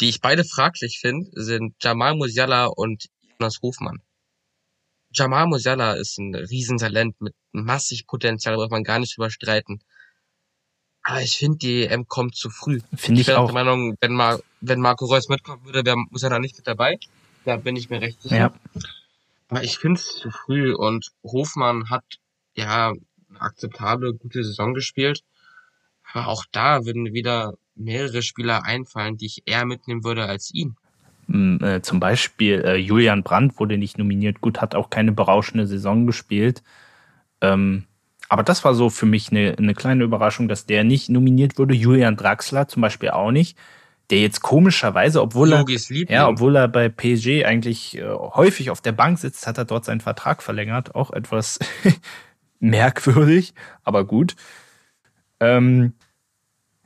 die 0.00 0.08
ich 0.08 0.20
beide 0.20 0.44
fraglich 0.44 0.98
finde, 1.00 1.28
sind 1.32 1.74
Jamal 1.82 2.14
Musiala 2.14 2.66
und 2.66 3.06
Jonas 3.38 3.60
Hofmann. 3.62 4.00
Jamal 5.12 5.46
Musiala 5.46 5.94
ist 5.94 6.18
ein 6.18 6.34
Riesentalent 6.34 7.20
mit 7.20 7.34
massig 7.52 8.06
Potenzial, 8.06 8.54
da 8.54 8.58
braucht 8.60 8.70
man 8.70 8.84
gar 8.84 8.98
nicht 8.98 9.16
überstreiten. 9.16 9.82
Aber 11.02 11.22
ich 11.22 11.38
finde, 11.38 11.58
die 11.58 11.86
EM 11.86 12.06
kommt 12.06 12.36
zu 12.36 12.50
früh. 12.50 12.80
finde 12.94 13.20
Ich 13.20 13.20
ich 13.22 13.26
bin 13.28 13.36
auch 13.36 13.44
auch. 13.44 13.46
der 13.46 13.54
Meinung, 13.64 13.96
wenn, 14.00 14.12
Mar 14.12 14.40
wenn 14.60 14.80
Marco 14.80 15.06
Reus 15.06 15.28
mitkommen 15.28 15.64
würde, 15.64 15.84
wäre 15.84 15.96
Musiala 16.10 16.38
nicht 16.38 16.56
mit 16.56 16.66
dabei. 16.66 16.98
Da 17.44 17.56
bin 17.56 17.76
ich 17.76 17.88
mir 17.88 18.00
recht 18.00 18.20
sicher. 18.22 18.36
Ja. 18.36 18.54
Aber 19.48 19.64
ich 19.64 19.78
finde 19.78 19.98
es 20.00 20.06
zu 20.16 20.30
früh 20.30 20.74
und 20.74 21.08
Hofmann 21.22 21.88
hat 21.88 22.04
ja 22.54 22.92
eine 23.28 23.40
akzeptable, 23.40 24.14
gute 24.14 24.44
Saison 24.44 24.74
gespielt. 24.74 25.22
Aber 26.12 26.28
auch 26.28 26.44
da 26.50 26.84
würden 26.84 27.12
wieder 27.12 27.54
mehrere 27.74 28.22
Spieler 28.22 28.64
einfallen, 28.64 29.16
die 29.16 29.26
ich 29.26 29.42
eher 29.46 29.64
mitnehmen 29.64 30.04
würde 30.04 30.24
als 30.24 30.52
ihn. 30.52 30.76
Mm, 31.26 31.62
äh, 31.62 31.82
zum 31.82 32.00
Beispiel 32.00 32.62
äh, 32.64 32.76
Julian 32.76 33.22
Brandt 33.22 33.58
wurde 33.58 33.78
nicht 33.78 33.98
nominiert. 33.98 34.40
Gut, 34.40 34.60
hat 34.60 34.74
auch 34.74 34.90
keine 34.90 35.12
berauschende 35.12 35.66
Saison 35.66 36.06
gespielt. 36.06 36.62
Ähm, 37.40 37.84
aber 38.28 38.42
das 38.42 38.64
war 38.64 38.74
so 38.74 38.90
für 38.90 39.06
mich 39.06 39.30
eine, 39.30 39.56
eine 39.56 39.74
kleine 39.74 40.04
Überraschung, 40.04 40.48
dass 40.48 40.66
der 40.66 40.84
nicht 40.84 41.08
nominiert 41.08 41.58
wurde. 41.58 41.74
Julian 41.74 42.16
Draxler 42.16 42.68
zum 42.68 42.82
Beispiel 42.82 43.10
auch 43.10 43.30
nicht. 43.30 43.56
der 44.10 44.20
jetzt 44.20 44.40
komischerweise, 44.40 45.20
obwohl 45.20 45.52
er, 45.52 45.66
Liebling. 45.66 46.06
ja, 46.08 46.28
obwohl 46.28 46.56
er 46.56 46.66
bei 46.66 46.88
PSG 46.88 47.44
eigentlich 47.44 47.98
äh, 47.98 48.08
häufig 48.08 48.70
auf 48.70 48.80
der 48.80 48.92
Bank 48.92 49.18
sitzt, 49.18 49.46
hat 49.46 49.58
er 49.58 49.66
dort 49.66 49.84
seinen 49.84 50.00
Vertrag 50.00 50.42
verlängert. 50.42 50.94
Auch 50.94 51.10
etwas 51.10 51.58
merkwürdig, 52.60 53.54
aber 53.84 54.04
gut. 54.04 54.36
Ähm, 55.40 55.92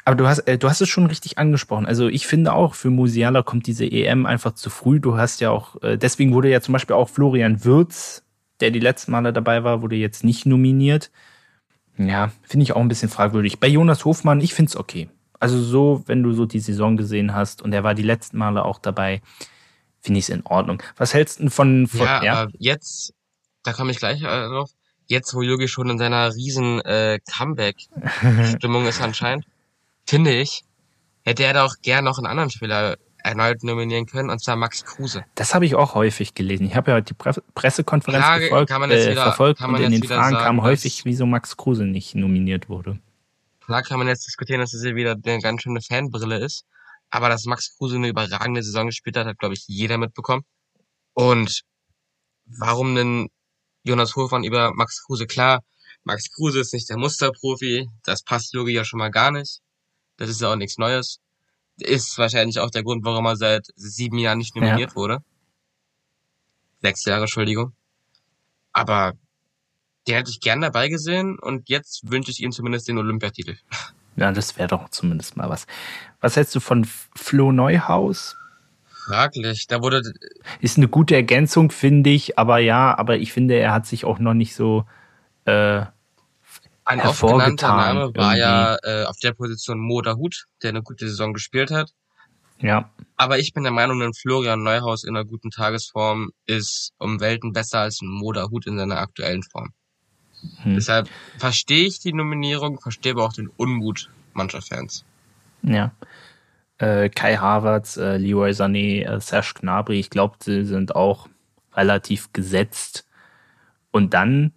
aber 0.04 0.16
du 0.16 0.26
hast, 0.26 0.40
äh, 0.40 0.58
du 0.58 0.68
hast 0.68 0.80
es 0.80 0.88
schon 0.88 1.06
richtig 1.06 1.38
angesprochen. 1.38 1.86
Also 1.86 2.08
ich 2.08 2.26
finde 2.26 2.52
auch, 2.52 2.74
für 2.74 2.90
Musiala 2.90 3.42
kommt 3.42 3.66
diese 3.66 3.84
EM 3.84 4.26
einfach 4.26 4.54
zu 4.54 4.68
früh. 4.68 5.00
Du 5.00 5.16
hast 5.16 5.40
ja 5.40 5.50
auch, 5.50 5.80
äh, 5.82 5.96
deswegen 5.96 6.32
wurde 6.32 6.50
ja 6.50 6.60
zum 6.60 6.72
Beispiel 6.72 6.96
auch 6.96 7.08
Florian 7.08 7.64
Würz, 7.64 8.24
der 8.60 8.70
die 8.70 8.80
letzten 8.80 9.12
Male 9.12 9.32
dabei 9.32 9.64
war, 9.64 9.82
wurde 9.82 9.96
jetzt 9.96 10.24
nicht 10.24 10.44
nominiert. 10.44 11.10
Ja, 11.98 12.32
finde 12.42 12.64
ich 12.64 12.72
auch 12.72 12.80
ein 12.80 12.88
bisschen 12.88 13.10
fragwürdig. 13.10 13.60
Bei 13.60 13.68
Jonas 13.68 14.04
Hofmann, 14.04 14.40
ich 14.40 14.54
finde 14.54 14.70
es 14.70 14.76
okay. 14.76 15.08
Also 15.38 15.60
so, 15.60 16.02
wenn 16.06 16.22
du 16.22 16.32
so 16.32 16.46
die 16.46 16.60
Saison 16.60 16.96
gesehen 16.96 17.34
hast 17.34 17.62
und 17.62 17.72
er 17.72 17.84
war 17.84 17.94
die 17.94 18.02
letzten 18.02 18.38
Male 18.38 18.64
auch 18.64 18.78
dabei, 18.78 19.22
finde 20.00 20.18
ich 20.18 20.26
es 20.26 20.28
in 20.30 20.46
Ordnung. 20.46 20.82
Was 20.96 21.14
hältst 21.14 21.40
du 21.40 21.50
von, 21.50 21.86
von 21.86 22.00
ja, 22.00 22.22
ja, 22.22 22.48
jetzt, 22.58 23.14
da 23.62 23.72
komme 23.72 23.90
ich 23.90 23.98
gleich 23.98 24.22
äh, 24.22 24.24
drauf, 24.24 24.70
jetzt 25.12 25.34
wo 25.34 25.42
Yogi 25.42 25.68
schon 25.68 25.90
in 25.90 25.98
seiner 25.98 26.34
riesen 26.34 26.80
äh, 26.80 27.20
Comeback-Stimmung 27.36 28.86
ist 28.86 29.00
anscheinend, 29.00 29.44
finde 30.06 30.32
ich, 30.32 30.64
hätte 31.22 31.44
er 31.44 31.54
doch 31.54 31.76
gern 31.82 32.04
noch 32.04 32.18
einen 32.18 32.26
anderen 32.26 32.50
Spieler 32.50 32.96
erneut 33.18 33.62
nominieren 33.62 34.06
können, 34.06 34.30
und 34.30 34.42
zwar 34.42 34.56
Max 34.56 34.84
Kruse. 34.84 35.24
Das 35.36 35.54
habe 35.54 35.64
ich 35.64 35.76
auch 35.76 35.94
häufig 35.94 36.34
gelesen. 36.34 36.66
Ich 36.66 36.74
habe 36.74 36.90
ja 36.90 37.00
die 37.00 37.14
Pre 37.14 37.32
Pressekonferenz 37.54 38.24
Klar, 38.24 38.40
gefolgt, 38.40 38.70
kann 38.70 38.80
man 38.80 38.90
jetzt 38.90 39.06
äh, 39.06 39.10
wieder- 39.12 39.22
verfolgt 39.22 39.60
kann 39.60 39.70
man 39.70 39.80
und 39.84 39.92
in 39.92 40.00
den 40.00 40.08
Fragen 40.08 40.32
sagen, 40.32 40.44
kam 40.44 40.62
häufig, 40.62 41.04
wieso 41.04 41.24
Max 41.26 41.56
Kruse 41.56 41.84
nicht 41.84 42.16
nominiert 42.16 42.68
wurde. 42.68 42.98
Klar 43.64 43.82
kann 43.82 43.98
man 43.98 44.08
jetzt 44.08 44.26
diskutieren, 44.26 44.60
dass 44.60 44.72
das 44.72 44.82
hier 44.82 44.96
wieder 44.96 45.12
eine 45.12 45.38
ganz 45.38 45.62
schöne 45.62 45.80
Fanbrille 45.80 46.38
ist. 46.38 46.64
Aber 47.10 47.28
dass 47.28 47.44
Max 47.44 47.76
Kruse 47.76 47.96
eine 47.96 48.08
überragende 48.08 48.62
Saison 48.62 48.86
gespielt 48.86 49.16
hat, 49.16 49.26
hat, 49.26 49.38
glaube 49.38 49.54
ich, 49.54 49.64
jeder 49.68 49.98
mitbekommen. 49.98 50.42
Und 51.12 51.62
warum 52.46 52.94
denn 52.94 53.28
Jonas 53.84 54.14
Hofmann 54.16 54.44
über 54.44 54.72
Max 54.74 55.04
Kruse? 55.04 55.26
Klar, 55.26 55.62
Max 56.04 56.30
Kruse 56.32 56.60
ist 56.60 56.72
nicht 56.72 56.88
der 56.88 56.98
Musterprofi. 56.98 57.88
Das 58.04 58.22
passt 58.22 58.54
Jogi 58.54 58.72
ja 58.72 58.84
schon 58.84 58.98
mal 58.98 59.10
gar 59.10 59.30
nicht. 59.30 59.60
Das 60.16 60.28
ist 60.28 60.40
ja 60.40 60.52
auch 60.52 60.56
nichts 60.56 60.78
Neues. 60.78 61.20
Ist 61.78 62.18
wahrscheinlich 62.18 62.58
auch 62.60 62.70
der 62.70 62.82
Grund, 62.82 63.04
warum 63.04 63.26
er 63.26 63.36
seit 63.36 63.66
sieben 63.76 64.18
Jahren 64.18 64.38
nicht 64.38 64.54
nominiert 64.54 64.94
wurde. 64.94 65.18
Sechs 66.80 67.04
Jahre, 67.04 67.22
Entschuldigung. 67.22 67.72
Aber 68.72 69.14
den 70.06 70.16
hätte 70.16 70.30
ich 70.30 70.40
gern 70.40 70.60
dabei 70.60 70.88
gesehen 70.88 71.38
und 71.38 71.68
jetzt 71.68 72.10
wünsche 72.10 72.30
ich 72.30 72.40
ihm 72.40 72.52
zumindest 72.52 72.88
den 72.88 72.98
Olympiatitel. 72.98 73.58
Ja, 74.16 74.32
das 74.32 74.58
wäre 74.58 74.68
doch 74.68 74.88
zumindest 74.90 75.36
mal 75.36 75.48
was. 75.48 75.66
Was 76.20 76.36
hältst 76.36 76.54
du 76.54 76.60
von 76.60 76.84
Flo 76.84 77.52
Neuhaus? 77.52 78.36
Fraglich. 79.06 79.66
Da 79.66 79.82
wurde, 79.82 80.02
Ist 80.60 80.76
eine 80.76 80.88
gute 80.88 81.14
Ergänzung, 81.14 81.70
finde 81.70 82.10
ich, 82.10 82.38
aber 82.38 82.58
ja, 82.58 82.96
aber 82.96 83.16
ich 83.16 83.32
finde, 83.32 83.54
er 83.54 83.72
hat 83.72 83.86
sich 83.86 84.04
auch 84.04 84.18
noch 84.18 84.34
nicht 84.34 84.54
so 84.54 84.84
äh, 85.44 85.84
ein 86.84 87.00
oft 87.00 87.20
genannter 87.20 87.68
hervorgetan 87.68 87.94
Name 87.96 88.14
war 88.14 88.36
ja 88.36 88.76
äh, 88.82 89.04
auf 89.04 89.18
der 89.18 89.32
Position 89.32 89.78
Mo 89.78 90.02
Dahut, 90.02 90.46
der 90.62 90.70
eine 90.70 90.82
gute 90.82 91.08
Saison 91.08 91.32
gespielt 91.32 91.70
hat. 91.70 91.92
ja, 92.60 92.90
Aber 93.16 93.38
ich 93.38 93.52
bin 93.52 93.62
der 93.62 93.72
Meinung, 93.72 94.02
ein 94.02 94.14
Florian 94.14 94.62
Neuhaus 94.62 95.04
in 95.04 95.16
einer 95.16 95.24
guten 95.24 95.50
Tagesform 95.50 96.30
ist 96.46 96.92
um 96.98 97.20
Welten 97.20 97.52
besser 97.52 97.80
als 97.80 98.00
ein 98.02 98.08
Mo 98.08 98.32
Dahut 98.32 98.66
in 98.66 98.78
seiner 98.78 98.98
aktuellen 98.98 99.42
Form. 99.42 99.72
Hm. 100.62 100.74
Deshalb 100.74 101.08
verstehe 101.38 101.86
ich 101.86 102.00
die 102.00 102.12
Nominierung, 102.12 102.80
verstehe 102.80 103.12
aber 103.12 103.24
auch 103.24 103.32
den 103.32 103.48
Unmut 103.48 104.10
mancher 104.32 104.62
Fans. 104.62 105.04
ja. 105.62 105.92
Äh, 106.82 107.10
Kai 107.10 107.36
Havertz, 107.36 107.96
äh, 107.96 108.16
Leroy 108.16 108.50
Sané, 108.50 109.04
äh, 109.04 109.20
Serge 109.20 109.52
Gnabry, 109.60 110.00
ich 110.00 110.10
glaube, 110.10 110.34
sie 110.40 110.64
sind 110.64 110.96
auch 110.96 111.28
relativ 111.74 112.32
gesetzt. 112.32 113.06
Und 113.92 114.14
dann 114.14 114.52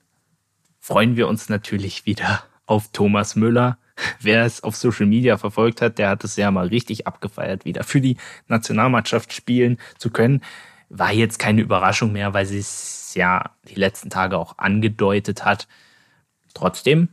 freuen 0.79 1.17
wir 1.17 1.27
uns 1.27 1.49
natürlich 1.49 2.07
wieder 2.07 2.43
auf 2.65 2.91
Thomas 2.91 3.35
Müller. 3.35 3.77
Wer 4.19 4.43
es 4.43 4.63
auf 4.63 4.75
Social 4.75 5.05
Media 5.05 5.37
verfolgt 5.37 5.83
hat, 5.83 5.99
der 5.99 6.09
hat 6.09 6.23
es 6.23 6.35
ja 6.35 6.49
mal 6.49 6.65
richtig 6.65 7.05
abgefeiert, 7.05 7.63
wieder 7.63 7.83
für 7.83 8.01
die 8.01 8.17
Nationalmannschaft 8.47 9.31
spielen 9.31 9.77
zu 9.99 10.09
können. 10.09 10.41
War 10.89 11.13
jetzt 11.13 11.37
keine 11.37 11.61
Überraschung 11.61 12.11
mehr, 12.11 12.33
weil 12.33 12.47
sie 12.47 12.57
es 12.57 13.13
ja 13.13 13.51
die 13.69 13.75
letzten 13.75 14.09
Tage 14.09 14.39
auch 14.39 14.57
angedeutet 14.57 15.45
hat. 15.45 15.67
Trotzdem, 16.55 17.09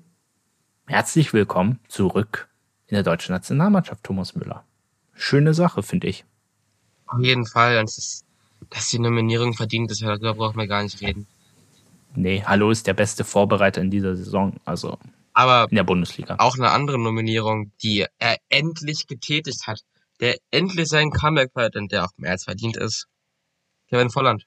herzlich 0.87 1.35
willkommen 1.35 1.81
zurück 1.89 2.49
in 2.87 2.95
der 2.95 3.03
deutschen 3.03 3.35
Nationalmannschaft, 3.35 4.05
Thomas 4.05 4.35
Müller. 4.35 4.65
Schöne 5.15 5.55
Sache, 5.55 5.83
finde 5.83 6.09
ich. 6.09 6.25
Auf 7.07 7.21
jeden 7.21 7.47
Fall, 7.47 7.79
und 7.79 7.89
es 7.89 7.99
ist, 7.99 8.25
dass 8.71 8.89
die 8.89 8.99
Nominierung 8.99 9.55
verdient 9.55 9.91
ist, 9.91 10.03
darüber 10.03 10.35
brauchen 10.35 10.57
wir 10.59 10.67
gar 10.67 10.83
nicht 10.83 11.01
reden. 11.01 11.27
Nee, 12.15 12.43
Hallo 12.45 12.71
ist 12.71 12.87
der 12.87 12.95
beste 12.95 13.25
Vorbereiter 13.25 13.81
in 13.81 13.91
dieser 13.91 14.17
Saison, 14.17 14.55
also 14.65 14.99
Aber 15.33 15.67
in 15.71 15.77
der 15.77 15.85
Bundesliga. 15.85 16.37
auch 16.39 16.57
eine 16.57 16.71
andere 16.71 16.99
Nominierung, 16.99 17.73
die 17.83 18.07
er 18.19 18.37
endlich 18.49 19.07
getätigt 19.07 19.67
hat, 19.67 19.81
der 20.21 20.37
endlich 20.51 20.89
seinen 20.89 21.11
Comeback 21.11 21.53
feiert 21.53 21.77
und 21.77 21.91
der 21.91 22.05
auch 22.05 22.11
mehr 22.17 22.33
als 22.33 22.45
verdient 22.45 22.77
ist. 22.77 23.07
Kevin 23.89 24.11
Volland. 24.11 24.47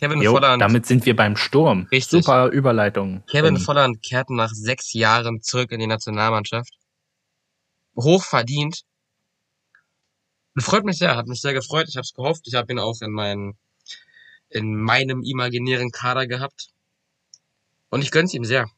Kevin 0.00 0.20
Jo, 0.20 0.32
Volland. 0.32 0.60
damit 0.60 0.86
sind 0.86 1.06
wir 1.06 1.14
beim 1.14 1.36
Sturm. 1.36 1.86
Richtig. 1.92 2.24
Super 2.24 2.48
Überleitung. 2.48 3.22
Kevin 3.30 3.56
Volland 3.58 4.02
kehrt 4.02 4.30
nach 4.30 4.50
sechs 4.52 4.92
Jahren 4.92 5.40
zurück 5.42 5.70
in 5.70 5.78
die 5.78 5.86
Nationalmannschaft. 5.86 6.72
Hoch 7.96 8.24
verdient. 8.24 8.82
Freut 10.58 10.84
mich 10.84 10.98
sehr, 10.98 11.16
hat 11.16 11.26
mich 11.26 11.40
sehr 11.40 11.54
gefreut. 11.54 11.86
Ich 11.88 11.96
habe 11.96 12.02
es 12.02 12.12
gehofft. 12.12 12.42
Ich 12.46 12.54
habe 12.54 12.72
ihn 12.72 12.78
auch 12.78 13.00
in, 13.00 13.10
meinen, 13.10 13.54
in 14.50 14.74
meinem 14.74 15.22
imaginären 15.22 15.90
Kader 15.90 16.26
gehabt. 16.26 16.68
Und 17.88 18.02
ich 18.02 18.10
gönn's 18.10 18.34
ihm 18.34 18.44
sehr. 18.44 18.68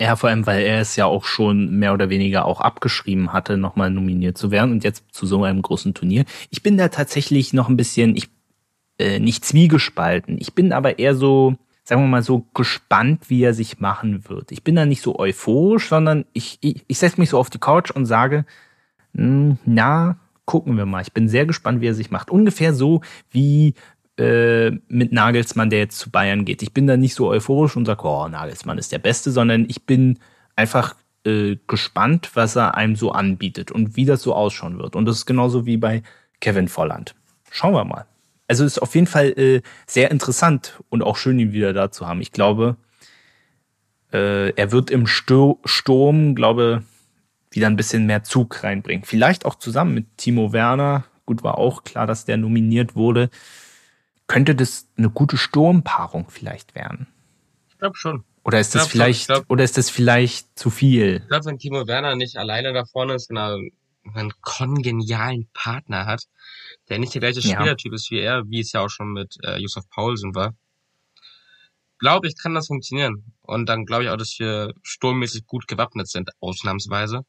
Ja, 0.00 0.16
vor 0.16 0.30
allem, 0.30 0.46
weil 0.46 0.62
er 0.62 0.80
es 0.80 0.96
ja 0.96 1.04
auch 1.04 1.24
schon 1.24 1.78
mehr 1.78 1.92
oder 1.92 2.08
weniger 2.08 2.46
auch 2.46 2.60
abgeschrieben 2.60 3.32
hatte, 3.34 3.58
nochmal 3.58 3.90
nominiert 3.90 4.38
zu 4.38 4.50
werden 4.50 4.70
und 4.72 4.82
jetzt 4.84 5.04
zu 5.12 5.26
so 5.26 5.44
einem 5.44 5.60
großen 5.60 5.92
Turnier. 5.92 6.24
Ich 6.48 6.62
bin 6.62 6.78
da 6.78 6.88
tatsächlich 6.88 7.52
noch 7.52 7.68
ein 7.68 7.76
bisschen, 7.76 8.16
ich, 8.16 8.28
äh, 8.98 9.18
nicht 9.18 9.44
zwiegespalten. 9.44 10.38
Ich 10.40 10.54
bin 10.54 10.72
aber 10.72 10.98
eher 10.98 11.14
so, 11.14 11.56
sagen 11.84 12.00
wir 12.00 12.08
mal 12.08 12.22
so, 12.22 12.46
gespannt, 12.54 13.28
wie 13.28 13.42
er 13.42 13.52
sich 13.52 13.80
machen 13.80 14.26
wird. 14.26 14.52
Ich 14.52 14.64
bin 14.64 14.74
da 14.74 14.86
nicht 14.86 15.02
so 15.02 15.18
euphorisch, 15.18 15.88
sondern 15.88 16.24
ich, 16.32 16.56
ich, 16.62 16.82
ich 16.88 16.98
setze 16.98 17.20
mich 17.20 17.28
so 17.28 17.38
auf 17.38 17.50
die 17.50 17.58
Couch 17.58 17.90
und 17.90 18.06
sage, 18.06 18.46
"Hm, 19.14 19.58
na, 19.66 20.16
gucken 20.50 20.76
wir 20.76 20.84
mal. 20.84 21.00
Ich 21.00 21.12
bin 21.12 21.28
sehr 21.28 21.46
gespannt, 21.46 21.80
wie 21.80 21.86
er 21.86 21.94
sich 21.94 22.10
macht. 22.10 22.28
Ungefähr 22.28 22.74
so 22.74 23.02
wie 23.30 23.74
äh, 24.18 24.72
mit 24.88 25.12
Nagelsmann, 25.12 25.70
der 25.70 25.78
jetzt 25.78 26.00
zu 26.00 26.10
Bayern 26.10 26.44
geht. 26.44 26.60
Ich 26.62 26.74
bin 26.74 26.88
da 26.88 26.96
nicht 26.96 27.14
so 27.14 27.28
euphorisch 27.28 27.76
und 27.76 27.86
sage, 27.86 28.02
oh, 28.02 28.26
Nagelsmann 28.26 28.76
ist 28.76 28.90
der 28.90 28.98
Beste, 28.98 29.30
sondern 29.30 29.64
ich 29.68 29.86
bin 29.86 30.18
einfach 30.56 30.96
äh, 31.24 31.56
gespannt, 31.68 32.32
was 32.34 32.56
er 32.56 32.74
einem 32.74 32.96
so 32.96 33.12
anbietet 33.12 33.70
und 33.70 33.94
wie 33.94 34.04
das 34.04 34.22
so 34.22 34.34
ausschauen 34.34 34.80
wird. 34.80 34.96
Und 34.96 35.04
das 35.04 35.18
ist 35.18 35.26
genauso 35.26 35.66
wie 35.66 35.76
bei 35.76 36.02
Kevin 36.40 36.66
Volland. 36.66 37.14
Schauen 37.52 37.74
wir 37.74 37.84
mal. 37.84 38.06
Also 38.48 38.64
ist 38.64 38.82
auf 38.82 38.96
jeden 38.96 39.06
Fall 39.06 39.28
äh, 39.38 39.62
sehr 39.86 40.10
interessant 40.10 40.82
und 40.88 41.04
auch 41.04 41.16
schön, 41.16 41.38
ihn 41.38 41.52
wieder 41.52 41.72
da 41.72 41.92
zu 41.92 42.08
haben. 42.08 42.20
Ich 42.22 42.32
glaube, 42.32 42.76
äh, 44.12 44.50
er 44.50 44.72
wird 44.72 44.90
im 44.90 45.06
Sto 45.06 45.60
Sturm, 45.64 46.34
glaube 46.34 46.82
wieder 47.50 47.66
ein 47.66 47.76
bisschen 47.76 48.06
mehr 48.06 48.22
Zug 48.22 48.62
reinbringen. 48.62 49.04
Vielleicht 49.04 49.44
auch 49.44 49.56
zusammen 49.56 49.94
mit 49.94 50.16
Timo 50.16 50.52
Werner. 50.52 51.04
Gut, 51.26 51.42
war 51.42 51.58
auch 51.58 51.84
klar, 51.84 52.06
dass 52.06 52.24
der 52.24 52.36
nominiert 52.36 52.96
wurde. 52.96 53.30
Könnte 54.26 54.54
das 54.54 54.88
eine 54.96 55.10
gute 55.10 55.36
Sturmpaarung 55.36 56.28
vielleicht 56.30 56.74
werden? 56.74 57.06
Ich 57.68 57.78
glaube 57.78 57.96
schon. 57.96 58.24
Oder 58.44 58.60
ist 58.60 58.74
das 58.74 58.82
Ja, 58.82 58.86
ich 58.86 58.92
vielleicht, 58.92 59.26
glaub- 59.26 59.44
oder 59.48 59.64
ist 59.64 59.76
das 59.76 59.90
vielleicht 59.90 60.58
zu 60.58 60.70
viel? 60.70 61.16
Ich 61.22 61.28
glaube, 61.28 61.46
wenn 61.46 61.58
Timo 61.58 61.86
Werner 61.86 62.16
nicht 62.16 62.36
alleine 62.36 62.72
da 62.72 62.84
vorne 62.84 63.14
ist, 63.14 63.28
wenn 63.30 63.36
er 63.38 63.58
einen 64.14 64.32
kongenialen 64.40 65.48
Partner 65.52 66.06
hat, 66.06 66.24
der 66.88 66.98
nicht 66.98 67.12
der 67.14 67.20
gleiche 67.20 67.40
Ja. 67.40 67.56
Spielertyp 67.56 67.92
ist 67.92 68.10
wie 68.10 68.20
er, 68.20 68.48
wie 68.48 68.60
es 68.60 68.72
ja 68.72 68.80
auch 68.80 68.88
schon 68.88 69.12
mit 69.12 69.36
äh, 69.44 69.58
Josef 69.58 69.84
Paulsen 69.90 70.34
war, 70.34 70.54
glaube 71.98 72.28
ich, 72.28 72.34
kann 72.40 72.54
das 72.54 72.68
funktionieren. 72.68 73.34
Und 73.42 73.68
dann 73.68 73.84
glaube 73.84 74.04
ich 74.04 74.10
auch, 74.10 74.16
dass 74.16 74.38
wir 74.38 74.72
sturmmäßig 74.82 75.46
gut 75.46 75.68
gewappnet 75.68 76.08
sind, 76.08 76.30
ausnahmsweise. 76.40 77.22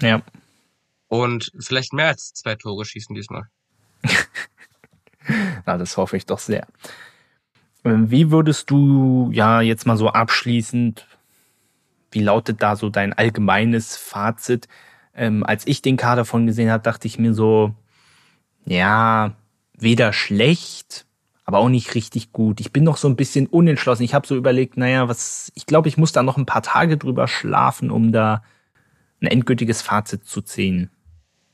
Ja. 0.00 0.22
Und 1.08 1.50
vielleicht 1.58 1.92
mehr 1.92 2.08
als 2.08 2.32
zwei 2.34 2.54
Tore 2.54 2.84
schießen 2.84 3.14
diesmal. 3.14 3.44
Na, 5.66 5.76
das 5.76 5.96
hoffe 5.96 6.16
ich 6.16 6.26
doch 6.26 6.38
sehr. 6.38 6.66
Ähm, 7.84 8.10
Wie 8.10 8.30
würdest 8.30 8.70
du 8.70 9.30
ja 9.32 9.60
jetzt 9.60 9.86
mal 9.86 9.96
so 9.96 10.08
abschließend, 10.08 11.06
wie 12.10 12.20
lautet 12.20 12.62
da 12.62 12.76
so 12.76 12.90
dein 12.90 13.12
allgemeines 13.12 13.96
Fazit? 13.96 14.68
Ähm, 15.14 15.44
als 15.44 15.66
ich 15.66 15.82
den 15.82 15.96
Kader 15.96 16.24
von 16.24 16.46
gesehen 16.46 16.70
habe, 16.70 16.82
dachte 16.82 17.06
ich 17.06 17.18
mir 17.18 17.34
so, 17.34 17.74
ja, 18.64 19.32
weder 19.76 20.12
schlecht, 20.12 21.06
aber 21.44 21.58
auch 21.58 21.68
nicht 21.68 21.94
richtig 21.94 22.32
gut. 22.32 22.60
Ich 22.60 22.72
bin 22.72 22.84
noch 22.84 22.98
so 22.98 23.08
ein 23.08 23.16
bisschen 23.16 23.46
unentschlossen. 23.46 24.02
Ich 24.02 24.14
habe 24.14 24.26
so 24.26 24.36
überlegt, 24.36 24.76
naja, 24.76 25.08
was, 25.08 25.50
ich 25.54 25.66
glaube, 25.66 25.88
ich 25.88 25.96
muss 25.96 26.12
da 26.12 26.22
noch 26.22 26.36
ein 26.36 26.46
paar 26.46 26.62
Tage 26.62 26.98
drüber 26.98 27.26
schlafen, 27.26 27.90
um 27.90 28.12
da 28.12 28.42
ein 29.20 29.26
endgültiges 29.26 29.82
Fazit 29.82 30.24
zu 30.24 30.42
ziehen. 30.42 30.90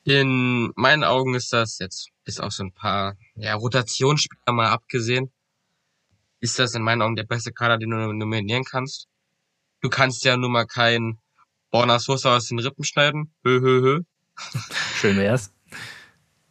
In 0.04 0.72
meinen 0.76 1.02
Augen 1.02 1.34
ist 1.34 1.52
das 1.52 1.78
jetzt, 1.78 2.10
bis 2.24 2.38
auf 2.38 2.52
so 2.52 2.64
ein 2.64 2.72
paar 2.72 3.16
ja, 3.36 3.54
Rotationsspieler 3.54 4.52
mal 4.52 4.68
abgesehen, 4.68 5.32
ist 6.40 6.58
das 6.58 6.74
in 6.74 6.82
meinen 6.82 7.00
Augen 7.00 7.16
der 7.16 7.24
beste 7.24 7.52
Kader, 7.52 7.78
den 7.78 7.90
du 7.90 8.12
nominieren 8.12 8.64
kannst. 8.64 9.08
Du 9.80 9.88
kannst 9.88 10.24
ja 10.24 10.36
nun 10.36 10.52
mal 10.52 10.66
kein 10.66 11.18
Borna 11.70 11.98
Sosa 11.98 12.36
aus 12.36 12.48
den 12.48 12.58
Rippen 12.58 12.84
schneiden. 12.84 13.32
Hö, 13.44 13.60
hö, 13.60 13.80
hö. 13.80 14.00
Schön 14.94 15.16
wär's. 15.16 15.52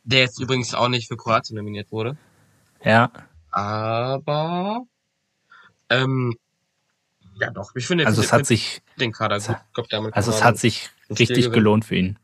Der 0.04 0.22
jetzt 0.22 0.40
übrigens 0.40 0.74
auch 0.74 0.90
nicht 0.90 1.08
für 1.08 1.16
Kroatien 1.16 1.56
nominiert 1.56 1.92
wurde. 1.92 2.18
Ja. 2.84 3.12
Aber 3.52 4.82
ähm, 5.90 6.36
ja 7.40 7.50
doch, 7.50 7.76
ich 7.76 7.88
finde 7.88 8.06
Also 8.06 8.22
es 8.22 8.32
hat 8.32 8.46
sich, 8.46 8.82
den 9.00 9.12
Kader 9.12 9.40
gut. 9.40 9.56
Glaub, 9.74 9.90
damit 9.90 10.16
also 10.16 10.32
es 10.32 10.44
hat 10.44 10.58
sich 10.58 10.90
richtig 11.10 11.52
gelohnt 11.52 11.86
für 11.86 11.96
ihn. 11.96 12.20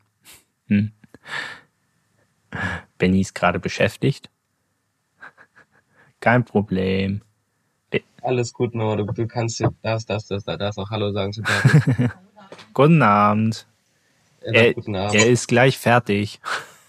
Hm. 0.67 0.91
Benny 2.97 3.21
ist 3.21 3.35
gerade 3.35 3.59
beschäftigt. 3.59 4.29
Kein 6.19 6.43
Problem. 6.43 7.21
Alles 8.21 8.53
gut, 8.53 8.75
Noah. 8.75 8.97
Du, 8.97 9.05
du 9.05 9.27
kannst 9.27 9.59
jetzt 9.59 9.75
das, 9.81 10.05
das, 10.05 10.27
das, 10.27 10.43
das, 10.43 10.57
das 10.57 10.77
auch 10.77 10.89
Hallo 10.89 11.11
sagen 11.11 11.31
zu 11.31 11.41
David. 11.41 12.11
Guten 12.73 13.01
Abend. 13.01 13.65
Er 14.41 14.53
Er, 14.53 14.73
guten 14.73 14.95
Abend. 14.95 15.15
er 15.15 15.27
ist 15.27 15.47
gleich 15.47 15.77
fertig. 15.77 16.39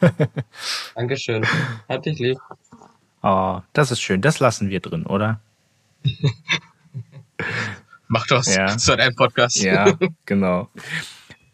Dankeschön. 0.95 1.47
Hat 1.89 2.07
dich 2.07 2.19
lieb. 2.19 2.39
Oh, 3.23 3.61
das 3.73 3.91
ist 3.91 4.01
schön. 4.01 4.23
Das 4.23 4.41
lassen 4.41 4.71
wir 4.71 4.81
drin, 4.81 5.07
oder? 5.07 5.41
Mach 8.13 8.27
das. 8.27 8.55
Ja. 8.55 8.67
Das 8.67 8.77
ist 8.77 8.89
halt 8.89 9.01
ein 9.01 9.15
Podcast. 9.15 9.57
Ja, 9.63 9.93
genau. 10.27 10.69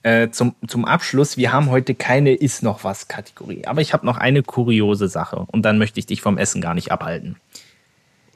Äh, 0.03 0.31
zum, 0.31 0.55
zum 0.67 0.85
Abschluss, 0.85 1.37
wir 1.37 1.53
haben 1.53 1.69
heute 1.69 1.95
keine 1.95 2.33
Ist 2.35 2.63
noch 2.63 2.83
was 2.83 3.09
Kategorie, 3.09 3.67
aber 3.67 3.81
ich 3.83 3.93
habe 3.93 4.07
noch 4.07 4.17
eine 4.17 4.43
kuriose 4.43 5.09
Sache 5.09 5.45
und 5.49 5.63
dann 5.63 5.79
möchte 5.79 6.01
ich 6.01 6.07
dich 6.07 6.23
vom 6.23 6.39
Essen 6.39 6.61
gar 6.63 6.75
nicht 6.75 6.91
abhalten. 6.93 7.37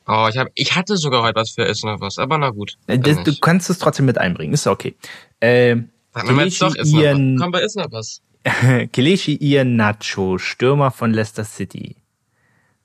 Oh, 0.06 0.26
ich 0.28 0.36
hab, 0.36 0.48
ich 0.54 0.74
hatte 0.76 0.96
sogar 0.96 1.22
heute 1.22 1.36
was 1.36 1.50
für 1.52 1.64
Essen 1.64 1.88
noch 1.88 2.00
was, 2.00 2.18
aber 2.18 2.36
na 2.38 2.50
gut. 2.50 2.76
Äh, 2.88 2.98
Das, 2.98 3.22
du 3.22 3.34
kannst 3.40 3.70
es 3.70 3.78
trotzdem 3.78 4.06
mit 4.06 4.18
einbringen, 4.18 4.52
ist 4.52 4.66
okay. 4.66 4.96
Äh, 5.38 5.76
doch 6.12 6.24
Kelechi 6.24 6.64
noch 6.64 6.74
was. 6.76 6.88
Ian- 6.88 7.38
Komm, 7.40 7.52
bei 7.52 7.60
noch 7.76 7.92
was. 7.92 8.20
Kelechi 8.92 9.36
Ian 9.40 9.76
Nacho, 9.76 10.36
Stürmer 10.38 10.90
von 10.90 11.12
Leicester 11.14 11.44
City. 11.44 11.96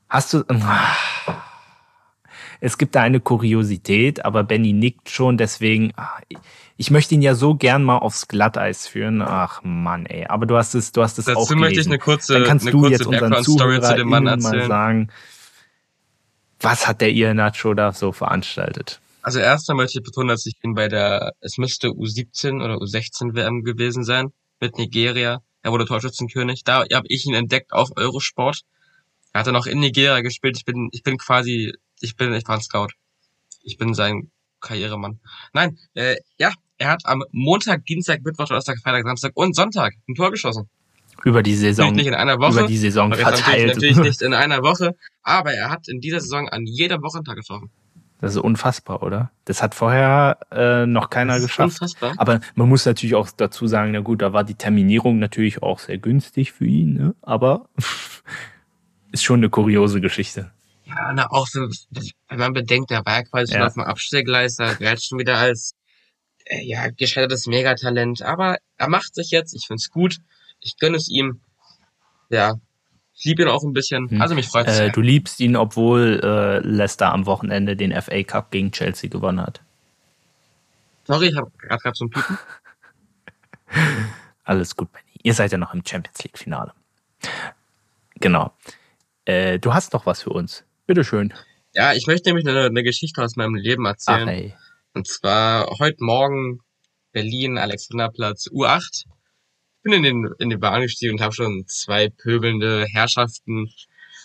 Hast 0.07 0.33
du. 0.33 0.43
Es 2.59 2.77
gibt 2.77 2.95
da 2.95 3.01
eine 3.01 3.19
Kuriosität, 3.19 4.23
aber 4.25 4.43
Benny 4.43 4.73
nickt 4.73 5.09
schon, 5.09 5.37
deswegen. 5.37 5.91
ah, 5.97 6.19
Ich 6.77 6.91
möchte 6.91 7.15
ihn 7.15 7.21
ja 7.21 7.35
so 7.35 7.55
gern 7.55 7.83
mal 7.83 7.97
aufs 7.97 8.27
Glatteis 8.27 8.87
führen. 8.87 9.21
Ach 9.21 9.61
Mann, 9.63 10.05
ey. 10.05 10.25
Aber 10.27 10.45
du 10.45 10.57
hast 10.57 10.75
es, 10.75 10.91
du 10.91 11.01
hast 11.01 11.17
es 11.19 11.27
auch 11.27 11.33
Dazu 11.47 11.55
möchte 11.55 11.73
ich 11.81 11.87
gelesen. 11.87 11.91
eine 11.93 11.99
kurze, 11.99 12.33
Dann 12.33 12.43
kannst 12.43 12.65
eine 12.65 12.71
du 12.71 12.79
kurze 12.79 12.91
jetzt 12.93 13.05
unseren 13.05 13.29
Background-Story 13.31 13.81
zu 13.81 13.95
dem 13.95 14.09
Mann 14.09 14.23
ZuhörerInnen 14.23 14.43
mal 14.43 14.49
erzählen. 14.53 14.67
sagen, 14.67 15.07
was 16.59 16.87
hat 16.87 17.01
der 17.01 17.11
Ian 17.11 17.37
Nacho 17.37 17.73
da 17.73 17.91
so 17.91 18.11
veranstaltet? 18.11 18.99
Also 19.21 19.39
erstmal 19.39 19.77
möchte 19.77 19.99
ich 19.99 20.03
betonen, 20.03 20.29
dass 20.29 20.45
ich 20.45 20.53
ihn 20.63 20.73
bei 20.75 20.87
der, 20.87 21.33
es 21.41 21.57
müsste 21.57 21.89
U17 21.89 22.63
oder 22.63 22.75
U16 22.75 23.35
WM 23.35 23.63
gewesen 23.63 24.03
sein, 24.03 24.29
mit 24.59 24.77
Nigeria. 24.77 25.39
Er 25.63 25.71
wurde 25.71 25.85
Torschützenkönig. 25.85 26.63
Da 26.63 26.85
habe 26.93 27.07
ich 27.07 27.25
ihn 27.25 27.33
entdeckt 27.33 27.73
auf 27.73 27.89
Eurosport. 27.95 28.61
Er 29.33 29.39
hatte 29.41 29.51
noch 29.51 29.65
in 29.65 29.79
Nigeria 29.79 30.21
gespielt. 30.21 30.57
Ich 30.57 30.63
bin, 30.65 30.89
ich 30.91 31.01
bin 31.03 31.17
quasi, 31.17 31.73
ich 32.05 32.15
bin, 32.15 32.33
ich 32.33 32.47
war 32.47 32.55
ein 32.55 32.61
Scout. 32.61 32.89
Ich 33.63 33.77
bin 33.77 33.93
sein 33.93 34.31
Karrieremann. 34.61 35.19
Nein, 35.53 35.77
äh, 35.95 36.15
ja, 36.37 36.51
er 36.77 36.89
hat 36.89 37.05
am 37.05 37.23
Montag, 37.31 37.85
Dienstag, 37.85 38.21
Mittwoch, 38.23 38.47
Donnerstag, 38.47 38.77
Freitag, 38.79 39.03
Samstag 39.03 39.31
und 39.35 39.55
Sonntag 39.55 39.93
ein 40.07 40.15
Tor 40.15 40.31
geschossen. 40.31 40.69
Über 41.23 41.41
die 41.41 41.55
Saison, 41.55 41.87
Natürlich 41.87 42.05
nicht 42.05 42.13
in 42.13 42.19
einer 42.19 42.39
Woche. 42.39 42.59
über 42.59 42.67
die 42.67 42.77
Saison 42.77 43.09
jetzt 43.11 43.21
natürlich, 43.21 43.43
verteilt. 43.43 43.67
natürlich 43.67 43.97
nicht 43.97 44.21
in 44.21 44.33
einer 44.33 44.61
Woche. 44.61 44.95
Aber 45.23 45.53
er 45.53 45.69
hat 45.69 45.87
in 45.87 46.01
dieser 46.01 46.19
Saison 46.19 46.49
an 46.49 46.65
jedem 46.65 47.01
Wochentag 47.01 47.37
getroffen. 47.37 47.69
Das 48.19 48.35
ist 48.35 48.41
unfassbar, 48.41 49.01
oder? 49.01 49.31
Das 49.45 49.61
hat 49.61 49.75
vorher 49.75 50.37
äh, 50.51 50.85
noch 50.85 51.09
keiner 51.09 51.39
geschafft. 51.39 51.81
Unfassbar. 51.81 52.13
Aber 52.17 52.41
man 52.55 52.69
muss 52.69 52.85
natürlich 52.85 53.15
auch 53.15 53.29
dazu 53.35 53.67
sagen, 53.67 53.91
na 53.91 53.99
gut, 53.99 54.21
da 54.21 54.33
war 54.33 54.43
die 54.43 54.55
Terminierung 54.55 55.19
natürlich 55.19 55.63
auch 55.63 55.79
sehr 55.79 55.97
günstig 55.97 56.51
für 56.51 56.65
ihn, 56.65 56.93
ne? 56.93 57.15
aber 57.21 57.69
ist 59.11 59.23
schon 59.23 59.39
eine 59.39 59.49
kuriose 59.49 60.01
Geschichte. 60.01 60.51
Ja, 60.85 61.13
na, 61.13 61.31
auch 61.31 61.47
so, 61.47 61.67
wenn 62.29 62.39
man 62.39 62.53
bedenkt, 62.53 62.91
der 62.91 63.05
war 63.05 63.17
ja 63.17 63.23
quasi 63.23 63.51
schon 63.53 63.61
Ja. 63.61 63.67
auf 63.67 63.73
dem 63.73 63.83
Abstellgleis, 63.83 64.55
da 64.57 64.73
galt 64.75 65.03
schon 65.03 65.17
wieder 65.19 65.37
als, 65.37 65.73
äh, 66.45 66.63
ja, 66.63 66.89
gescheitertes 66.89 67.47
Megatalent. 67.47 68.21
Aber 68.21 68.57
er 68.77 68.89
macht 68.89 69.15
sich 69.15 69.31
jetzt, 69.31 69.53
ich 69.53 69.65
find's 69.67 69.89
gut, 69.89 70.17
ich 70.59 70.77
gönne 70.77 70.97
es 70.97 71.09
ihm. 71.09 71.41
Ja, 72.29 72.55
ich 73.15 73.23
liebe 73.25 73.43
ihn 73.43 73.47
auch 73.49 73.63
ein 73.63 73.73
bisschen. 73.73 74.09
Hm. 74.09 74.21
Also 74.21 74.35
mich 74.35 74.47
freut's 74.47 74.71
Äh, 74.71 74.75
sehr. 74.75 74.89
du 74.91 75.01
liebst 75.01 75.39
ihn, 75.39 75.55
obwohl 75.55 76.19
äh, 76.23 76.59
Leicester 76.59 77.11
am 77.11 77.25
Wochenende 77.25 77.75
den 77.75 77.91
FA 77.99 78.23
Cup 78.23 78.51
gegen 78.51 78.71
Chelsea 78.71 79.09
gewonnen 79.09 79.41
hat. 79.41 79.61
Sorry, 81.05 81.27
ich 81.29 81.35
habe 81.37 81.51
gerade 81.59 81.81
grad 81.81 81.95
so 81.95 82.05
einen 82.05 82.11
Piepen. 82.11 82.37
Alles 84.43 84.75
gut, 84.75 84.91
Benny. 84.91 85.03
Ihr 85.23 85.33
seid 85.33 85.51
ja 85.51 85.57
noch 85.57 85.73
im 85.73 85.83
Champions 85.85 86.23
League 86.23 86.37
Finale. 86.37 86.73
Genau. 88.19 88.53
Äh, 89.25 89.57
du 89.59 89.73
hast 89.73 89.93
noch 89.93 90.05
was 90.05 90.21
für 90.21 90.29
uns. 90.31 90.63
Bitteschön. 90.87 91.33
Ja, 91.73 91.93
ich 91.93 92.07
möchte 92.07 92.29
nämlich 92.29 92.47
eine, 92.47 92.65
eine 92.65 92.83
Geschichte 92.83 93.23
aus 93.23 93.35
meinem 93.35 93.55
Leben 93.55 93.85
Ach, 93.85 93.91
erzählen. 93.91 94.27
ey. 94.27 94.55
Und 94.93 95.07
zwar 95.07 95.67
heute 95.79 95.97
Morgen 95.99 96.59
Berlin, 97.11 97.57
Alexanderplatz, 97.57 98.47
U8. 98.47 99.05
Ich 99.05 99.81
bin 99.81 99.93
in 99.93 100.03
den, 100.03 100.29
in 100.39 100.49
die 100.49 100.57
Bahn 100.57 100.81
gestiegen 100.81 101.13
und 101.13 101.21
habe 101.21 101.33
schon 101.33 101.65
zwei 101.67 102.09
pöbelnde 102.09 102.85
Herrschaften 102.85 103.71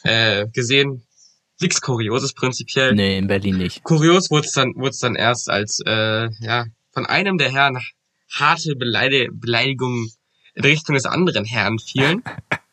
äh, 0.05 0.47
gesehen. 0.49 1.07
Nichts 1.61 1.81
Kurioses 1.81 2.35
prinzipiell. 2.35 2.95
Nee, 2.95 3.19
in 3.19 3.27
Berlin 3.27 3.59
nicht. 3.59 3.83
Kurios 3.83 4.31
wurde 4.31 4.47
es 4.47 4.53
dann, 4.53 4.75
wurde 4.77 4.91
es 4.91 4.99
dann 4.99 5.15
erst, 5.15 5.51
als 5.51 5.81
äh, 5.87 6.29
ja 6.41 6.67
von 6.93 7.07
einem 7.07 7.39
der 7.39 7.51
Herren 7.51 7.79
harte 8.33 8.77
Beleide 8.77 9.29
Beleidigungen 9.33 10.11
in 10.55 10.65
Richtung 10.65 10.95
des 10.95 11.07
anderen 11.07 11.45
Herrn 11.45 11.79
fielen, 11.79 12.23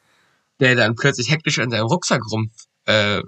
der 0.59 0.75
dann 0.75 0.95
plötzlich 0.95 1.29
hektisch 1.29 1.57
in 1.57 1.69
seinem 1.69 1.87
Rucksack 1.87 2.21
rum 2.31 2.51
äh, 2.85 3.21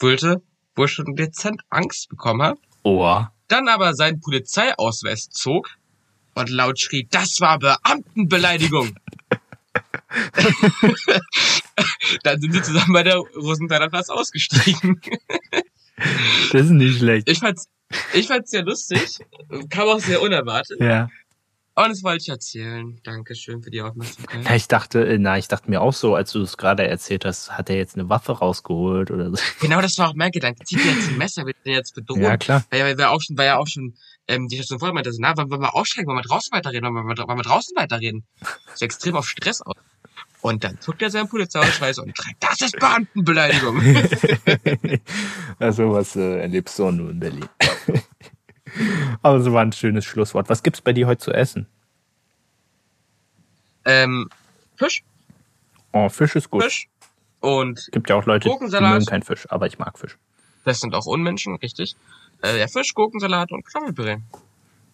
wühlte, 0.00 0.42
wo 0.76 0.82
er 0.82 0.88
schon 0.88 1.14
dezent 1.16 1.62
Angst 1.70 2.08
bekommen 2.08 2.42
hat 2.42 2.58
Oh. 2.82 3.24
dann 3.48 3.68
aber 3.68 3.94
seinen 3.94 4.20
Polizeiausweis 4.20 5.28
zog 5.30 5.70
und 6.34 6.50
laut 6.50 6.78
schrie, 6.80 7.06
das 7.10 7.40
war 7.40 7.58
Beamtenbeleidigung. 7.58 8.94
dann 12.22 12.40
sind 12.40 12.52
sie 12.52 12.62
zusammen 12.62 12.92
bei 12.92 13.02
der 13.02 13.16
Rosenthaler 13.16 13.88
Platz 13.88 14.08
ausgestiegen. 14.08 15.00
Das 16.52 16.62
ist 16.62 16.70
nicht 16.70 16.98
schlecht. 16.98 17.28
Ich 17.28 17.40
fand's, 17.40 17.68
ich 18.14 18.26
fand's 18.26 18.50
sehr 18.50 18.64
lustig, 18.64 19.18
kam 19.68 19.88
auch 19.88 20.00
sehr 20.00 20.22
unerwartet. 20.22 20.80
Ja. 20.80 21.08
Und 21.84 21.90
das 21.90 22.02
wollte 22.02 22.22
ich 22.22 22.28
erzählen. 22.28 23.00
Dankeschön 23.04 23.62
für 23.62 23.70
die 23.70 23.80
Aufmerksamkeit. 23.80 24.44
Ja, 24.44 24.54
ich 24.54 24.68
dachte, 24.68 25.06
äh, 25.06 25.18
na, 25.18 25.38
ich 25.38 25.48
dachte 25.48 25.70
mir 25.70 25.80
auch 25.80 25.92
so, 25.92 26.14
als 26.14 26.32
du 26.32 26.42
es 26.42 26.56
gerade 26.56 26.86
erzählt 26.86 27.24
hast, 27.24 27.52
hat 27.52 27.70
er 27.70 27.76
jetzt 27.76 27.96
eine 27.96 28.08
Waffe 28.08 28.32
rausgeholt 28.32 29.10
oder 29.10 29.30
so. 29.30 29.36
Genau, 29.60 29.80
das 29.80 29.96
war 29.98 30.10
auch 30.10 30.14
mein 30.14 30.30
Gedanke. 30.30 30.64
Zieht 30.64 30.84
er 30.84 30.92
jetzt 30.92 31.08
ein 31.08 31.18
Messer, 31.18 31.46
wird 31.46 31.56
er 31.64 31.74
jetzt 31.74 31.94
bedrohen? 31.94 32.22
Ja, 32.22 32.36
klar. 32.36 32.64
Weil, 32.70 32.82
weil, 32.82 32.98
weil 32.98 33.06
auch 33.06 33.20
schon, 33.20 33.38
weil 33.38 33.46
ja 33.46 33.58
auch 33.58 33.66
schon, 33.66 33.94
ähm, 34.28 34.48
die 34.48 34.56
Station 34.56 34.78
vorher 34.78 34.94
meinte, 34.94 35.10
na, 35.18 35.36
wollen 35.36 35.50
wir 35.50 35.74
aussteigen, 35.74 36.06
wollen 36.08 36.18
wir 36.18 36.28
draußen 36.28 36.52
weiterreden, 36.52 36.94
wollen 36.94 37.06
wir, 37.06 37.26
wollen 37.26 37.38
wir 37.38 37.42
draußen 37.42 37.76
weiterreden? 37.76 38.24
So 38.74 38.84
extrem 38.84 39.16
auf 39.16 39.28
Stress 39.28 39.62
aus. 39.62 39.76
Und 40.42 40.64
dann 40.64 40.80
zuckt 40.80 41.02
er 41.02 41.10
seinen 41.10 41.28
Polizeiausweis 41.28 41.98
und 41.98 42.16
schreibt, 42.16 42.42
das 42.42 42.60
ist 42.62 42.78
Beamtenbeleidigung. 42.78 43.78
also 45.58 45.92
was 45.92 46.16
äh, 46.16 46.40
erlebst 46.40 46.78
du 46.78 46.90
nur 46.90 47.10
in 47.10 47.20
Berlin. 47.20 47.48
Aber 49.22 49.36
es 49.38 49.50
war 49.52 49.62
ein 49.62 49.72
schönes 49.72 50.04
Schlusswort. 50.04 50.48
Was 50.48 50.62
gibt's 50.62 50.80
bei 50.80 50.92
dir 50.92 51.06
heute 51.06 51.22
zu 51.22 51.32
essen? 51.32 51.66
ähm, 53.84 54.28
Fisch, 54.76 55.02
Oh, 55.92 56.08
Fisch 56.08 56.36
ist 56.36 56.50
gut. 56.50 56.62
Fisch. 56.62 56.88
Und 57.40 57.88
Gibt 57.92 58.10
ja 58.10 58.16
auch 58.16 58.26
Leute, 58.26 58.48
die 58.48 58.64
mögen 58.80 59.06
keinen 59.06 59.22
Fisch, 59.22 59.46
aber 59.50 59.66
ich 59.66 59.78
mag 59.78 59.98
Fisch. 59.98 60.16
das 60.64 60.80
sind 60.80 60.94
auch 60.94 61.06
Unmenschen, 61.06 61.56
richtig. 61.56 61.96
Äh, 62.42 62.58
ja, 62.60 62.68
Fisch, 62.68 62.94
Gurkensalat 62.94 63.50
und 63.50 63.64
Kartoffelpüree. 63.64 64.18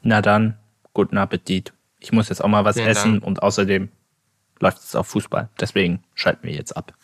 Na 0.03 0.22
dann, 0.22 0.57
guten 0.95 1.18
Appetit. 1.18 1.72
Ich 1.99 2.12
muss 2.12 2.29
jetzt 2.29 2.43
auch 2.43 2.49
mal 2.49 2.64
was 2.64 2.77
Vielen 2.77 2.89
essen 2.89 3.12
Dank. 3.14 3.24
und 3.24 3.43
außerdem 3.43 3.89
läuft 4.61 4.79
es 4.79 4.95
auf 4.95 5.09
Fußball. 5.09 5.49
Deswegen 5.61 6.03
schalten 6.14 6.45
wir 6.47 6.55
jetzt 6.55 6.77
ab. 6.77 6.95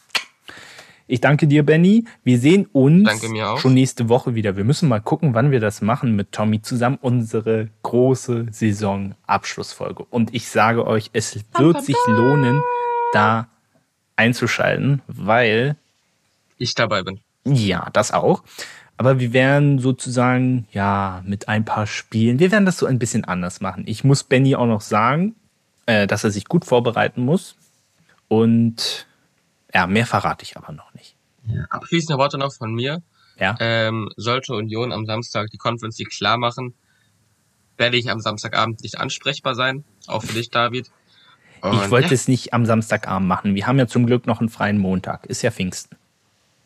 Ich 1.07 1.20
danke 1.20 1.46
dir, 1.46 1.64
Benny. 1.64 2.05
Wir 2.24 2.38
sehen 2.38 2.66
uns 2.72 3.09
Danke 3.09 3.28
mir 3.28 3.50
auch. 3.50 3.59
schon 3.59 3.74
nächste 3.74 4.09
Woche 4.09 4.34
wieder. 4.34 4.57
Wir 4.57 4.64
müssen 4.64 4.88
mal 4.88 5.00
gucken, 5.00 5.34
wann 5.34 5.50
wir 5.50 5.61
das 5.61 5.82
machen 5.82 6.16
mit 6.16 6.32
Tommy 6.32 6.62
zusammen. 6.62 6.98
Unsere 7.00 7.68
große 7.82 8.46
Saisonabschlussfolge. 8.50 10.05
Und 10.11 10.34
ich 10.34 10.48
sage 10.48 10.86
euch, 10.86 11.11
es 11.12 11.38
wird 11.59 11.84
sich 11.84 11.96
lohnen, 12.07 12.61
da 13.12 13.48
einzuschalten, 14.16 15.03
weil 15.07 15.76
Ich 16.59 16.74
dabei 16.74 17.03
bin. 17.03 17.20
ja, 17.44 17.88
das 17.92 18.12
auch. 18.12 18.42
Aber 18.96 19.18
wir 19.18 19.32
werden 19.32 19.78
sozusagen, 19.80 20.66
ja, 20.72 21.22
mit 21.26 21.48
ein 21.48 21.64
paar 21.64 21.86
Spielen, 21.86 22.38
wir 22.38 22.53
werden 22.53 22.66
das 22.66 22.78
so 22.78 22.86
ein 22.86 22.98
bisschen 22.98 23.24
anders 23.24 23.61
machen. 23.61 23.82
Ich 23.86 24.05
muss 24.05 24.22
Benny 24.22 24.55
auch 24.55 24.66
noch 24.66 24.82
sagen, 24.82 25.34
äh, 25.86 26.07
dass 26.07 26.22
er 26.24 26.30
sich 26.30 26.44
gut 26.44 26.64
vorbereiten 26.64 27.24
muss. 27.24 27.57
Und 28.28 29.07
ja, 29.74 29.86
mehr 29.86 30.06
verrate 30.06 30.44
ich 30.44 30.56
aber 30.56 30.72
noch 30.72 30.92
nicht. 30.94 31.16
Ja. 31.46 31.64
Abschließende 31.70 32.18
Worte 32.18 32.38
noch 32.38 32.52
von 32.52 32.74
mir. 32.74 33.02
Ja. 33.38 33.56
Ähm, 33.60 34.10
sollte 34.16 34.54
Union 34.54 34.92
am 34.92 35.06
Samstag 35.06 35.50
die 35.50 35.58
Conference 35.58 35.98
League 35.98 36.10
klar 36.10 36.36
machen, 36.36 36.74
werde 37.76 37.96
ich 37.96 38.10
am 38.10 38.20
Samstagabend 38.20 38.82
nicht 38.82 38.98
ansprechbar 38.98 39.54
sein. 39.54 39.84
Auch 40.06 40.22
für 40.22 40.34
dich, 40.34 40.50
David. 40.50 40.90
Und 41.62 41.74
ich 41.74 41.90
wollte 41.90 42.08
ja. 42.08 42.14
es 42.14 42.28
nicht 42.28 42.52
am 42.52 42.66
Samstagabend 42.66 43.28
machen. 43.28 43.54
Wir 43.54 43.66
haben 43.66 43.78
ja 43.78 43.86
zum 43.86 44.06
Glück 44.06 44.26
noch 44.26 44.40
einen 44.40 44.48
freien 44.48 44.78
Montag. 44.78 45.26
Ist 45.26 45.42
ja 45.42 45.50
Pfingsten. 45.50 45.96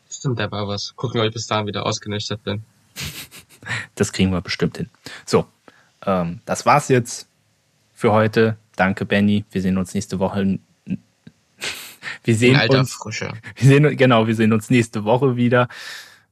Stimmt 0.09 0.41
aber 0.41 0.67
was. 0.67 0.95
Gucken, 0.95 1.21
ob 1.21 1.27
ich 1.27 1.33
bis 1.33 1.47
dahin 1.47 1.67
wieder 1.67 1.85
ausgenüchtert 1.85 2.43
bin. 2.43 2.63
Das 3.95 4.13
kriegen 4.13 4.31
wir 4.31 4.39
bestimmt 4.39 4.77
hin. 4.77 4.89
So, 5.25 5.45
ähm, 6.05 6.39
das 6.45 6.65
war's 6.65 6.87
jetzt 6.87 7.27
für 7.93 8.13
heute. 8.13 8.55
Danke, 8.77 9.03
Benny. 9.03 9.43
Wir 9.51 9.61
sehen 9.61 9.77
uns 9.77 9.93
nächste 9.93 10.19
Woche. 10.19 10.59
Wir 12.27 12.35
sehen 12.35 12.57
Alter 12.57 12.79
uns. 12.79 12.93
Frische. 12.93 13.31
Wir 13.55 13.67
sehen, 13.67 13.95
genau, 13.95 14.27
wir 14.27 14.35
sehen 14.35 14.51
uns 14.51 14.69
nächste 14.69 15.05
Woche 15.05 15.37
wieder. 15.37 15.69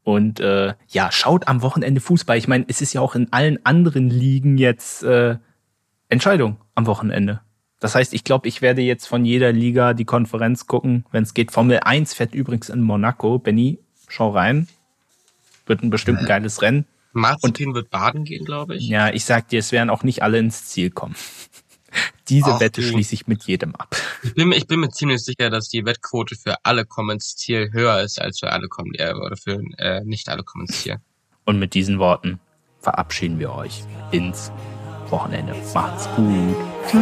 Und 0.04 0.42
äh, 0.42 0.74
ja, 0.90 1.10
schaut 1.12 1.48
am 1.48 1.62
Wochenende 1.62 2.02
Fußball. 2.02 2.38
Ich 2.38 2.50
meine, 2.50 2.66
es 2.68 2.82
ist 2.82 2.92
ja 2.92 3.00
auch 3.00 3.16
in 3.16 3.32
allen 3.32 3.66
anderen 3.66 4.10
Ligen 4.10 4.58
jetzt 4.58 5.04
äh, 5.04 5.38
Entscheidung 6.10 6.58
am 6.76 6.86
Wochenende. 6.86 7.40
Das 7.80 7.96
heißt, 7.96 8.14
ich 8.14 8.26
glaube, 8.26 8.48
ich 8.48 8.62
werde 8.62 8.82
jetzt 8.82 9.08
von 9.08 9.24
jeder 9.24 9.54
Liga 9.54 9.94
die 9.94 10.04
Konferenz 10.04 10.68
gucken, 10.68 11.06
wenn 11.12 11.24
es 11.24 11.34
geht. 11.34 11.52
Formel 11.52 11.80
1 11.80 12.14
fährt 12.14 12.36
übrigens 12.36 12.68
in 12.68 12.82
Monaco. 12.82 13.40
Benny, 13.40 13.80
schau 14.10 14.32
rein. 14.32 14.68
Wird 15.66 15.82
ein 15.82 15.90
bestimmt 15.90 16.20
ein 16.20 16.26
geiles 16.26 16.62
Rennen. 16.62 16.86
Martin 17.14 17.74
wird 17.74 17.90
baden 17.90 18.26
gehen, 18.26 18.44
glaube 18.44 18.76
ich. 18.76 18.90
Ja, 18.90 19.14
ich 19.14 19.24
sag 19.24 19.48
dir, 19.48 19.60
es 19.60 19.72
werden 19.72 19.90
auch 19.90 20.04
nicht 20.04 20.22
alle 20.22 20.40
ins 20.40 20.66
Ziel 20.66 20.90
kommen. 20.90 21.16
Diese 22.30 22.54
Ach, 22.54 22.60
Wette 22.60 22.82
schließe 22.82 23.14
ich 23.14 23.28
mit 23.28 23.44
jedem 23.44 23.76
ab. 23.76 23.96
Ich 24.24 24.34
bin, 24.34 24.52
ich 24.52 24.68
bin 24.68 24.80
mir 24.80 24.90
ziemlich 24.90 25.24
sicher, 25.24 25.50
dass 25.50 25.70
die 25.70 25.86
Wettquote 25.86 26.36
für 26.36 26.56
alle 26.64 26.86
kommen 26.86 27.12
ins 27.12 27.36
Ziel 27.36 27.72
höher 27.72 28.02
ist 28.02 28.20
als 28.20 28.40
für 28.40 28.52
alle 28.52 28.68
kommen 28.68 28.94
äh, 28.96 29.14
oder 29.14 29.38
für 29.38 29.62
äh, 29.78 30.02
nicht 30.04 30.30
alle 30.30 30.44
kommen 30.44 30.66
ins 30.66 30.82
Ziel. 30.82 30.98
Und 31.46 31.60
mit 31.60 31.74
diesen 31.74 32.00
Worten 32.00 32.40
verabschieden 32.80 33.40
wir 33.40 33.54
euch 33.54 33.84
ins 34.12 34.52
Wochenende. 35.10 35.56
Macht's 35.74 36.08
gut. 36.16 36.56
Tschüss. 36.88 37.02